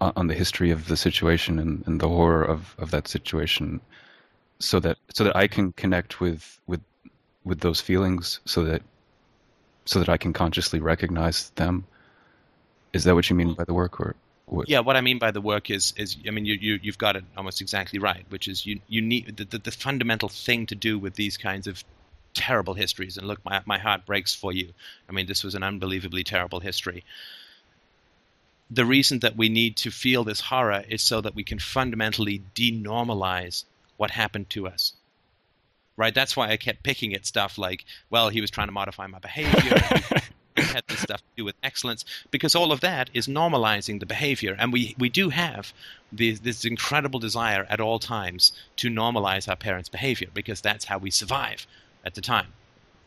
on 0.00 0.26
the 0.26 0.34
history 0.34 0.70
of 0.70 0.88
the 0.88 0.96
situation 0.96 1.58
and, 1.58 1.84
and 1.86 2.00
the 2.00 2.08
horror 2.08 2.42
of, 2.42 2.74
of 2.78 2.90
that 2.90 3.06
situation, 3.06 3.80
so 4.58 4.80
that 4.80 4.98
so 5.12 5.24
that 5.24 5.36
I 5.36 5.46
can 5.46 5.72
connect 5.72 6.20
with 6.20 6.60
with 6.66 6.80
with 7.44 7.60
those 7.60 7.80
feelings, 7.80 8.40
so 8.46 8.64
that 8.64 8.82
so 9.84 9.98
that 9.98 10.08
I 10.08 10.16
can 10.16 10.32
consciously 10.32 10.80
recognize 10.80 11.50
them. 11.50 11.86
Is 12.92 13.04
that 13.04 13.14
what 13.14 13.28
you 13.28 13.36
mean 13.36 13.54
by 13.54 13.64
the 13.64 13.74
work, 13.74 14.00
or? 14.00 14.14
What? 14.46 14.68
Yeah, 14.68 14.80
what 14.80 14.96
I 14.96 15.00
mean 15.00 15.18
by 15.18 15.30
the 15.30 15.40
work 15.40 15.70
is, 15.70 15.94
is 15.96 16.16
I 16.26 16.30
mean, 16.30 16.44
you, 16.44 16.54
you 16.54 16.78
you've 16.82 16.98
got 16.98 17.16
it 17.16 17.24
almost 17.36 17.60
exactly 17.60 17.98
right, 17.98 18.24
which 18.28 18.46
is 18.46 18.66
you 18.66 18.80
you 18.88 19.00
need 19.00 19.36
the, 19.36 19.44
the, 19.44 19.58
the 19.58 19.70
fundamental 19.70 20.28
thing 20.28 20.66
to 20.66 20.74
do 20.74 20.98
with 20.98 21.14
these 21.14 21.36
kinds 21.36 21.66
of 21.66 21.82
terrible 22.34 22.74
histories. 22.74 23.16
And 23.16 23.26
look, 23.26 23.44
my 23.44 23.62
my 23.64 23.78
heart 23.78 24.04
breaks 24.04 24.34
for 24.34 24.52
you. 24.52 24.72
I 25.08 25.12
mean, 25.12 25.26
this 25.26 25.42
was 25.42 25.54
an 25.54 25.62
unbelievably 25.62 26.24
terrible 26.24 26.60
history. 26.60 27.04
The 28.70 28.84
reason 28.84 29.20
that 29.20 29.36
we 29.36 29.48
need 29.48 29.76
to 29.78 29.90
feel 29.90 30.24
this 30.24 30.40
horror 30.40 30.84
is 30.88 31.02
so 31.02 31.20
that 31.20 31.34
we 31.34 31.44
can 31.44 31.58
fundamentally 31.58 32.42
denormalize 32.54 33.64
what 33.96 34.10
happened 34.10 34.50
to 34.50 34.66
us 34.66 34.94
right? 35.96 36.14
That's 36.14 36.36
why 36.36 36.50
I 36.50 36.56
kept 36.56 36.82
picking 36.82 37.14
at 37.14 37.26
stuff 37.26 37.58
like, 37.58 37.84
well, 38.10 38.28
he 38.28 38.40
was 38.40 38.50
trying 38.50 38.68
to 38.68 38.72
modify 38.72 39.06
my 39.06 39.18
behavior. 39.18 39.80
had 40.56 40.84
this 40.86 41.00
stuff 41.00 41.18
to 41.18 41.26
do 41.36 41.44
with 41.44 41.56
excellence 41.64 42.04
because 42.30 42.54
all 42.54 42.70
of 42.70 42.80
that 42.80 43.10
is 43.12 43.26
normalizing 43.26 43.98
the 43.98 44.06
behavior 44.06 44.56
and 44.58 44.72
we, 44.72 44.94
we 44.98 45.08
do 45.08 45.28
have 45.28 45.72
this, 46.12 46.38
this 46.40 46.64
incredible 46.64 47.18
desire 47.18 47.66
at 47.68 47.80
all 47.80 47.98
times 47.98 48.52
to 48.76 48.88
normalize 48.88 49.48
our 49.48 49.56
parents 49.56 49.88
behavior 49.88 50.28
because 50.32 50.60
that's 50.60 50.84
how 50.84 50.96
we 50.96 51.10
survive 51.10 51.66
at 52.04 52.14
the 52.14 52.20
time 52.20 52.52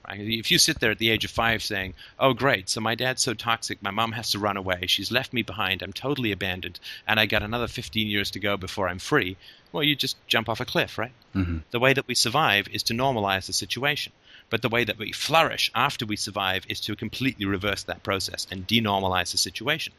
if 0.10 0.52
you 0.52 0.58
sit 0.58 0.80
there 0.80 0.92
at 0.92 1.00
the 1.00 1.10
age 1.10 1.26
of 1.26 1.32
five 1.32 1.62
saying, 1.64 1.94
"Oh, 2.20 2.34
great, 2.34 2.70
so 2.70 2.80
my 2.80 2.96
dad's 2.96 3.22
so 3.22 3.34
toxic, 3.34 3.82
my 3.82 3.92
mom 3.92 4.14
has 4.14 4.32
to 4.32 4.40
run 4.40 4.58
away. 4.58 4.88
She's 4.88 5.12
left 5.12 5.34
me 5.34 5.42
behind. 5.42 5.82
I'm 5.82 5.94
totally 5.94 6.32
abandoned, 6.32 6.80
and 7.08 7.20
I 7.20 7.26
got 7.26 7.44
another 7.44 7.68
15 7.68 8.08
years 8.08 8.32
to 8.32 8.40
go 8.40 8.58
before 8.58 8.88
I'm 8.88 9.00
free," 9.00 9.38
well, 9.72 9.84
you 9.84 9.96
just 9.96 10.18
jump 10.28 10.50
off 10.50 10.62
a 10.62 10.66
cliff, 10.66 10.98
right? 10.98 11.12
Mm-hmm. 11.36 11.60
The 11.72 11.80
way 11.80 11.94
that 11.94 12.08
we 12.08 12.16
survive 12.16 12.68
is 12.70 12.84
to 12.84 12.94
normalize 12.94 13.48
the 13.48 13.54
situation. 13.54 14.14
But 14.50 14.62
the 14.62 14.70
way 14.70 14.86
that 14.86 14.98
we 14.98 15.12
flourish 15.12 15.70
after 15.76 16.06
we 16.06 16.16
survive 16.16 16.66
is 16.70 16.80
to 16.82 16.96
completely 16.96 17.46
reverse 17.46 17.84
that 17.84 18.04
process 18.04 18.48
and 18.50 18.68
denormalize 18.68 19.32
the 19.32 19.38
situation. 19.38 19.94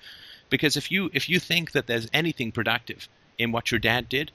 Because 0.49 0.77
if 0.77 0.91
you 0.91 1.11
if 1.13 1.29
you 1.29 1.39
think 1.39 1.73
that 1.73 1.87
there's 1.87 2.09
anything 2.13 2.51
productive 2.51 3.09
in 3.37 3.53
what 3.53 3.71
your 3.71 3.79
dad 3.79 4.09
did, 4.09 4.33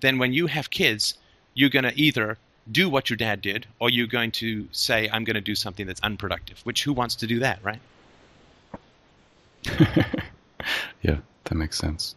then 0.00 0.18
when 0.18 0.32
you 0.32 0.46
have 0.46 0.70
kids, 0.70 1.14
you're 1.54 1.68
going 1.68 1.84
to 1.84 2.00
either 2.00 2.38
do 2.70 2.88
what 2.88 3.10
your 3.10 3.16
dad 3.16 3.40
did, 3.40 3.66
or 3.78 3.90
you're 3.90 4.06
going 4.06 4.32
to 4.32 4.68
say, 4.72 5.08
I'm 5.10 5.24
going 5.24 5.34
to 5.34 5.40
do 5.40 5.54
something 5.54 5.86
that's 5.86 6.00
unproductive. 6.00 6.60
Which, 6.64 6.84
who 6.84 6.92
wants 6.92 7.14
to 7.16 7.26
do 7.26 7.40
that, 7.40 7.58
right? 7.62 7.80
yeah, 11.02 11.18
that 11.44 11.54
makes 11.54 11.78
sense. 11.78 12.14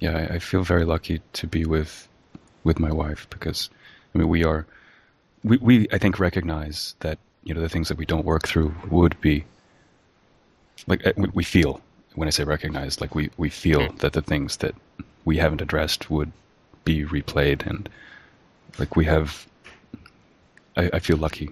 Yeah, 0.00 0.16
I, 0.16 0.34
I, 0.34 0.38
feel 0.40 0.64
very 0.64 0.84
lucky 0.84 1.20
to 1.34 1.46
be 1.46 1.64
with 1.64 2.08
with 2.64 2.80
my 2.80 2.90
wife 2.90 3.28
because, 3.30 3.70
I 4.12 4.18
mean, 4.18 4.28
we 4.28 4.42
are, 4.42 4.66
we, 5.44 5.58
we 5.58 5.88
I 5.92 5.98
think 5.98 6.18
recognize 6.18 6.96
that 7.00 7.18
you 7.44 7.54
know 7.54 7.60
the 7.60 7.68
things 7.68 7.88
that 7.88 7.98
we 7.98 8.06
don't 8.06 8.24
work 8.24 8.48
through 8.48 8.74
would 8.90 9.20
be 9.20 9.44
like 10.88 11.06
uh, 11.06 11.12
we 11.32 11.44
feel 11.44 11.80
when 12.14 12.28
I 12.28 12.30
say 12.30 12.44
recognize, 12.44 13.00
like 13.00 13.14
we 13.14 13.30
we 13.36 13.48
feel 13.48 13.92
that 13.98 14.12
the 14.12 14.22
things 14.22 14.58
that 14.58 14.74
we 15.24 15.36
haven't 15.36 15.60
addressed 15.60 16.10
would 16.10 16.32
be 16.84 17.04
replayed 17.04 17.66
and 17.66 17.88
like 18.78 18.96
we 18.96 19.04
have 19.04 19.46
I, 20.76 20.90
I 20.94 20.98
feel 20.98 21.16
lucky. 21.16 21.50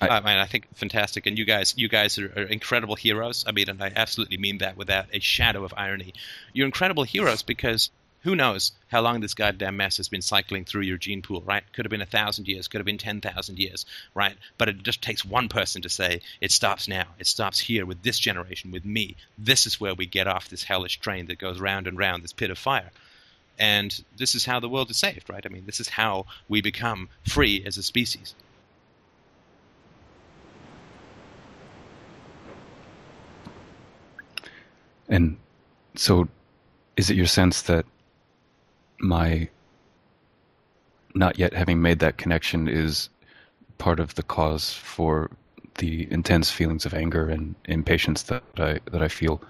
I, 0.00 0.08
I, 0.08 0.20
mean, 0.20 0.38
I 0.38 0.46
think 0.46 0.66
fantastic, 0.74 1.26
and 1.26 1.38
you 1.38 1.44
guys, 1.44 1.74
you 1.76 1.88
guys 1.88 2.18
are, 2.18 2.32
are, 2.34 2.42
incredible 2.42 2.96
heroes. 2.96 3.44
I 3.46 3.52
mean, 3.52 3.68
and 3.68 3.82
I 3.82 3.92
absolutely 3.94 4.38
mean 4.38 4.58
that 4.58 4.76
without 4.76 5.06
a 5.12 5.20
shadow 5.20 5.62
of 5.64 5.74
irony. 5.76 6.14
You're 6.54 6.66
incredible 6.66 7.02
heroes 7.02 7.42
because 7.42 7.90
who 8.22 8.34
knows 8.34 8.72
how 8.88 9.00
long 9.02 9.20
this 9.20 9.34
goddamn 9.34 9.76
mess 9.76 9.96
has 9.98 10.08
been 10.08 10.22
cycling 10.22 10.64
through 10.64 10.82
your 10.82 10.96
gene 10.96 11.22
pool, 11.22 11.42
right? 11.42 11.64
Could 11.72 11.84
have 11.84 11.90
been 11.90 12.02
a 12.02 12.06
thousand 12.06 12.48
years, 12.48 12.68
could 12.68 12.78
have 12.78 12.86
been 12.86 12.98
ten 12.98 13.20
thousand 13.20 13.58
years, 13.58 13.84
right? 14.14 14.36
But 14.56 14.70
it 14.70 14.82
just 14.82 15.02
takes 15.02 15.24
one 15.24 15.48
person 15.48 15.82
to 15.82 15.88
say 15.90 16.22
it 16.40 16.52
stops 16.52 16.88
now. 16.88 17.06
It 17.18 17.26
stops 17.26 17.58
here 17.58 17.84
with 17.84 18.02
this 18.02 18.18
generation, 18.18 18.70
with 18.70 18.86
me. 18.86 19.16
This 19.36 19.66
is 19.66 19.80
where 19.80 19.94
we 19.94 20.06
get 20.06 20.26
off 20.26 20.48
this 20.48 20.62
hellish 20.62 20.98
train 21.00 21.26
that 21.26 21.38
goes 21.38 21.60
round 21.60 21.86
and 21.86 21.98
round 21.98 22.22
this 22.22 22.32
pit 22.32 22.50
of 22.50 22.58
fire. 22.58 22.90
And 23.60 24.02
this 24.16 24.34
is 24.34 24.46
how 24.46 24.58
the 24.58 24.70
world 24.70 24.90
is 24.90 24.96
saved, 24.96 25.28
right? 25.28 25.44
I 25.44 25.50
mean, 25.50 25.66
this 25.66 25.80
is 25.80 25.90
how 25.90 26.24
we 26.48 26.62
become 26.62 27.10
free 27.28 27.62
as 27.66 27.76
a 27.76 27.82
species. 27.82 28.34
And 35.10 35.36
so, 35.94 36.26
is 36.96 37.10
it 37.10 37.16
your 37.16 37.26
sense 37.26 37.62
that 37.62 37.84
my 38.98 39.48
not 41.14 41.38
yet 41.38 41.52
having 41.52 41.82
made 41.82 41.98
that 41.98 42.16
connection 42.16 42.66
is 42.66 43.10
part 43.76 44.00
of 44.00 44.14
the 44.14 44.22
cause 44.22 44.72
for 44.72 45.30
the 45.78 46.10
intense 46.10 46.50
feelings 46.50 46.86
of 46.86 46.94
anger 46.94 47.28
and 47.28 47.54
impatience 47.66 48.22
that 48.24 48.42
I 48.56 48.80
that 48.90 49.02
I 49.02 49.08
feel 49.08 49.42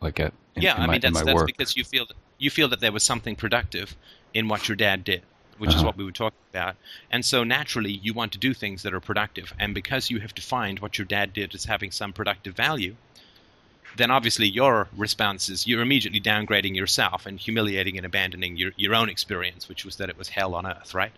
like 0.00 0.20
at 0.20 0.34
in, 0.54 0.62
yeah, 0.62 0.76
in 0.76 0.82
I 0.82 0.86
my, 0.86 0.92
mean 0.92 1.00
that's, 1.00 1.22
that's 1.22 1.44
because 1.44 1.76
you 1.76 1.84
feel 1.84 2.06
you 2.38 2.50
feel 2.50 2.68
that 2.68 2.80
there 2.80 2.92
was 2.92 3.02
something 3.02 3.36
productive 3.36 3.96
in 4.32 4.48
what 4.48 4.68
your 4.68 4.76
dad 4.76 5.04
did, 5.04 5.22
which 5.58 5.70
uh-huh. 5.70 5.78
is 5.78 5.84
what 5.84 5.96
we 5.96 6.04
were 6.04 6.12
talking 6.12 6.38
about. 6.50 6.76
And 7.10 7.24
so 7.24 7.44
naturally, 7.44 7.92
you 7.92 8.14
want 8.14 8.32
to 8.32 8.38
do 8.38 8.54
things 8.54 8.82
that 8.82 8.94
are 8.94 9.00
productive. 9.00 9.52
And 9.58 9.74
because 9.74 10.10
you 10.10 10.20
have 10.20 10.34
defined 10.34 10.80
what 10.80 10.98
your 10.98 11.06
dad 11.06 11.32
did 11.32 11.54
as 11.54 11.64
having 11.64 11.90
some 11.90 12.12
productive 12.12 12.54
value, 12.54 12.96
then 13.96 14.10
obviously 14.10 14.46
your 14.46 14.88
response 14.96 15.48
is 15.48 15.66
you're 15.66 15.82
immediately 15.82 16.20
downgrading 16.20 16.76
yourself 16.76 17.26
and 17.26 17.38
humiliating 17.38 17.96
and 17.96 18.06
abandoning 18.06 18.56
your, 18.56 18.72
your 18.76 18.94
own 18.94 19.08
experience, 19.08 19.68
which 19.68 19.84
was 19.84 19.96
that 19.96 20.08
it 20.08 20.18
was 20.18 20.28
hell 20.28 20.54
on 20.54 20.66
earth, 20.66 20.94
right? 20.94 21.12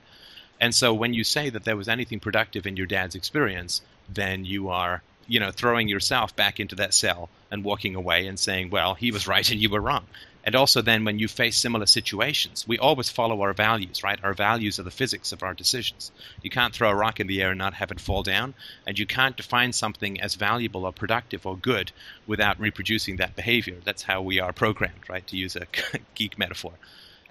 And 0.61 0.75
so 0.75 0.93
when 0.95 1.15
you 1.15 1.25
say 1.25 1.51
that 1.51 1.65
there 1.65 1.77
was 1.77 1.89
anything 1.89 2.21
productive 2.21 2.67
in 2.67 2.77
your 2.77 2.87
dad's 2.87 3.15
experience, 3.15 3.83
then 4.09 4.45
you 4.45 4.69
are, 4.69 5.03
you 5.27 5.41
know, 5.41 5.51
throwing 5.51 5.89
yourself 5.89 6.35
back 6.37 6.61
into 6.61 6.77
that 6.77 6.95
cell 6.95 7.29
and 7.51 7.65
walking 7.65 7.95
away 7.95 8.27
and 8.27 8.39
saying, 8.39 8.71
well, 8.71 8.95
he 8.95 9.11
was 9.11 9.27
right 9.27 9.51
and 9.51 9.61
you 9.61 9.71
were 9.71 9.81
wrong. 9.81 10.07
And 10.43 10.55
also, 10.55 10.81
then, 10.81 11.05
when 11.05 11.19
you 11.19 11.29
face 11.29 11.59
similar 11.59 11.87
situations, 11.87 12.67
we 12.67 12.79
always 12.79 13.11
follow 13.11 13.43
our 13.43 13.53
values, 13.53 14.03
right? 14.03 14.19
Our 14.23 14.33
values 14.33 14.79
are 14.79 14.85
the 14.85 14.91
physics 14.91 15.33
of 15.33 15.43
our 15.43 15.53
decisions. 15.53 16.13
You 16.43 16.49
can't 16.49 16.75
throw 16.75 16.89
a 16.89 16.95
rock 16.95 17.21
in 17.21 17.27
the 17.27 17.43
air 17.43 17.51
and 17.51 17.59
not 17.59 17.75
have 17.75 17.91
it 17.91 18.01
fall 18.01 18.23
down, 18.23 18.55
and 18.87 18.99
you 18.99 19.07
can't 19.07 19.37
define 19.37 19.73
something 19.73 20.21
as 20.21 20.37
valuable 20.37 20.87
or 20.87 20.93
productive 20.93 21.45
or 21.45 21.57
good 21.57 21.93
without 22.27 22.59
reproducing 22.59 23.17
that 23.17 23.37
behavior. 23.37 23.77
That's 23.85 24.05
how 24.05 24.23
we 24.23 24.41
are 24.41 24.53
programmed, 24.53 25.09
right? 25.11 25.27
To 25.27 25.37
use 25.37 25.57
a 25.57 25.67
geek 26.15 26.39
metaphor. 26.39 26.73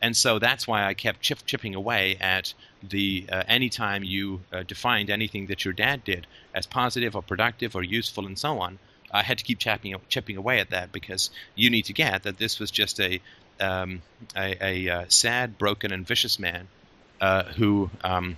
And 0.02 0.16
so 0.16 0.40
that's 0.40 0.68
why 0.68 0.86
I 0.86 0.94
kept 0.94 1.22
chip, 1.22 1.40
chipping 1.46 1.76
away 1.76 2.16
at 2.22 2.54
the 2.82 3.26
uh, 3.32 3.44
anytime 3.48 4.04
you 4.04 4.42
uh, 4.54 4.64
defined 4.64 5.10
anything 5.10 5.48
that 5.48 5.66
your 5.66 5.74
dad 5.74 6.04
did 6.04 6.26
as 6.54 6.66
positive 6.66 7.16
or 7.16 7.22
productive 7.22 7.76
or 7.76 7.84
useful 7.84 8.26
and 8.26 8.40
so 8.40 8.60
on, 8.60 8.80
I 9.12 9.24
had 9.24 9.38
to 9.40 9.44
keep 9.44 9.60
chipping 9.60 9.96
chipping 10.10 10.38
away 10.38 10.60
at 10.60 10.70
that 10.70 10.92
because 10.92 11.30
you 11.56 11.70
need 11.70 11.86
to 11.86 11.94
get 11.94 12.24
that 12.24 12.38
this 12.38 12.60
was 12.60 12.72
just 12.72 13.00
a 13.00 13.22
um, 13.60 14.02
a, 14.38 14.56
a, 14.62 14.90
uh, 14.90 15.06
sad, 15.10 15.58
broken, 15.58 15.92
and 15.92 16.08
vicious 16.08 16.40
man 16.40 16.68
uh, 17.20 17.44
who 17.44 17.90
um, 18.04 18.38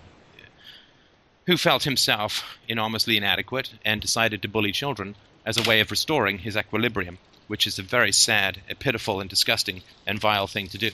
who 1.45 1.57
felt 1.57 1.84
himself 1.84 2.57
enormously 2.67 3.17
inadequate 3.17 3.74
and 3.86 4.01
decided 4.01 4.41
to 4.41 4.47
bully 4.47 4.72
children 4.72 5.15
as 5.45 5.57
a 5.57 5.69
way 5.69 5.80
of 5.80 5.91
restoring 5.91 6.39
his 6.39 6.55
equilibrium, 6.55 7.17
which 7.47 7.65
is 7.65 7.80
a 7.80 7.84
very 7.84 8.11
sad, 8.11 8.61
a 8.69 8.76
pitiful, 8.76 9.19
and 9.19 9.30
disgusting 9.30 9.82
and 10.05 10.19
vile 10.19 10.47
thing 10.47 10.67
to 10.67 10.78
do. 10.78 10.91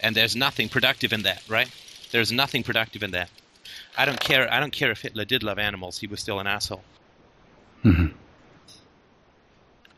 And 0.00 0.14
there's 0.14 0.36
nothing 0.36 0.68
productive 0.68 1.12
in 1.12 1.22
that, 1.22 1.42
right? 1.48 1.70
There's 2.10 2.32
nothing 2.32 2.62
productive 2.62 3.02
in 3.02 3.12
that. 3.12 3.30
I 3.96 4.04
don't 4.04 4.20
care. 4.20 4.52
I 4.52 4.60
don't 4.60 4.72
care 4.72 4.90
if 4.90 5.02
Hitler 5.02 5.24
did 5.24 5.42
love 5.42 5.58
animals; 5.58 5.98
he 5.98 6.06
was 6.06 6.20
still 6.20 6.38
an 6.38 6.46
asshole. 6.46 6.84
Mm-hmm 7.84 8.18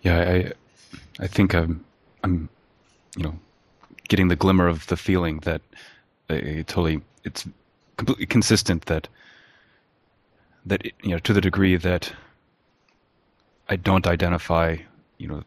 yeah, 0.07 0.19
I 0.21 0.53
I 1.25 1.27
think 1.27 1.55
I'm 1.55 1.85
I'm 2.23 2.49
you 3.17 3.25
know 3.25 3.35
getting 4.09 4.29
the 4.29 4.37
glimmer 4.37 4.69
of 4.69 4.87
the 4.87 4.97
feeling 4.97 5.41
that 5.41 5.63
uh, 6.31 6.35
I, 6.35 6.65
totally 6.67 7.01
it's 7.25 7.49
completely 7.97 8.27
consistent 8.27 8.87
that 8.87 9.09
that 10.65 10.85
you 11.03 11.11
know 11.11 11.19
to 11.19 11.33
the 11.33 11.41
degree 11.41 11.77
that 11.77 12.13
I 13.69 13.75
don't 13.75 14.07
identify 14.07 14.77
you 15.19 15.27
know 15.27 15.43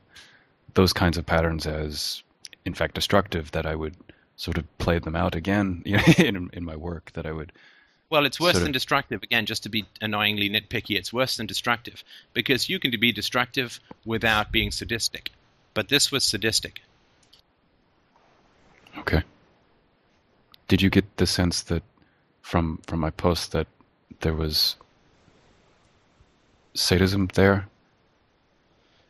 those 0.74 0.92
kinds 0.92 1.18
of 1.18 1.26
patterns 1.26 1.66
as 1.66 2.24
in 2.66 2.74
fact 2.74 2.96
destructive 2.96 3.52
that 3.52 3.66
I 3.66 3.76
would 3.76 3.96
sort 4.36 4.58
of 4.58 4.66
play 4.78 5.00
them 5.00 5.16
out 5.16 5.36
again 5.36 5.84
you 5.86 5.98
know, 5.98 6.04
in 6.18 6.50
in 6.52 6.66
my 6.66 6.76
work 6.76 7.12
that 7.14 7.26
I 7.26 7.32
would 7.32 7.54
well, 8.10 8.26
it's 8.26 8.40
worse 8.40 8.54
sort 8.54 8.64
than 8.64 8.72
destructive. 8.72 9.22
Again, 9.24 9.46
just 9.46 9.64
to 9.64 9.70
be 9.70 9.86
annoyingly 10.02 10.50
nitpicky, 10.50 10.98
it's 10.98 11.14
worse 11.14 11.38
than 11.38 11.46
destructive 11.46 12.04
because 12.34 12.70
you 12.70 12.80
can 12.80 12.92
be 13.00 13.12
destructive 13.12 13.80
without 14.06 14.52
being 14.52 14.72
sadistic. 14.72 15.32
But 15.74 15.90
this 15.90 16.12
was 16.12 16.24
sadistic. 16.24 16.82
Okay. 18.98 19.24
Did 20.68 20.82
you 20.82 20.90
get 20.90 21.18
the 21.18 21.28
sense 21.28 21.62
that 21.64 21.84
from 22.42 22.80
from 22.88 23.00
my 23.00 23.12
post 23.12 23.52
that 23.52 23.68
there 24.22 24.34
was 24.34 24.76
sadism 26.74 27.30
there? 27.34 27.68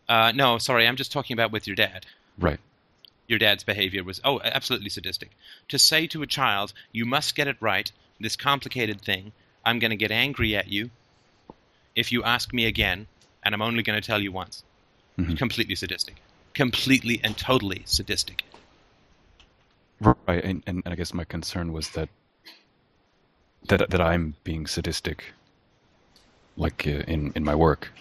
Uh, 0.07 0.31
no, 0.35 0.57
sorry, 0.57 0.87
I'm 0.87 0.95
just 0.95 1.11
talking 1.11 1.33
about 1.33 1.51
with 1.51 1.67
your 1.67 1.75
dad. 1.75 2.05
Right. 2.37 2.59
Your 3.27 3.39
dad's 3.39 3.63
behavior 3.63 4.03
was 4.03 4.19
oh, 4.23 4.41
absolutely 4.43 4.89
sadistic. 4.89 5.31
To 5.69 5.79
say 5.79 6.07
to 6.07 6.21
a 6.21 6.27
child, 6.27 6.73
"You 6.91 7.05
must 7.05 7.35
get 7.35 7.47
it 7.47 7.57
right," 7.59 7.91
this 8.19 8.35
complicated 8.35 9.01
thing, 9.01 9.31
I'm 9.65 9.79
going 9.79 9.91
to 9.91 9.97
get 9.97 10.11
angry 10.11 10.55
at 10.55 10.67
you 10.67 10.89
if 11.95 12.11
you 12.11 12.23
ask 12.23 12.53
me 12.53 12.65
again, 12.65 13.07
and 13.43 13.53
I'm 13.53 13.61
only 13.61 13.83
going 13.83 13.99
to 13.99 14.05
tell 14.05 14.21
you 14.21 14.31
once. 14.31 14.63
Mm-hmm. 15.17 15.35
Completely 15.35 15.75
sadistic. 15.75 16.15
Completely 16.53 17.19
and 17.23 17.37
totally 17.37 17.83
sadistic. 17.85 18.43
Right, 19.99 20.43
and, 20.43 20.63
and, 20.65 20.81
I 20.85 20.95
guess 20.95 21.13
my 21.13 21.25
concern 21.25 21.73
was 21.73 21.89
that 21.89 22.07
that 23.67 23.89
that 23.89 23.99
I'm 23.99 24.35
being 24.45 24.65
sadistic, 24.65 25.25
like 26.55 26.87
uh, 26.87 27.03
in 27.05 27.33
in 27.35 27.43
my 27.43 27.53
work. 27.53 27.91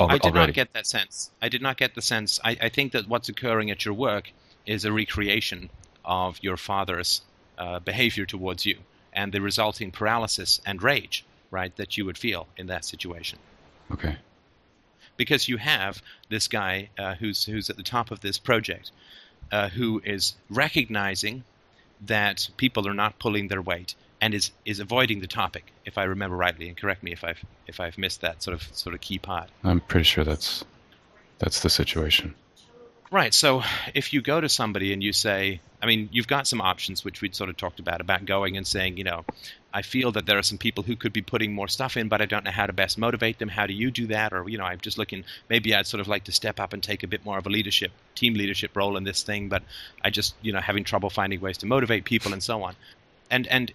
Al- 0.00 0.10
I 0.10 0.14
did 0.14 0.32
already. 0.32 0.52
not 0.52 0.54
get 0.54 0.72
that 0.72 0.86
sense. 0.86 1.30
I 1.42 1.50
did 1.50 1.60
not 1.60 1.76
get 1.76 1.94
the 1.94 2.00
sense. 2.00 2.40
I, 2.42 2.56
I, 2.62 2.68
think 2.70 2.92
that 2.92 3.08
what's 3.08 3.28
occurring 3.28 3.70
at 3.70 3.84
your 3.84 3.92
work 3.92 4.32
is 4.64 4.86
a 4.86 4.92
recreation 4.92 5.68
of 6.04 6.38
your 6.42 6.56
father's 6.56 7.20
uh, 7.58 7.78
behavior 7.80 8.24
towards 8.24 8.64
you 8.64 8.78
and 9.16 9.32
the 9.32 9.40
resulting 9.40 9.90
paralysis 9.90 10.60
and 10.64 10.82
rage, 10.82 11.24
right, 11.50 11.74
that 11.76 11.96
you 11.96 12.04
would 12.04 12.18
feel 12.18 12.46
in 12.56 12.66
that 12.68 12.84
situation. 12.84 13.38
Okay. 13.90 14.18
Because 15.16 15.48
you 15.48 15.56
have 15.56 16.02
this 16.28 16.46
guy 16.46 16.90
uh, 16.98 17.14
who's 17.14 17.44
who's 17.44 17.70
at 17.70 17.76
the 17.76 17.82
top 17.82 18.10
of 18.10 18.20
this 18.20 18.38
project, 18.38 18.92
uh, 19.50 19.70
who 19.70 20.02
is 20.04 20.34
recognizing 20.50 21.42
that 22.04 22.50
people 22.58 22.86
are 22.86 22.94
not 22.94 23.18
pulling 23.18 23.48
their 23.48 23.62
weight 23.62 23.94
and 24.20 24.34
is 24.34 24.50
is 24.66 24.78
avoiding 24.78 25.20
the 25.20 25.26
topic, 25.26 25.72
if 25.86 25.96
I 25.96 26.04
remember 26.04 26.36
rightly, 26.36 26.68
and 26.68 26.76
correct 26.76 27.02
me 27.02 27.12
if 27.12 27.24
I've 27.24 27.42
if 27.66 27.80
I've 27.80 27.96
missed 27.96 28.20
that 28.20 28.42
sort 28.42 28.54
of 28.54 28.62
sort 28.76 28.94
of 28.94 29.00
key 29.00 29.18
part. 29.18 29.48
I'm 29.64 29.80
pretty 29.80 30.04
sure 30.04 30.24
that's 30.24 30.64
that's 31.38 31.60
the 31.60 31.70
situation. 31.70 32.34
Right. 33.10 33.32
So 33.32 33.62
if 33.94 34.12
you 34.12 34.20
go 34.20 34.40
to 34.40 34.48
somebody 34.48 34.92
and 34.92 35.02
you 35.02 35.12
say, 35.12 35.60
I 35.80 35.86
mean, 35.86 36.08
you've 36.10 36.26
got 36.26 36.48
some 36.48 36.60
options 36.60 37.04
which 37.04 37.20
we'd 37.20 37.36
sort 37.36 37.50
of 37.50 37.56
talked 37.56 37.78
about 37.78 38.00
about 38.00 38.24
going 38.24 38.56
and 38.56 38.66
saying, 38.66 38.96
you 38.96 39.04
know, 39.04 39.24
I 39.72 39.82
feel 39.82 40.10
that 40.12 40.26
there 40.26 40.38
are 40.38 40.42
some 40.42 40.58
people 40.58 40.82
who 40.82 40.96
could 40.96 41.12
be 41.12 41.22
putting 41.22 41.52
more 41.52 41.68
stuff 41.68 41.96
in, 41.96 42.08
but 42.08 42.20
I 42.20 42.26
don't 42.26 42.44
know 42.44 42.50
how 42.50 42.66
to 42.66 42.72
best 42.72 42.98
motivate 42.98 43.38
them. 43.38 43.48
How 43.48 43.66
do 43.66 43.74
you 43.74 43.90
do 43.90 44.08
that? 44.08 44.32
Or 44.32 44.48
you 44.48 44.58
know, 44.58 44.64
I'm 44.64 44.80
just 44.80 44.98
looking. 44.98 45.24
Maybe 45.48 45.74
I'd 45.74 45.86
sort 45.86 46.00
of 46.00 46.08
like 46.08 46.24
to 46.24 46.32
step 46.32 46.58
up 46.58 46.72
and 46.72 46.82
take 46.82 47.02
a 47.02 47.06
bit 47.06 47.24
more 47.24 47.38
of 47.38 47.46
a 47.46 47.50
leadership, 47.50 47.92
team 48.14 48.34
leadership 48.34 48.74
role 48.74 48.96
in 48.96 49.04
this 49.04 49.22
thing, 49.22 49.48
but 49.48 49.62
I 50.02 50.10
just 50.10 50.34
you 50.42 50.52
know 50.52 50.60
having 50.60 50.82
trouble 50.82 51.10
finding 51.10 51.40
ways 51.40 51.58
to 51.58 51.66
motivate 51.66 52.04
people 52.04 52.32
and 52.32 52.42
so 52.42 52.62
on. 52.64 52.74
And 53.30 53.46
and 53.46 53.72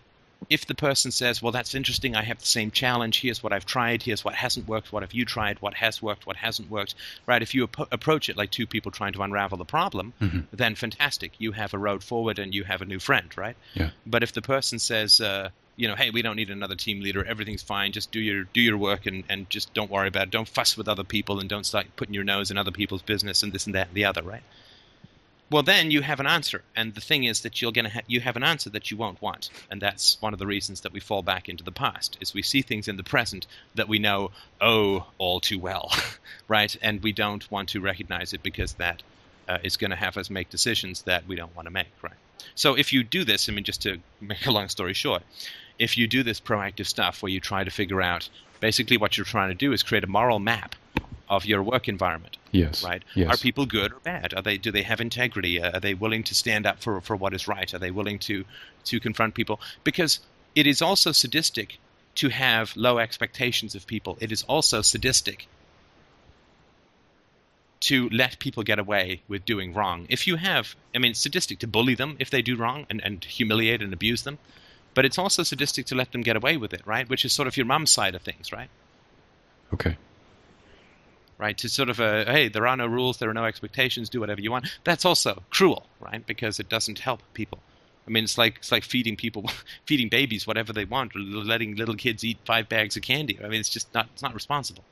if 0.49 0.65
the 0.65 0.75
person 0.75 1.11
says, 1.11 1.41
well, 1.41 1.51
that's 1.51 1.75
interesting, 1.75 2.15
I 2.15 2.23
have 2.23 2.39
the 2.39 2.45
same 2.45 2.71
challenge, 2.71 3.21
here's 3.21 3.43
what 3.43 3.53
I've 3.53 3.65
tried, 3.65 4.03
here's 4.03 4.25
what 4.25 4.35
hasn't 4.35 4.67
worked, 4.67 4.91
what 4.91 5.03
have 5.03 5.13
you 5.13 5.25
tried, 5.25 5.61
what 5.61 5.75
has 5.75 6.01
worked, 6.01 6.25
what 6.25 6.35
hasn't 6.37 6.69
worked, 6.69 6.95
right? 7.25 7.41
If 7.41 7.53
you 7.53 7.65
ap- 7.65 7.91
approach 7.91 8.29
it 8.29 8.37
like 8.37 8.51
two 8.51 8.67
people 8.67 8.91
trying 8.91 9.13
to 9.13 9.21
unravel 9.21 9.57
the 9.57 9.65
problem, 9.65 10.13
mm-hmm. 10.19 10.39
then 10.51 10.75
fantastic, 10.75 11.33
you 11.37 11.51
have 11.51 11.73
a 11.73 11.77
road 11.77 12.03
forward 12.03 12.39
and 12.39 12.53
you 12.53 12.63
have 12.63 12.81
a 12.81 12.85
new 12.85 12.99
friend, 12.99 13.29
right? 13.37 13.55
Yeah. 13.73 13.91
But 14.05 14.23
if 14.23 14.33
the 14.33 14.41
person 14.41 14.79
says, 14.79 15.21
uh, 15.21 15.49
you 15.75 15.87
know, 15.87 15.95
hey, 15.95 16.09
we 16.09 16.21
don't 16.21 16.35
need 16.35 16.49
another 16.49 16.75
team 16.75 17.01
leader, 17.01 17.23
everything's 17.23 17.63
fine, 17.63 17.91
just 17.91 18.11
do 18.11 18.19
your 18.19 18.43
do 18.43 18.61
your 18.61 18.77
work 18.77 19.05
and, 19.05 19.23
and 19.29 19.49
just 19.49 19.73
don't 19.73 19.89
worry 19.89 20.07
about 20.07 20.23
it, 20.23 20.31
don't 20.31 20.47
fuss 20.47 20.75
with 20.75 20.87
other 20.87 21.03
people 21.03 21.39
and 21.39 21.49
don't 21.49 21.65
start 21.65 21.87
putting 21.95 22.13
your 22.13 22.23
nose 22.23 22.51
in 22.51 22.57
other 22.57 22.71
people's 22.71 23.01
business 23.01 23.43
and 23.43 23.53
this 23.53 23.65
and 23.65 23.75
that 23.75 23.87
and 23.87 23.95
the 23.95 24.05
other, 24.05 24.21
right? 24.21 24.43
Well 25.52 25.64
then 25.64 25.91
you 25.91 26.02
have 26.02 26.20
an 26.20 26.28
answer. 26.28 26.64
And 26.76 26.95
the 26.95 27.02
thing 27.02 27.26
is 27.26 27.41
that 27.41 27.62
you're 27.62 27.72
going 27.72 27.86
to 27.86 27.91
ha- 27.91 28.08
you 28.08 28.22
have 28.22 28.38
an 28.38 28.43
answer 28.43 28.70
that 28.72 28.89
you 28.89 28.97
won't 28.97 29.22
want. 29.22 29.49
And 29.70 29.82
that's 29.82 30.20
one 30.22 30.34
of 30.34 30.39
the 30.39 30.47
reasons 30.47 30.82
that 30.82 30.93
we 30.93 30.99
fall 30.99 31.22
back 31.22 31.49
into 31.49 31.64
the 31.64 31.72
past 31.72 32.18
is 32.22 32.34
we 32.34 32.41
see 32.41 32.62
things 32.62 32.88
in 32.88 32.97
the 32.97 33.04
present 33.04 33.45
that 33.76 33.88
we 33.88 33.99
know 33.99 34.32
oh 34.60 35.06
all 35.18 35.39
too 35.39 35.60
well 35.60 35.91
right? 36.47 36.76
And 36.82 37.04
we 37.04 37.12
don't 37.12 37.49
want 37.52 37.70
to 37.70 37.82
recognize 37.82 38.34
it 38.34 38.41
because 38.41 38.74
that 38.74 39.04
uh, 39.47 39.58
is 39.64 39.78
going 39.78 39.91
to 39.91 39.97
have 39.97 40.18
us 40.18 40.30
make 40.30 40.49
decisions 40.49 41.02
that 41.04 41.28
we 41.28 41.36
don't 41.36 41.56
want 41.56 41.68
to 41.68 41.72
make 41.72 41.91
right? 42.02 42.14
So 42.56 42.76
if 42.76 42.93
you 42.93 43.04
do 43.04 43.24
this 43.24 43.49
i 43.49 43.52
mean 43.52 43.64
just 43.64 43.84
to 43.84 43.99
make 44.20 44.45
a 44.45 44.52
long 44.52 44.68
story 44.70 44.93
short 44.93 45.24
if 45.78 45.97
you 45.97 46.08
do 46.08 46.24
this 46.24 46.39
proactive 46.39 46.86
stuff 46.86 47.22
where 47.22 47.32
you 47.32 47.39
try 47.39 47.64
to 47.64 47.72
figure 47.72 48.02
out 48.02 48.30
basically 48.60 48.97
what 48.97 49.18
you're 49.18 49.26
trying 49.26 49.49
to 49.49 49.56
do 49.56 49.74
is 49.74 49.84
create 49.84 50.04
a 50.04 50.08
moral 50.08 50.39
map 50.39 50.76
of 51.32 51.45
your 51.45 51.63
work 51.63 51.88
environment. 51.88 52.38
Yes. 52.51 52.84
Right. 52.84 53.03
Yes. 53.15 53.34
Are 53.34 53.38
people 53.38 53.65
good 53.65 53.93
or 53.93 53.99
bad? 53.99 54.34
Are 54.34 54.41
they 54.41 54.57
do 54.57 54.69
they 54.69 54.84
have 54.84 54.99
integrity? 54.99 55.61
Uh, 55.61 55.77
are 55.77 55.79
they 55.79 55.93
willing 55.93 56.23
to 56.25 56.36
stand 56.36 56.67
up 56.67 56.82
for 56.82 56.99
for 56.99 57.15
what 57.15 57.34
is 57.34 57.47
right? 57.47 57.73
Are 57.73 57.79
they 57.79 57.89
willing 57.89 58.19
to 58.19 58.43
to 58.86 58.99
confront 58.99 59.34
people? 59.34 59.59
Because 59.86 60.19
it 60.53 60.67
is 60.67 60.82
also 60.82 61.13
sadistic 61.13 61.79
to 62.15 62.27
have 62.27 62.75
low 62.75 62.99
expectations 62.99 63.73
of 63.73 63.88
people. 63.88 64.17
It 64.19 64.34
is 64.34 64.43
also 64.43 64.82
sadistic 64.82 65.47
to 67.79 68.09
let 68.09 68.38
people 68.38 68.63
get 68.63 68.77
away 68.77 69.21
with 69.29 69.45
doing 69.45 69.73
wrong. 69.73 70.05
If 70.09 70.27
you 70.27 70.36
have, 70.36 70.75
I 70.93 70.99
mean, 70.99 71.13
sadistic 71.13 71.59
to 71.59 71.67
bully 71.67 71.95
them 71.95 72.17
if 72.19 72.29
they 72.29 72.41
do 72.41 72.57
wrong 72.57 72.86
and, 72.89 73.01
and 73.03 73.23
humiliate 73.23 73.82
and 73.82 73.93
abuse 73.93 74.23
them, 74.23 74.38
but 74.93 75.05
it's 75.05 75.17
also 75.17 75.43
sadistic 75.43 75.86
to 75.88 75.95
let 75.95 76.11
them 76.11 76.21
get 76.21 76.36
away 76.36 76.57
with 76.57 76.73
it, 76.73 76.82
right? 76.86 77.09
Which 77.09 77.23
is 77.23 77.32
sort 77.32 77.47
of 77.47 77.55
your 77.55 77.65
mom's 77.65 77.89
side 77.89 78.13
of 78.13 78.21
things, 78.21 78.51
right? 78.51 78.69
Okay 79.73 79.95
right? 81.41 81.57
To 81.57 81.67
sort 81.67 81.89
of 81.89 81.99
a 81.99 82.23
hey, 82.25 82.47
there 82.47 82.67
are 82.67 82.77
no 82.77 82.85
rules, 82.85 83.17
there 83.17 83.29
are 83.29 83.33
no 83.33 83.45
expectations, 83.45 84.09
do 84.09 84.19
whatever 84.19 84.39
you 84.39 84.51
want. 84.51 84.67
That's 84.83 85.03
also 85.03 85.41
cruel, 85.49 85.87
right? 85.99 86.25
Because 86.25 86.59
it 86.59 86.69
doesn't 86.69 86.99
help 86.99 87.21
people. 87.33 87.57
I 88.07 88.11
mean, 88.11 88.23
it's 88.23 88.37
like 88.37 88.57
it's 88.57 88.71
like 88.71 88.83
feeding 88.83 89.17
people, 89.17 89.49
feeding 89.85 90.07
babies 90.07 90.45
whatever 90.45 90.71
they 90.71 90.85
want, 90.85 91.15
or 91.15 91.19
letting 91.19 91.75
little 91.75 91.95
kids 91.95 92.23
eat 92.23 92.37
five 92.45 92.69
bags 92.69 92.95
of 92.95 93.01
candy. 93.01 93.39
I 93.43 93.47
mean, 93.47 93.59
it's 93.59 93.69
just 93.69 93.91
not 93.93 94.07
it's 94.13 94.21
not 94.21 94.35
responsible. 94.35 94.83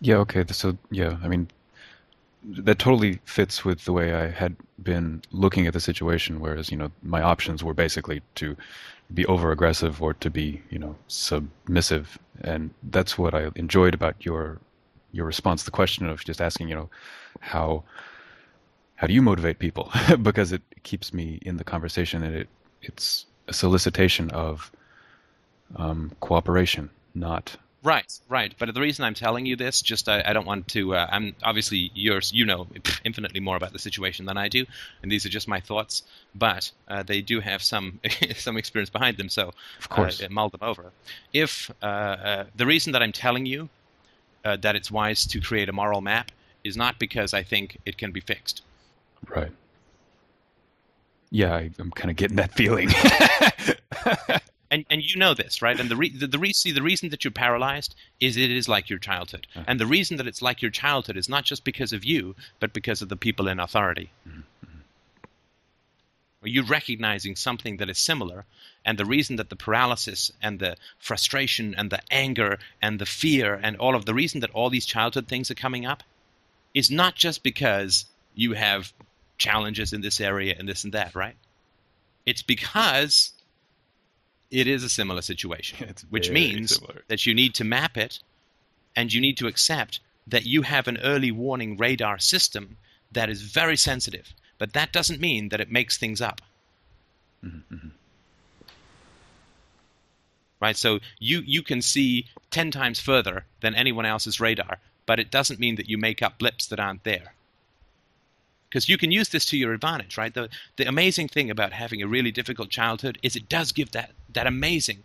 Yeah. 0.00 0.16
Okay. 0.16 0.44
So 0.50 0.76
yeah, 0.90 1.16
I 1.24 1.28
mean, 1.28 1.48
that 2.44 2.78
totally 2.78 3.18
fits 3.24 3.64
with 3.64 3.86
the 3.86 3.92
way 3.92 4.12
I 4.12 4.28
had 4.28 4.54
been 4.82 5.22
looking 5.32 5.66
at 5.66 5.72
the 5.72 5.80
situation. 5.80 6.40
Whereas 6.40 6.70
you 6.70 6.76
know, 6.76 6.92
my 7.02 7.22
options 7.22 7.64
were 7.64 7.74
basically 7.74 8.20
to 8.34 8.54
be 9.14 9.24
over 9.26 9.50
aggressive 9.50 10.02
or 10.02 10.12
to 10.12 10.28
be 10.28 10.60
you 10.68 10.78
know 10.78 10.94
submissive, 11.08 12.18
and 12.42 12.70
that's 12.82 13.16
what 13.16 13.34
I 13.34 13.50
enjoyed 13.54 13.94
about 13.94 14.16
your 14.26 14.60
your 15.16 15.26
response 15.26 15.62
to 15.62 15.66
the 15.66 15.70
question 15.70 16.06
of 16.06 16.24
just 16.24 16.40
asking, 16.40 16.68
you 16.68 16.74
know, 16.74 16.90
how 17.40 17.84
how 18.96 19.06
do 19.06 19.12
you 19.12 19.22
motivate 19.22 19.58
people? 19.58 19.90
because 20.22 20.52
it 20.52 20.62
keeps 20.82 21.12
me 21.12 21.38
in 21.42 21.56
the 21.56 21.64
conversation 21.64 22.22
and 22.22 22.34
it 22.34 22.48
it's 22.82 23.26
a 23.48 23.52
solicitation 23.52 24.30
of 24.30 24.70
um, 25.76 26.12
cooperation, 26.20 26.90
not 27.14 27.56
Right, 27.86 28.12
right. 28.28 28.52
But 28.58 28.74
the 28.74 28.80
reason 28.80 29.04
I'm 29.04 29.14
telling 29.14 29.46
you 29.46 29.54
this, 29.54 29.80
just 29.80 30.08
I, 30.08 30.20
I 30.26 30.32
don't 30.32 30.44
want 30.44 30.66
to. 30.68 30.96
Uh, 30.96 31.06
I'm 31.08 31.36
obviously 31.44 31.92
yours. 31.94 32.32
You 32.32 32.44
know 32.44 32.66
infinitely 33.04 33.38
more 33.38 33.54
about 33.54 33.72
the 33.72 33.78
situation 33.78 34.26
than 34.26 34.36
I 34.36 34.48
do, 34.48 34.66
and 35.02 35.12
these 35.12 35.24
are 35.24 35.28
just 35.28 35.46
my 35.46 35.60
thoughts. 35.60 36.02
But 36.34 36.72
uh, 36.88 37.04
they 37.04 37.22
do 37.22 37.38
have 37.38 37.62
some 37.62 38.00
some 38.36 38.56
experience 38.56 38.90
behind 38.90 39.18
them, 39.18 39.28
so 39.28 39.52
of 39.78 39.88
course, 39.88 40.20
uh, 40.20 40.26
mull 40.30 40.48
them 40.48 40.64
over. 40.64 40.90
If 41.32 41.70
uh, 41.80 41.86
uh, 41.86 42.44
the 42.56 42.66
reason 42.66 42.92
that 42.94 43.04
I'm 43.04 43.12
telling 43.12 43.46
you 43.46 43.68
uh, 44.46 44.56
that 44.58 44.76
it's 44.76 44.90
wise 44.90 45.26
to 45.26 45.40
create 45.40 45.68
a 45.68 45.72
moral 45.72 46.00
map 46.00 46.30
is 46.62 46.76
not 46.76 46.98
because 46.98 47.34
I 47.34 47.42
think 47.42 47.78
it 47.84 47.98
can 47.98 48.12
be 48.12 48.20
fixed. 48.20 48.62
Right. 49.28 49.50
Yeah, 51.30 51.54
I, 51.54 51.70
am 51.80 51.90
kind 51.90 52.10
of 52.10 52.16
getting 52.16 52.36
that 52.36 52.52
feeling. 52.52 52.88
and 54.70 54.84
and 54.88 55.02
you 55.02 55.18
know 55.18 55.34
this, 55.34 55.60
right? 55.60 55.78
And 55.78 55.88
the 55.88 55.96
re- 55.96 56.16
the, 56.16 56.28
the, 56.28 56.38
re- 56.38 56.52
see, 56.52 56.70
the 56.70 56.82
reason 56.82 57.08
that 57.08 57.24
you're 57.24 57.32
paralyzed 57.32 57.96
is 58.20 58.36
it 58.36 58.52
is 58.52 58.68
like 58.68 58.88
your 58.88 59.00
childhood, 59.00 59.48
uh-huh. 59.56 59.64
and 59.66 59.80
the 59.80 59.86
reason 59.86 60.16
that 60.18 60.28
it's 60.28 60.42
like 60.42 60.62
your 60.62 60.70
childhood 60.70 61.16
is 61.16 61.28
not 61.28 61.44
just 61.44 61.64
because 61.64 61.92
of 61.92 62.04
you, 62.04 62.36
but 62.60 62.72
because 62.72 63.02
of 63.02 63.08
the 63.08 63.16
people 63.16 63.48
in 63.48 63.58
authority. 63.58 64.10
Mm-hmm. 64.28 64.40
Are 66.46 66.48
you 66.48 66.62
recognizing 66.62 67.34
something 67.34 67.78
that 67.78 67.90
is 67.90 67.98
similar, 67.98 68.44
and 68.84 68.96
the 68.96 69.04
reason 69.04 69.34
that 69.34 69.50
the 69.50 69.56
paralysis 69.56 70.30
and 70.40 70.60
the 70.60 70.76
frustration 70.96 71.74
and 71.76 71.90
the 71.90 72.00
anger 72.08 72.60
and 72.80 73.00
the 73.00 73.04
fear 73.04 73.58
and 73.60 73.76
all 73.78 73.96
of 73.96 74.04
the 74.04 74.14
reason 74.14 74.38
that 74.42 74.50
all 74.50 74.70
these 74.70 74.86
childhood 74.86 75.26
things 75.26 75.50
are 75.50 75.56
coming 75.56 75.84
up 75.84 76.04
is 76.72 76.88
not 76.88 77.16
just 77.16 77.42
because 77.42 78.04
you 78.36 78.52
have 78.52 78.92
challenges 79.38 79.92
in 79.92 80.02
this 80.02 80.20
area 80.20 80.54
and 80.56 80.68
this 80.68 80.84
and 80.84 80.92
that, 80.92 81.16
right? 81.16 81.34
It's 82.24 82.42
because 82.42 83.32
it 84.52 84.68
is 84.68 84.84
a 84.84 84.88
similar 84.88 85.22
situation, 85.22 85.96
which 86.10 86.30
means 86.30 86.76
similar. 86.76 87.02
that 87.08 87.26
you 87.26 87.34
need 87.34 87.56
to 87.56 87.64
map 87.64 87.96
it 87.96 88.20
and 88.94 89.12
you 89.12 89.20
need 89.20 89.38
to 89.38 89.48
accept 89.48 89.98
that 90.28 90.46
you 90.46 90.62
have 90.62 90.86
an 90.86 90.98
early 90.98 91.32
warning 91.32 91.76
radar 91.76 92.20
system 92.20 92.76
that 93.10 93.28
is 93.28 93.42
very 93.42 93.76
sensitive. 93.76 94.32
But 94.58 94.72
that 94.72 94.92
doesn't 94.92 95.20
mean 95.20 95.50
that 95.50 95.60
it 95.60 95.70
makes 95.70 95.98
things 95.98 96.20
up. 96.20 96.40
Mm-hmm. 97.44 97.74
mm-hmm 97.74 97.88
right? 100.60 100.76
So 100.76 101.00
you 101.18 101.40
you 101.40 101.62
can 101.62 101.82
see 101.82 102.26
ten 102.50 102.70
times 102.70 103.00
further 103.00 103.44
than 103.60 103.74
anyone 103.74 104.06
else's 104.06 104.40
radar, 104.40 104.78
but 105.04 105.20
it 105.20 105.30
doesn't 105.30 105.60
mean 105.60 105.76
that 105.76 105.88
you 105.88 105.98
make 105.98 106.22
up 106.22 106.38
blips 106.38 106.66
that 106.68 106.80
aren't 106.80 107.04
there. 107.04 107.34
Because 108.68 108.88
you 108.88 108.98
can 108.98 109.12
use 109.12 109.28
this 109.28 109.46
to 109.46 109.56
your 109.56 109.72
advantage, 109.72 110.18
right? 110.18 110.32
The 110.32 110.48
the 110.76 110.88
amazing 110.88 111.28
thing 111.28 111.50
about 111.50 111.72
having 111.72 112.02
a 112.02 112.06
really 112.06 112.32
difficult 112.32 112.70
childhood 112.70 113.18
is 113.22 113.36
it 113.36 113.48
does 113.48 113.72
give 113.72 113.92
that 113.92 114.10
that 114.32 114.46
amazing 114.46 115.02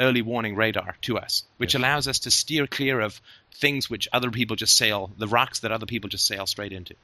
early 0.00 0.22
warning 0.22 0.54
radar 0.54 0.96
to 1.02 1.18
us, 1.18 1.42
which 1.56 1.74
yes. 1.74 1.80
allows 1.80 2.06
us 2.06 2.20
to 2.20 2.30
steer 2.30 2.66
clear 2.66 3.00
of 3.00 3.20
things 3.52 3.90
which 3.90 4.06
other 4.12 4.30
people 4.30 4.54
just 4.54 4.76
sail, 4.76 5.10
the 5.18 5.26
rocks 5.26 5.60
that 5.60 5.72
other 5.72 5.86
people 5.86 6.08
just 6.08 6.26
sail 6.26 6.46
straight 6.46 6.72
into. 6.72 6.94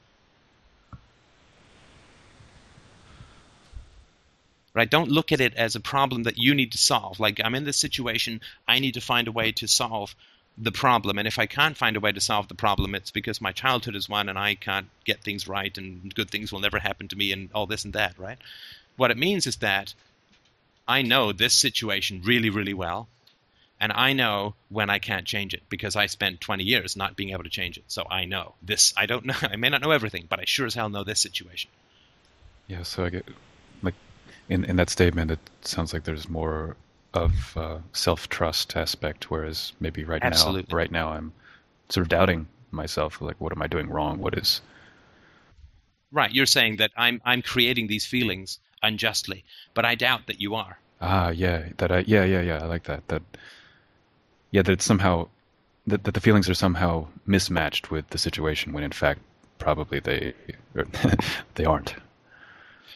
Right? 4.75 4.91
Don't 4.91 5.11
look 5.11 5.33
at 5.33 5.41
it 5.41 5.55
as 5.55 5.77
a 5.77 5.81
problem 5.81 6.25
that 6.25 6.39
you 6.39 6.55
need 6.55 6.73
to 6.73 6.79
solve. 6.79 7.21
Like, 7.21 7.41
I'm 7.43 7.55
in 7.55 7.65
this 7.65 7.79
situation, 7.79 8.41
I 8.67 8.81
need 8.81 8.95
to 8.95 9.01
find 9.01 9.29
a 9.29 9.33
way 9.33 9.53
to 9.53 9.69
solve 9.69 10.15
the 10.59 10.73
problem. 10.73 11.19
And 11.19 11.27
if 11.27 11.39
I 11.39 11.47
can't 11.47 11.77
find 11.77 11.97
a 11.97 12.01
way 12.01 12.13
to 12.13 12.21
solve 12.21 12.49
the 12.49 12.55
problem, 12.55 12.95
it's 12.95 13.11
because 13.11 13.41
my 13.41 13.53
childhood 13.53 13.97
is 13.97 14.09
one 14.09 14.29
and 14.29 14.39
I 14.39 14.55
can't 14.55 14.89
get 15.05 15.23
things 15.23 15.49
right 15.49 15.77
and 15.77 16.15
good 16.15 16.31
things 16.31 16.53
will 16.53 16.61
never 16.61 16.79
happen 16.79 17.09
to 17.09 17.17
me 17.17 17.33
and 17.33 17.49
all 17.55 17.67
this 17.67 17.85
and 17.85 17.95
that, 17.95 18.19
right? 18.19 18.39
What 18.97 19.11
it 19.11 19.19
means 19.19 19.47
is 19.47 19.57
that 19.57 19.95
I 20.87 21.03
know 21.03 21.33
this 21.33 21.55
situation 21.55 22.23
really, 22.25 22.51
really 22.51 22.75
well, 22.75 23.09
and 23.81 23.93
I 23.93 24.13
know 24.13 24.55
when 24.69 24.91
I 24.91 24.99
can't 24.99 25.27
change 25.27 25.55
it 25.55 25.63
because 25.69 25.97
I 25.97 26.07
spent 26.07 26.41
20 26.41 26.63
years 26.63 26.97
not 26.97 27.17
being 27.17 27.31
able 27.31 27.45
to 27.45 27.51
change 27.51 27.77
it. 27.77 27.85
So 27.89 28.07
I 28.09 28.25
know 28.25 28.55
this. 28.63 28.95
I 28.97 29.07
don't 29.07 29.25
know. 29.27 29.35
I 29.43 29.57
may 29.57 29.71
not 29.71 29.81
know 29.83 29.91
everything, 29.91 30.27
but 30.29 30.41
I 30.41 30.45
sure 30.45 30.67
as 30.67 30.75
hell 30.75 30.89
know 30.89 31.05
this 31.05 31.21
situation. 31.21 31.71
Yeah. 32.69 32.83
So 32.83 33.05
I 33.05 33.11
get 33.11 33.27
in 34.49 34.65
in 34.65 34.77
that 34.77 34.91
statement, 34.91 35.31
it 35.31 35.39
sounds 35.63 35.93
like 35.93 36.05
there's 36.05 36.29
more 36.29 36.77
of 37.13 37.57
uh, 37.57 37.79
self 37.93 38.29
trust 38.29 38.77
aspect, 38.77 39.31
whereas 39.31 39.73
maybe 39.81 40.05
right 40.05 40.23
Absolutely. 40.23 40.67
now, 40.71 40.77
right 40.77 40.91
now, 40.91 41.09
I'm 41.11 41.33
sort 41.89 42.03
of 42.03 42.09
doubting 42.09 42.47
myself. 42.71 43.21
Like, 43.21 43.41
what 43.41 43.53
am 43.53 43.63
I 43.63 43.67
doing 43.67 43.89
wrong? 43.89 44.19
What 44.19 44.37
is 44.37 44.61
Right. 46.15 46.31
You're 46.33 46.47
saying 46.47 46.77
that 46.77 46.93
I'm 46.97 47.21
I'm 47.25 47.43
creating 47.43 47.89
these 47.89 48.07
feelings 48.07 48.61
unjustly, 48.85 49.45
but 49.75 49.85
I 49.85 49.97
doubt 49.97 50.29
that 50.29 50.41
you 50.41 50.55
are. 50.55 50.79
Ah, 51.01 51.31
yeah, 51.31 51.71
that 51.79 51.91
I, 51.91 52.05
yeah, 52.07 52.25
yeah, 52.25 52.41
yeah, 52.41 52.63
I 52.63 52.67
like 52.67 52.85
that. 52.85 53.07
That, 53.09 53.23
yeah, 54.53 54.63
that 54.63 54.73
it's 54.73 54.85
somehow, 54.85 55.27
that, 55.89 56.05
that 56.05 56.15
the 56.15 56.21
feelings 56.21 56.49
are 56.49 56.55
somehow 56.55 57.09
mismatched 57.27 57.91
with 57.91 58.09
the 58.11 58.19
situation 58.19 58.73
when 58.73 58.85
in 58.85 58.93
fact 58.93 59.21
probably 59.59 59.99
they, 59.99 60.35
they 61.57 61.65
aren't. 61.65 61.97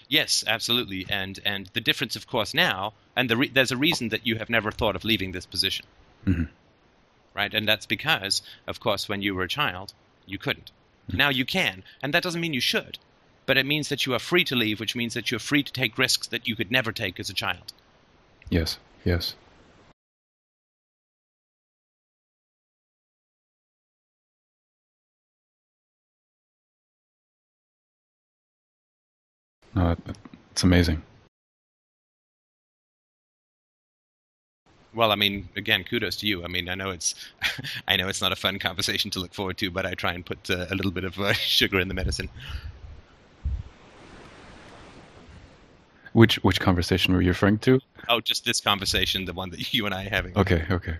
Yes, 0.09 0.43
absolutely, 0.47 1.07
and 1.09 1.39
and 1.45 1.67
the 1.75 1.81
difference, 1.81 2.17
of 2.17 2.27
course, 2.27 2.55
now, 2.55 2.95
and 3.15 3.29
the 3.29 3.37
re- 3.37 3.49
there's 3.49 3.73
a 3.73 3.77
reason 3.77 4.09
that 4.09 4.27
you 4.27 4.37
have 4.37 4.49
never 4.49 4.71
thought 4.71 4.97
of 4.97 5.05
leaving 5.05 5.33
this 5.33 5.47
position, 5.47 5.87
hmm 6.25 6.45
right? 7.35 7.55
And 7.55 7.69
that's 7.69 7.87
because, 7.87 8.43
of 8.67 8.81
course, 8.81 9.09
when 9.09 9.23
you 9.23 9.35
were 9.35 9.45
a 9.45 9.49
child, 9.49 9.93
you 10.27 10.39
couldn't. 10.39 10.73
Now 11.13 11.29
you 11.29 11.45
can, 11.45 11.85
and 12.03 12.13
that 12.13 12.23
doesn't 12.23 12.41
mean 12.41 12.53
you 12.53 12.61
should, 12.61 12.99
but 13.47 13.57
it 13.57 13.65
means 13.65 13.89
that 13.89 14.05
you 14.05 14.15
are 14.15 14.19
free 14.19 14.45
to 14.45 14.57
leave, 14.57 14.81
which 14.81 14.97
means 14.97 15.15
that 15.15 15.31
you're 15.31 15.39
free 15.41 15.63
to 15.63 15.73
take 15.73 15.97
risks 15.97 16.27
that 16.27 16.49
you 16.49 16.57
could 16.57 16.71
never 16.71 16.93
take 16.93 17.21
as 17.21 17.31
a 17.31 17.35
child. 17.35 17.73
Yes, 18.51 18.79
yes. 19.05 19.35
No, 29.79 29.97
it's 30.51 30.65
amazing. 30.65 31.01
Well, 34.93 35.13
I 35.13 35.15
mean, 35.15 35.49
again, 35.55 35.85
kudos 35.85 36.17
to 36.17 36.27
you. 36.27 36.45
I 36.45 36.49
mean, 36.49 36.69
I 36.69 36.75
know 36.75 36.91
it's, 36.91 37.15
I 37.89 37.95
know 37.95 38.09
it's 38.09 38.21
not 38.21 38.33
a 38.33 38.37
fun 38.37 38.59
conversation 38.59 39.13
to 39.13 39.21
look 39.21 39.33
forward 39.33 39.57
to, 39.59 39.71
but 39.71 39.87
I 39.87 39.95
try 39.95 40.15
and 40.15 40.27
put 40.27 40.51
uh, 40.51 40.67
a 40.69 40.75
little 40.75 40.91
bit 40.91 41.05
of 41.05 41.21
uh, 41.21 41.33
sugar 41.35 41.79
in 41.79 41.87
the 41.87 41.95
medicine. 41.95 42.29
Which 46.13 46.43
which 46.43 46.59
conversation 46.59 47.15
were 47.15 47.23
you 47.23 47.29
referring 47.29 47.59
to? 47.59 47.79
Oh, 48.09 48.21
just 48.21 48.45
this 48.45 48.61
conversation, 48.61 49.27
the 49.27 49.33
one 49.33 49.51
that 49.51 49.73
you 49.73 49.87
and 49.87 49.95
I 49.95 50.07
are 50.07 50.11
having. 50.11 50.37
Okay, 50.37 50.67
okay. 50.69 50.97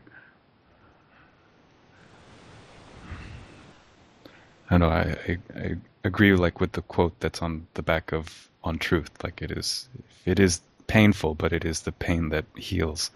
I 4.71 4.79
know. 4.79 4.89
I, 4.89 5.17
I 5.27 5.39
I 5.57 5.77
agree. 6.05 6.33
Like 6.37 6.61
with 6.61 6.73
the 6.73 6.83
quote 6.83 7.19
that's 7.19 7.43
on 7.43 7.67
the 7.75 7.83
back 7.83 8.13
of 8.13 8.49
on 8.69 8.79
truth. 8.79 9.11
Like 9.25 9.43
it 9.43 9.51
is. 9.51 9.89
It 10.25 10.39
is 10.39 10.61
painful, 10.87 11.35
but 11.35 11.53
it 11.53 11.65
is 11.65 11.81
the 11.81 11.93
pain 11.93 12.29
that 12.29 12.45
heals. 12.57 13.11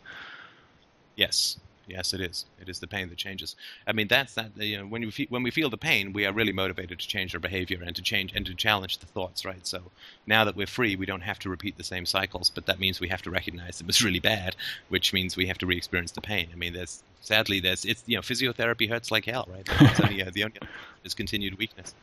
Yes, 1.15 1.61
yes, 1.87 2.15
it 2.15 2.21
is. 2.21 2.47
It 2.61 2.69
is 2.69 2.81
the 2.81 2.87
pain 2.87 3.09
that 3.11 3.19
changes. 3.19 3.55
I 3.87 3.93
mean, 3.93 4.09
that's 4.09 4.35
that. 4.35 4.51
You 4.57 4.79
know, 4.79 4.87
when 4.87 5.03
we 5.03 5.11
feel, 5.11 5.27
when 5.29 5.43
we 5.43 5.51
feel 5.51 5.69
the 5.69 5.77
pain, 5.77 6.13
we 6.13 6.25
are 6.27 6.33
really 6.33 6.53
motivated 6.53 6.99
to 6.99 7.09
change 7.09 7.35
our 7.35 7.41
behavior 7.41 7.81
and 7.85 7.95
to 7.97 8.03
change 8.03 8.33
and 8.35 8.47
to 8.47 8.55
challenge 8.55 8.99
the 8.99 9.07
thoughts. 9.07 9.45
Right. 9.45 9.67
So 9.67 9.83
now 10.27 10.45
that 10.45 10.57
we're 10.57 10.67
free, 10.67 10.97
we 10.97 11.07
don't 11.07 11.23
have 11.23 11.39
to 11.41 11.51
repeat 11.51 11.77
the 11.77 11.85
same 11.85 12.07
cycles. 12.07 12.51
But 12.51 12.67
that 12.67 12.81
means 12.81 12.99
we 13.01 13.09
have 13.09 13.23
to 13.23 13.31
recognize 13.31 13.81
it 13.81 13.87
was 13.87 14.03
really 14.03 14.21
bad, 14.21 14.57
which 14.89 15.13
means 15.13 15.37
we 15.37 15.47
have 15.47 15.59
to 15.59 15.67
re-experience 15.67 16.13
the 16.13 16.21
pain. 16.23 16.49
I 16.53 16.57
mean, 16.57 16.73
there's 16.73 17.03
sadly 17.21 17.61
there's 17.61 17.85
it's 17.85 18.03
you 18.07 18.17
know 18.17 18.23
physiotherapy 18.23 18.89
hurts 18.89 19.11
like 19.11 19.27
hell, 19.27 19.47
right? 19.51 19.69
It's 19.81 20.01
only, 20.01 20.23
uh, 20.23 20.31
the 20.33 20.45
only 20.45 20.59
is 21.05 21.15
continued 21.15 21.59
weakness. 21.59 21.95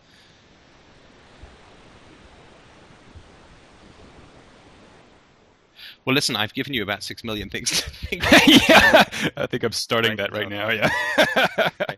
Well, 6.10 6.15
listen, 6.15 6.36
I've 6.36 6.56
given 6.56 6.73
you 6.73 6.81
about 6.81 7.03
six 7.03 7.23
million 7.23 7.52
things 7.52 7.69
to 7.69 7.88
think 8.07 8.23
yeah, 8.68 9.03
I 9.38 9.45
think 9.45 9.61
I'm 9.61 9.72
starting 9.73 10.18
Right, 10.18 10.18
that 10.18 10.34
right 10.34 10.48
uh, 10.48 10.49
now. 10.49 10.69
Yeah. 10.72 11.69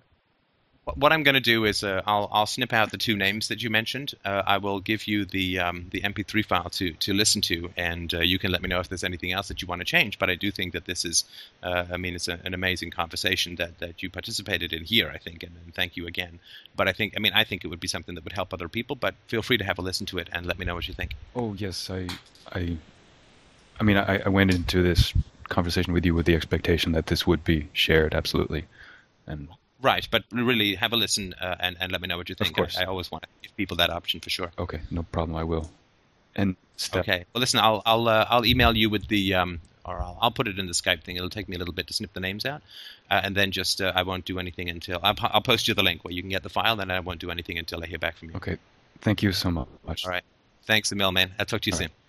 What- 0.84 0.98
What 0.98 1.14
I'm 1.14 1.24
going 1.24 1.36
to 1.36 1.40
do 1.40 1.64
is 1.64 1.82
uh, 1.84 2.02
I'll 2.08 2.28
I'll 2.34 2.46
snip 2.48 2.74
out 2.74 2.92
the 2.92 2.98
two 2.98 3.16
names 3.16 3.48
that 3.48 3.62
you 3.64 3.70
mentioned. 3.70 4.16
Uh, 4.26 4.42
I 4.46 4.58
will 4.58 4.80
give 4.82 5.08
you 5.08 5.24
the 5.24 5.60
um, 5.60 5.86
the 5.92 6.02
MP3 6.02 6.44
file 6.46 6.70
to 6.72 6.92
to 6.92 7.14
listen 7.14 7.40
to, 7.44 7.72
and 7.78 8.14
uh, 8.14 8.20
you 8.20 8.38
can 8.40 8.52
let 8.52 8.62
me 8.62 8.68
know 8.68 8.80
if 8.82 8.90
there's 8.90 9.04
anything 9.06 9.32
else 9.32 9.48
that 9.48 9.62
you 9.62 9.68
want 9.70 9.80
to 9.80 9.86
change. 9.86 10.20
But 10.20 10.30
I 10.30 10.36
do 10.36 10.52
think 10.52 10.74
that 10.74 10.86
this 10.86 11.06
is, 11.06 11.24
uh, 11.64 11.86
I 11.94 11.96
mean, 11.98 12.16
it's 12.16 12.28
a, 12.28 12.40
an 12.44 12.54
amazing 12.54 12.90
conversation 12.92 13.56
that, 13.58 13.78
that 13.80 14.04
you 14.04 14.10
participated 14.10 14.74
in 14.74 14.84
here. 14.84 15.10
I 15.14 15.20
think, 15.20 15.44
and, 15.44 15.56
and 15.64 15.74
thank 15.74 15.96
you 15.96 16.06
again. 16.08 16.40
But 16.76 16.88
I 16.90 16.94
think, 16.94 17.14
I 17.16 17.20
mean, 17.20 17.32
I 17.34 17.44
think 17.46 17.64
it 17.64 17.68
would 17.68 17.80
be 17.80 17.88
something 17.88 18.16
that 18.16 18.24
would 18.26 18.34
help 18.34 18.52
other 18.54 18.68
people. 18.68 18.96
But 18.98 19.14
feel 19.28 19.44
free 19.44 19.60
to 19.60 19.64
have 19.64 19.78
a 19.80 19.84
listen 19.84 20.06
to 20.08 20.18
it 20.18 20.28
and 20.34 20.46
let 20.48 20.58
me 20.60 20.66
know 20.66 20.76
what 20.76 20.88
you 20.90 20.94
think. 20.96 21.12
Oh 21.36 21.54
yes, 21.54 21.90
I, 21.90 22.08
I, 22.52 22.78
I 23.82 23.84
mean, 23.84 23.98
I, 23.98 24.22
I 24.24 24.30
went 24.30 24.52
into 24.52 24.84
this 24.84 25.12
conversation 25.50 25.92
with 25.92 26.06
you 26.06 26.14
with 26.14 26.28
the 26.28 26.36
expectation 26.36 26.92
that 26.92 27.08
this 27.08 27.26
would 27.26 27.44
be 27.44 27.68
shared, 27.74 28.14
absolutely, 28.14 28.66
and 29.26 29.48
Right, 29.82 30.08
but 30.12 30.24
really 30.32 30.76
have 30.76 30.94
a 30.94 30.96
listen 30.96 31.34
uh, 31.42 31.56
and 31.60 31.76
and 31.80 31.92
let 31.92 32.00
me 32.00 32.08
know 32.08 32.18
what 32.18 32.30
you 32.30 32.36
think. 32.36 32.52
Of 32.52 32.56
course. 32.58 32.78
I, 32.78 32.84
I 32.84 32.86
always 32.86 33.12
want 33.12 33.24
to 33.24 33.30
give 33.42 33.58
people 33.58 33.78
that 33.78 33.90
option 33.90 34.20
for 34.20 34.30
sure. 34.30 34.52
okay, 34.60 34.82
no 34.92 35.02
problem, 35.02 35.36
I 35.36 35.44
will. 35.44 35.72
And 36.36 36.56
step, 36.78 37.02
Okay. 37.02 37.26
Well, 37.34 37.40
listen, 37.40 37.60
I'll 37.60 37.82
I'll 37.84 38.08
uh, 38.08 38.28
I'll 38.30 38.46
email 38.46 38.78
you 38.78 38.92
with 38.92 39.08
the 39.08 39.34
um 39.34 39.60
or 39.84 40.00
I'll, 40.00 40.20
I'll 40.22 40.32
put 40.32 40.48
it 40.48 40.60
in 40.60 40.68
the 40.68 40.74
Skype 40.74 41.04
thing. 41.04 41.16
It'll 41.16 41.32
take 41.32 41.50
me 41.50 41.56
a 41.56 41.60
little 41.60 41.74
bit 41.74 41.88
to 41.88 41.94
snip 41.96 42.14
the 42.14 42.20
names 42.20 42.46
out, 42.46 42.62
uh, 43.10 43.22
and 43.24 43.36
then 43.36 43.50
just 43.52 43.82
uh, 43.82 43.92
I 43.96 44.04
won't 44.04 44.26
do 44.26 44.38
anything 44.38 44.70
until 44.70 45.00
I'll, 45.02 45.16
I'll 45.24 45.42
post 45.42 45.68
you 45.68 45.74
the 45.74 45.82
link 45.82 46.06
where 46.06 46.14
you 46.14 46.22
can 46.22 46.30
get 46.30 46.44
the 46.44 46.50
file. 46.50 46.76
Then 46.76 46.92
I 46.92 47.00
won't 47.00 47.20
do 47.20 47.32
anything 47.32 47.58
until 47.58 47.82
I 47.84 47.88
hear 47.88 47.98
back 47.98 48.18
from 48.18 48.30
you. 48.30 48.36
Okay, 48.36 48.58
thank 49.00 49.24
you 49.24 49.32
so 49.32 49.50
much. 49.50 50.06
All 50.06 50.12
right. 50.12 50.24
Thanks, 50.66 50.92
Emil, 50.92 51.12
man. 51.12 51.32
I'll 51.40 51.48
talk 51.48 51.62
to 51.62 51.70
you 51.72 51.74
All 51.74 51.80
soon. 51.80 51.88
right. 51.88 52.01